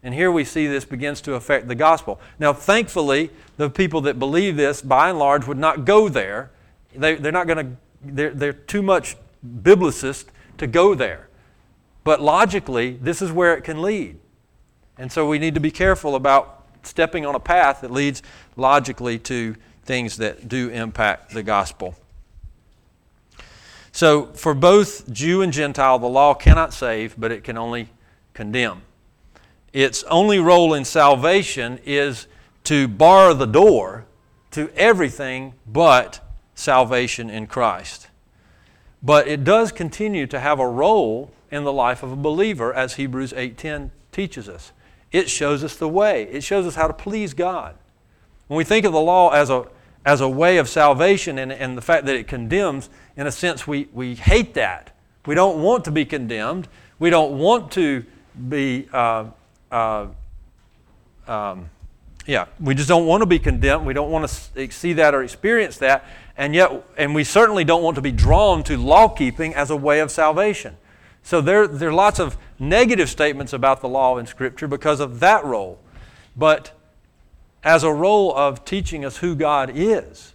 And 0.03 0.15
here 0.15 0.33
we 0.33 0.45
see 0.45 0.67
this 0.67 0.85
begins 0.85 1.21
to 1.23 1.35
affect 1.35 1.69
the 1.69 1.75
gospel. 1.75 2.21
Now, 2.39 2.53
thankfully, 2.53 3.31
the 3.57 3.71
people 3.71 4.01
that 4.03 4.19
believe 4.19 4.57
this, 4.57 4.83
by 4.83 5.11
and 5.11 5.19
large, 5.19 5.47
would 5.47 5.59
not 5.59 5.85
go 5.85 6.09
there. 6.09 6.51
They, 6.95 7.15
they're 7.15 7.31
not 7.31 7.47
going 7.47 7.59
to, 7.59 7.77
they're, 8.03 8.35
they're 8.35 8.53
too 8.53 8.83
much 8.83 9.17
biblicist 9.47 10.27
to 10.59 10.67
go 10.67 10.95
there. 10.95 11.29
But 12.03 12.21
logically, 12.21 12.99
this 13.01 13.23
is 13.23 13.31
where 13.31 13.55
it 13.55 13.63
can 13.63 13.81
lead. 13.81 14.19
And 14.99 15.13
so 15.13 15.29
we 15.29 15.39
need 15.39 15.55
to 15.55 15.61
be 15.61 15.71
careful 15.71 16.17
about 16.17 16.67
stepping 16.83 17.25
on 17.25 17.35
a 17.35 17.41
path 17.41 17.81
that 17.83 17.91
leads 17.91 18.23
logically 18.57 19.19
to 19.21 19.55
things 19.85 20.17
that 20.19 20.49
do 20.49 20.69
impact 20.69 21.33
the 21.33 21.43
gospel. 21.43 21.95
So, 23.93 24.27
for 24.33 24.55
both 24.55 25.11
Jew 25.13 25.43
and 25.43 25.53
Gentile, 25.53 25.99
the 25.99 26.09
law 26.09 26.33
cannot 26.33 26.73
save, 26.73 27.15
but 27.19 27.31
it 27.31 27.45
can 27.45 27.59
only 27.59 27.89
condemn. 28.33 28.83
Its 29.73 30.03
only 30.05 30.39
role 30.39 30.73
in 30.73 30.85
salvation 30.85 31.79
is 31.85 32.27
to 32.65 32.89
bar 32.89 33.35
the 33.35 33.47
door 33.47 34.07
to 34.53 34.71
everything 34.77 35.55
but 35.67 36.21
salvation 36.55 37.29
in 37.29 37.47
Christ. 37.47 38.09
But 39.03 39.27
it 39.27 39.45
does 39.45 39.73
continue 39.73 40.27
to 40.29 40.39
have 40.39 40.61
a 40.61 40.69
role 40.69 41.33
in 41.51 41.65
the 41.65 41.73
life 41.73 42.03
of 42.03 42.13
a 42.13 42.17
believer 42.17 42.73
as 42.73 42.95
Hebrews 42.95 43.33
8:10 43.35 43.91
teaches 44.11 44.49
us. 44.49 44.73
It 45.11 45.29
shows 45.29 45.63
us 45.65 45.77
the 45.77 45.89
way. 45.89 46.25
It 46.25 46.43
shows 46.43 46.67
us 46.67 46.77
how 46.77 46.87
to 46.87 46.95
please 46.95 47.35
God. 47.35 47.75
When 48.53 48.59
we 48.59 48.65
think 48.65 48.85
of 48.85 48.93
the 48.93 49.01
law 49.01 49.31
as 49.31 49.49
a, 49.49 49.65
as 50.05 50.21
a 50.21 50.29
way 50.29 50.59
of 50.59 50.69
salvation 50.69 51.39
and, 51.39 51.51
and 51.51 51.75
the 51.75 51.81
fact 51.81 52.05
that 52.05 52.17
it 52.17 52.29
condemns, 52.29 52.91
in 53.17 53.27
a 53.27 53.33
sense, 53.33 53.67
we, 53.67 53.89
we 53.95 54.15
hate 54.15 54.53
that. 54.53 54.95
We 55.25 55.35
don't 55.35 55.63
want 55.63 55.87
to 55.87 55.91
be 55.91 56.05
condemned. 56.05 56.69
We 56.99 57.09
don't 57.09 57.39
want 57.39 57.73
to 57.73 58.05
be, 58.51 58.91
uh, 58.93 59.31
uh, 59.71 60.09
um, 61.27 61.71
yeah, 62.27 62.45
we 62.61 62.75
just 62.75 62.91
don't 62.91 63.07
want 63.07 63.23
to 63.23 63.27
be 63.27 63.39
condemned. 63.39 63.87
We 63.87 63.95
don't 63.95 64.11
want 64.11 64.29
to 64.29 64.71
see 64.71 64.93
that 64.93 65.15
or 65.15 65.23
experience 65.23 65.79
that. 65.79 66.05
And 66.37 66.55
yet, 66.55 66.85
and 66.99 67.15
we 67.15 67.25
certainly 67.25 67.65
don't 67.65 67.83
want 67.83 67.95
to 67.95 68.03
be 68.03 68.13
drawn 68.13 68.63
to 68.65 68.77
law 68.77 69.09
keeping 69.09 69.55
as 69.55 69.71
a 69.71 69.77
way 69.77 70.01
of 70.01 70.11
salvation. 70.11 70.77
So 71.23 71.41
there, 71.41 71.67
there 71.67 71.89
are 71.89 71.95
lots 71.95 72.21
of 72.21 72.37
negative 72.59 73.09
statements 73.09 73.55
about 73.55 73.81
the 73.81 73.89
law 73.89 74.19
in 74.19 74.27
Scripture 74.27 74.69
because 74.69 75.01
of 75.01 75.21
that 75.21 75.43
role. 75.43 75.79
But 76.37 76.73
as 77.65 77.85
a 77.85 77.93
role 77.93 78.35
of 78.35 78.65
teaching 78.65 79.05
us 79.05 79.19
who 79.19 79.35
God 79.35 79.71
is 79.75 80.35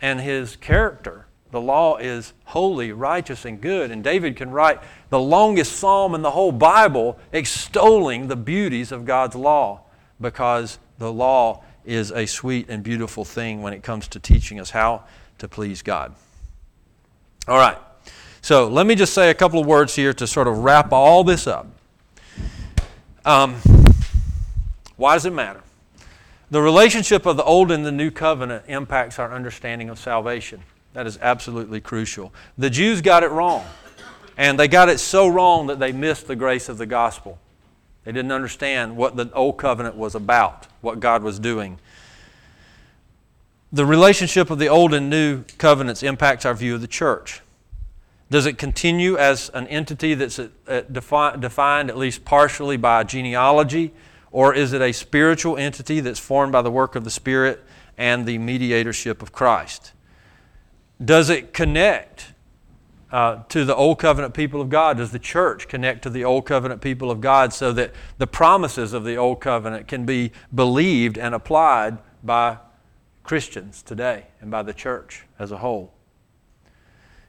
and 0.00 0.20
His 0.20 0.56
character, 0.56 1.26
the 1.50 1.60
law 1.60 1.96
is 1.98 2.32
holy, 2.46 2.90
righteous, 2.90 3.44
and 3.44 3.60
good. 3.60 3.90
And 3.90 4.02
David 4.02 4.36
can 4.36 4.50
write 4.50 4.80
the 5.10 5.20
longest 5.20 5.76
psalm 5.76 6.14
in 6.14 6.22
the 6.22 6.32
whole 6.32 6.52
Bible 6.52 7.18
extolling 7.32 8.26
the 8.26 8.36
beauties 8.36 8.90
of 8.90 9.04
God's 9.04 9.36
law 9.36 9.82
because 10.20 10.78
the 10.98 11.12
law 11.12 11.62
is 11.84 12.10
a 12.10 12.26
sweet 12.26 12.68
and 12.68 12.82
beautiful 12.82 13.24
thing 13.24 13.62
when 13.62 13.72
it 13.72 13.82
comes 13.82 14.08
to 14.08 14.18
teaching 14.18 14.58
us 14.58 14.70
how 14.70 15.04
to 15.38 15.48
please 15.48 15.82
God. 15.82 16.14
All 17.46 17.58
right. 17.58 17.78
So 18.42 18.68
let 18.68 18.86
me 18.86 18.94
just 18.94 19.14
say 19.14 19.30
a 19.30 19.34
couple 19.34 19.60
of 19.60 19.66
words 19.66 19.94
here 19.94 20.12
to 20.14 20.26
sort 20.26 20.48
of 20.48 20.58
wrap 20.58 20.92
all 20.92 21.24
this 21.24 21.46
up. 21.46 21.66
Um, 23.24 23.54
why 24.96 25.14
does 25.14 25.24
it 25.24 25.32
matter? 25.32 25.62
The 26.54 26.62
relationship 26.62 27.26
of 27.26 27.36
the 27.36 27.42
Old 27.42 27.72
and 27.72 27.84
the 27.84 27.90
New 27.90 28.12
Covenant 28.12 28.66
impacts 28.68 29.18
our 29.18 29.32
understanding 29.32 29.88
of 29.88 29.98
salvation. 29.98 30.62
That 30.92 31.04
is 31.04 31.18
absolutely 31.20 31.80
crucial. 31.80 32.32
The 32.56 32.70
Jews 32.70 33.00
got 33.00 33.24
it 33.24 33.32
wrong. 33.32 33.66
And 34.36 34.56
they 34.56 34.68
got 34.68 34.88
it 34.88 35.00
so 35.00 35.26
wrong 35.26 35.66
that 35.66 35.80
they 35.80 35.90
missed 35.90 36.28
the 36.28 36.36
grace 36.36 36.68
of 36.68 36.78
the 36.78 36.86
gospel. 36.86 37.40
They 38.04 38.12
didn't 38.12 38.30
understand 38.30 38.96
what 38.96 39.16
the 39.16 39.32
Old 39.32 39.56
Covenant 39.56 39.96
was 39.96 40.14
about, 40.14 40.68
what 40.80 41.00
God 41.00 41.24
was 41.24 41.40
doing. 41.40 41.80
The 43.72 43.84
relationship 43.84 44.48
of 44.48 44.60
the 44.60 44.68
Old 44.68 44.94
and 44.94 45.10
New 45.10 45.42
Covenants 45.58 46.04
impacts 46.04 46.44
our 46.44 46.54
view 46.54 46.76
of 46.76 46.80
the 46.82 46.86
church. 46.86 47.40
Does 48.30 48.46
it 48.46 48.58
continue 48.58 49.16
as 49.16 49.48
an 49.54 49.66
entity 49.66 50.14
that's 50.14 50.38
uh, 50.38 50.82
defined 50.88 51.90
at 51.90 51.98
least 51.98 52.24
partially 52.24 52.76
by 52.76 53.02
genealogy, 53.02 53.92
or 54.34 54.52
is 54.52 54.72
it 54.72 54.82
a 54.82 54.90
spiritual 54.90 55.56
entity 55.56 56.00
that's 56.00 56.18
formed 56.18 56.50
by 56.50 56.60
the 56.60 56.70
work 56.70 56.96
of 56.96 57.04
the 57.04 57.10
Spirit 57.10 57.62
and 57.96 58.26
the 58.26 58.36
mediatorship 58.38 59.22
of 59.22 59.30
Christ? 59.30 59.92
Does 61.02 61.30
it 61.30 61.54
connect 61.54 62.32
uh, 63.12 63.44
to 63.50 63.64
the 63.64 63.76
Old 63.76 64.00
Covenant 64.00 64.34
people 64.34 64.60
of 64.60 64.68
God? 64.68 64.96
Does 64.96 65.12
the 65.12 65.20
church 65.20 65.68
connect 65.68 66.02
to 66.02 66.10
the 66.10 66.24
Old 66.24 66.46
Covenant 66.46 66.80
people 66.80 67.12
of 67.12 67.20
God 67.20 67.52
so 67.52 67.70
that 67.74 67.92
the 68.18 68.26
promises 68.26 68.92
of 68.92 69.04
the 69.04 69.14
Old 69.14 69.40
Covenant 69.40 69.86
can 69.86 70.04
be 70.04 70.32
believed 70.52 71.16
and 71.16 71.32
applied 71.32 71.98
by 72.24 72.58
Christians 73.22 73.82
today 73.82 74.26
and 74.40 74.50
by 74.50 74.64
the 74.64 74.74
church 74.74 75.26
as 75.38 75.52
a 75.52 75.58
whole? 75.58 75.92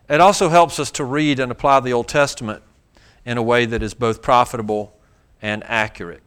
It 0.09 0.21
also 0.21 0.49
helps 0.49 0.79
us 0.79 0.89
to 0.93 1.03
read 1.03 1.39
and 1.39 1.51
apply 1.51 1.81
the 1.81 1.93
Old 1.93 2.07
Testament 2.07 2.63
in 3.23 3.37
a 3.37 3.43
way 3.43 3.67
that 3.67 3.83
is 3.83 3.93
both 3.93 4.23
profitable 4.23 4.97
and 5.39 5.63
accurate. 5.65 6.23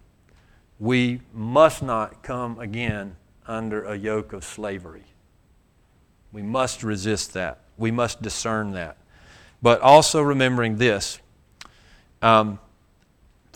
We 0.78 1.20
must 1.32 1.82
not 1.82 2.22
come 2.22 2.58
again 2.58 3.16
under 3.46 3.84
a 3.84 3.96
yoke 3.96 4.32
of 4.32 4.44
slavery. 4.44 5.04
We 6.32 6.42
must 6.42 6.82
resist 6.82 7.32
that. 7.34 7.60
We 7.76 7.90
must 7.90 8.22
discern 8.22 8.72
that. 8.72 8.96
But 9.62 9.80
also 9.80 10.22
remembering 10.22 10.76
this. 10.76 11.18
Um, 12.22 12.58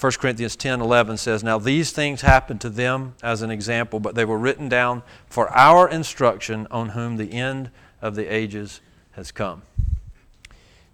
1 0.01 0.13
Corinthians 0.15 0.57
10 0.57 0.81
11 0.81 1.17
says, 1.17 1.45
Now 1.45 1.59
these 1.59 1.93
things 1.93 2.23
happened 2.23 2.61
to 2.63 2.71
them 2.71 3.15
as 3.23 3.43
an 3.43 3.53
example, 3.53 4.01
but 4.01 4.17
they 4.17 4.25
were 4.25 4.39
written 4.39 4.69
down 4.69 5.03
for 5.29 5.49
our 5.51 5.89
instruction 5.89 6.67
on 6.71 6.91
whom 6.91 7.19
the 7.19 7.33
end 7.33 7.71
of 8.01 8.17
the 8.17 8.27
ages 8.27 8.81
has 9.13 9.31
come. 9.31 9.63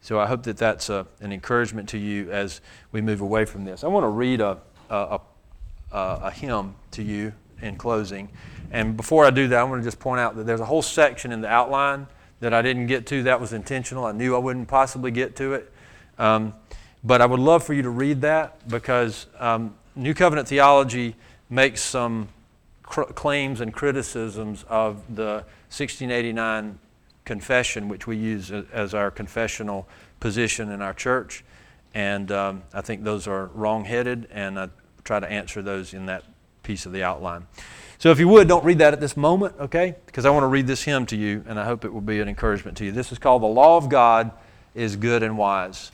So 0.03 0.21
I 0.21 0.27
hope 0.27 0.43
that 0.43 0.59
that's 0.59 0.91
a, 0.91 1.07
an 1.21 1.33
encouragement 1.33 1.89
to 1.91 1.99
you 1.99 2.31
as 2.31 2.61
we 2.93 3.01
move 3.01 3.21
away 3.21 3.45
from 3.45 3.65
this. 3.65 3.83
I 3.83 3.89
want 3.89 4.05
to 4.05 4.09
read 4.09 4.41
a, 4.41 4.59
a, 4.91 4.95
a, 4.95 5.21
a 5.93 6.31
hymn 6.31 6.75
to 6.93 7.03
you 7.03 7.33
in 7.61 7.77
closing. 7.77 8.29
And 8.71 8.97
before 8.97 9.25
I 9.25 9.31
do 9.31 9.49
that, 9.49 9.59
I 9.59 9.65
want 9.65 9.83
to 9.83 9.87
just 9.87 9.99
point 9.99 10.21
out 10.21 10.37
that 10.37 10.47
there's 10.47 10.61
a 10.61 10.67
whole 10.67 10.83
section 10.83 11.33
in 11.33 11.41
the 11.41 11.49
outline 11.49 12.07
that 12.41 12.55
I 12.55 12.63
didn't 12.63 12.87
get 12.87 13.07
to. 13.07 13.23
That 13.25 13.41
was 13.41 13.53
intentional. 13.53 14.05
I 14.05 14.13
knew 14.13 14.35
I 14.35 14.39
wouldn't 14.39 14.69
possibly 14.69 15.11
get 15.11 15.37
to 15.37 15.55
it. 15.55 15.73
Um, 16.19 16.55
but 17.03 17.21
I 17.21 17.27
would 17.27 17.41
love 17.41 17.65
for 17.65 17.75
you 17.75 17.83
to 17.83 17.91
read 17.91 18.21
that 18.23 18.69
because 18.69 19.27
um, 19.39 19.75
New 19.95 20.15
Covenant 20.15 20.49
theology 20.49 21.15
makes 21.49 21.81
some 21.81 22.29
cr- 22.83 23.03
claims 23.03 23.61
and 23.61 23.73
criticisms 23.73 24.65
of 24.69 25.03
the 25.15 25.45
1689 25.71 26.79
confession, 27.25 27.89
which 27.89 28.07
we 28.07 28.17
use 28.17 28.51
as 28.51 28.95
our 28.95 29.11
confessional 29.11 29.89
position 30.21 30.71
in 30.71 30.83
our 30.83 30.95
church. 30.95 31.45
And 31.95 32.31
um, 32.33 32.63
I 32.73 32.81
think 32.81 33.05
those 33.05 33.27
are 33.27 33.47
wrong 33.47 33.85
headed, 33.85 34.29
and 34.31 34.59
I 34.59 34.69
try 35.09 35.19
to 35.19 35.31
answer 35.31 35.63
those 35.63 35.95
in 35.95 36.07
that 36.07 36.23
piece 36.63 36.85
of 36.85 36.93
the 36.93 37.03
outline. 37.03 37.47
So 37.99 38.11
if 38.11 38.21
you 38.21 38.29
would, 38.29 38.47
don't 38.47 38.65
read 38.65 38.79
that 38.79 38.93
at 38.93 39.01
this 39.01 39.17
moment, 39.17 39.55
okay? 39.59 39.97
Because 40.05 40.27
I 40.27 40.31
want 40.31 40.45
to 40.45 40.49
read 40.49 40.67
this 40.67 40.85
hymn 40.85 41.07
to 41.07 41.17
you, 41.17 41.43
and 41.49 41.59
I 41.59 41.65
hope 41.65 41.85
it 41.85 41.93
will 41.93 42.03
be 42.03 42.21
an 42.21 42.29
encouragement 42.29 42.77
to 42.77 42.85
you. 42.85 42.93
This 42.93 43.11
is 43.11 43.19
called 43.19 43.43
The 43.43 43.47
Law 43.47 43.79
of 43.79 43.89
God 43.89 44.31
is 44.75 44.97
Good 44.97 45.23
and 45.23 45.39
Wise. 45.39 45.91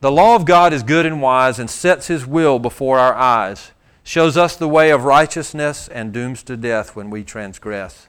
The 0.00 0.12
law 0.12 0.36
of 0.36 0.44
God 0.44 0.72
is 0.72 0.82
good 0.82 1.04
and 1.04 1.20
wise 1.20 1.58
and 1.58 1.68
sets 1.68 2.06
His 2.06 2.26
will 2.26 2.58
before 2.58 2.98
our 2.98 3.14
eyes, 3.14 3.72
shows 4.02 4.36
us 4.36 4.54
the 4.56 4.68
way 4.68 4.90
of 4.90 5.04
righteousness 5.04 5.88
and 5.88 6.12
dooms 6.12 6.42
to 6.44 6.56
death 6.56 6.94
when 6.94 7.10
we 7.10 7.24
transgress. 7.24 8.08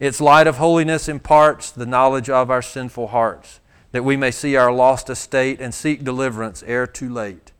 Its 0.00 0.20
light 0.20 0.46
of 0.46 0.56
holiness 0.56 1.08
imparts 1.08 1.70
the 1.70 1.86
knowledge 1.86 2.28
of 2.28 2.50
our 2.50 2.62
sinful 2.62 3.08
hearts, 3.08 3.60
that 3.92 4.04
we 4.04 4.16
may 4.16 4.30
see 4.30 4.56
our 4.56 4.72
lost 4.72 5.10
estate 5.10 5.60
and 5.60 5.74
seek 5.74 6.02
deliverance 6.02 6.62
ere 6.64 6.86
too 6.86 7.12
late. 7.12 7.51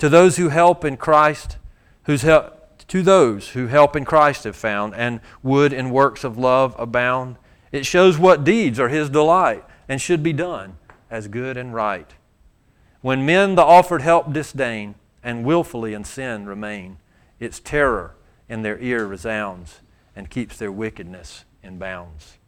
To 0.00 0.08
those 0.08 0.38
who 0.38 0.48
help 0.48 0.82
in 0.82 0.96
Christ, 0.96 1.58
whose 2.04 2.22
help, 2.22 2.78
to 2.88 3.02
those 3.02 3.50
who 3.50 3.66
help 3.66 3.94
in 3.94 4.06
Christ 4.06 4.44
have 4.44 4.56
found, 4.56 4.94
and 4.94 5.20
would 5.42 5.74
in 5.74 5.90
works 5.90 6.24
of 6.24 6.38
love 6.38 6.74
abound, 6.78 7.36
it 7.70 7.84
shows 7.84 8.18
what 8.18 8.42
deeds 8.42 8.80
are 8.80 8.88
His 8.88 9.10
delight 9.10 9.62
and 9.88 10.00
should 10.00 10.22
be 10.22 10.32
done 10.32 10.78
as 11.10 11.28
good 11.28 11.58
and 11.58 11.74
right. 11.74 12.14
When 13.02 13.26
men 13.26 13.56
the 13.56 13.62
offered 13.62 14.00
help 14.00 14.32
disdain 14.32 14.94
and 15.22 15.44
wilfully 15.44 15.92
in 15.92 16.04
sin 16.04 16.46
remain, 16.46 16.96
its 17.38 17.60
terror 17.60 18.14
in 18.48 18.62
their 18.62 18.78
ear 18.78 19.06
resounds 19.06 19.80
and 20.16 20.30
keeps 20.30 20.56
their 20.56 20.72
wickedness 20.72 21.44
in 21.62 21.78
bounds. 21.78 22.38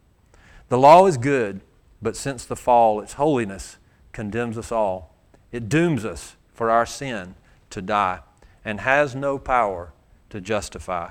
The 0.69 0.79
law 0.79 1.05
is 1.05 1.17
good, 1.17 1.61
But 2.01 2.17
since 2.17 2.43
the 2.43 2.57
fall, 2.57 2.99
its 2.99 3.13
holiness 3.13 3.77
condemns 4.11 4.57
us 4.57 4.71
all. 4.73 5.15
It 5.53 5.69
dooms 5.69 6.03
us 6.03 6.35
for 6.53 6.69
our 6.69 6.85
sin 6.85 7.35
to 7.73 7.81
die 7.81 8.21
and 8.63 8.79
has 8.79 9.13
no 9.13 9.37
power 9.37 9.91
to 10.29 10.39
justify. 10.39 11.09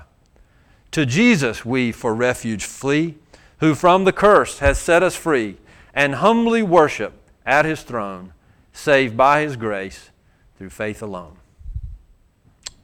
To 0.91 1.05
Jesus 1.05 1.63
we 1.63 1.91
for 1.91 2.13
refuge 2.13 2.65
flee, 2.65 3.15
who 3.59 3.75
from 3.75 4.03
the 4.03 4.13
curse 4.13 4.59
has 4.59 4.79
set 4.79 5.03
us 5.03 5.15
free, 5.15 5.57
and 5.93 6.15
humbly 6.15 6.63
worship 6.63 7.13
at 7.45 7.65
his 7.65 7.83
throne, 7.83 8.33
saved 8.73 9.15
by 9.15 9.41
his 9.41 9.55
grace 9.55 10.09
through 10.57 10.69
faith 10.69 11.01
alone. 11.01 11.37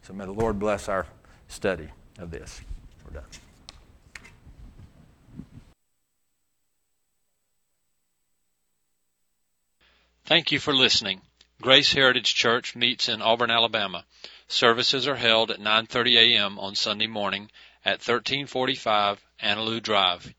So 0.04 0.14
may 0.14 0.26
the 0.26 0.32
Lord 0.32 0.60
bless 0.60 0.88
our 0.88 1.08
study 1.48 1.90
of 2.18 2.32
this. 2.32 2.62
We're 3.06 3.20
done. 3.20 3.24
Thank 10.26 10.52
you 10.52 10.60
for 10.60 10.74
listening. 10.74 11.22
Grace 11.62 11.92
Heritage 11.92 12.36
Church 12.36 12.74
meets 12.74 13.10
in 13.10 13.22
Auburn, 13.22 13.52
Alabama. 13.52 14.06
Services 14.48 15.10
are 15.10 15.18
held 15.18 15.52
at 15.52 15.60
9:30 15.60 16.16
a.m. 16.16 16.58
on 16.58 16.74
Sunday 16.74 17.06
morning 17.06 17.52
at 17.84 18.00
1345 18.00 19.22
Annalue 19.44 19.84
Drive, 19.84 20.34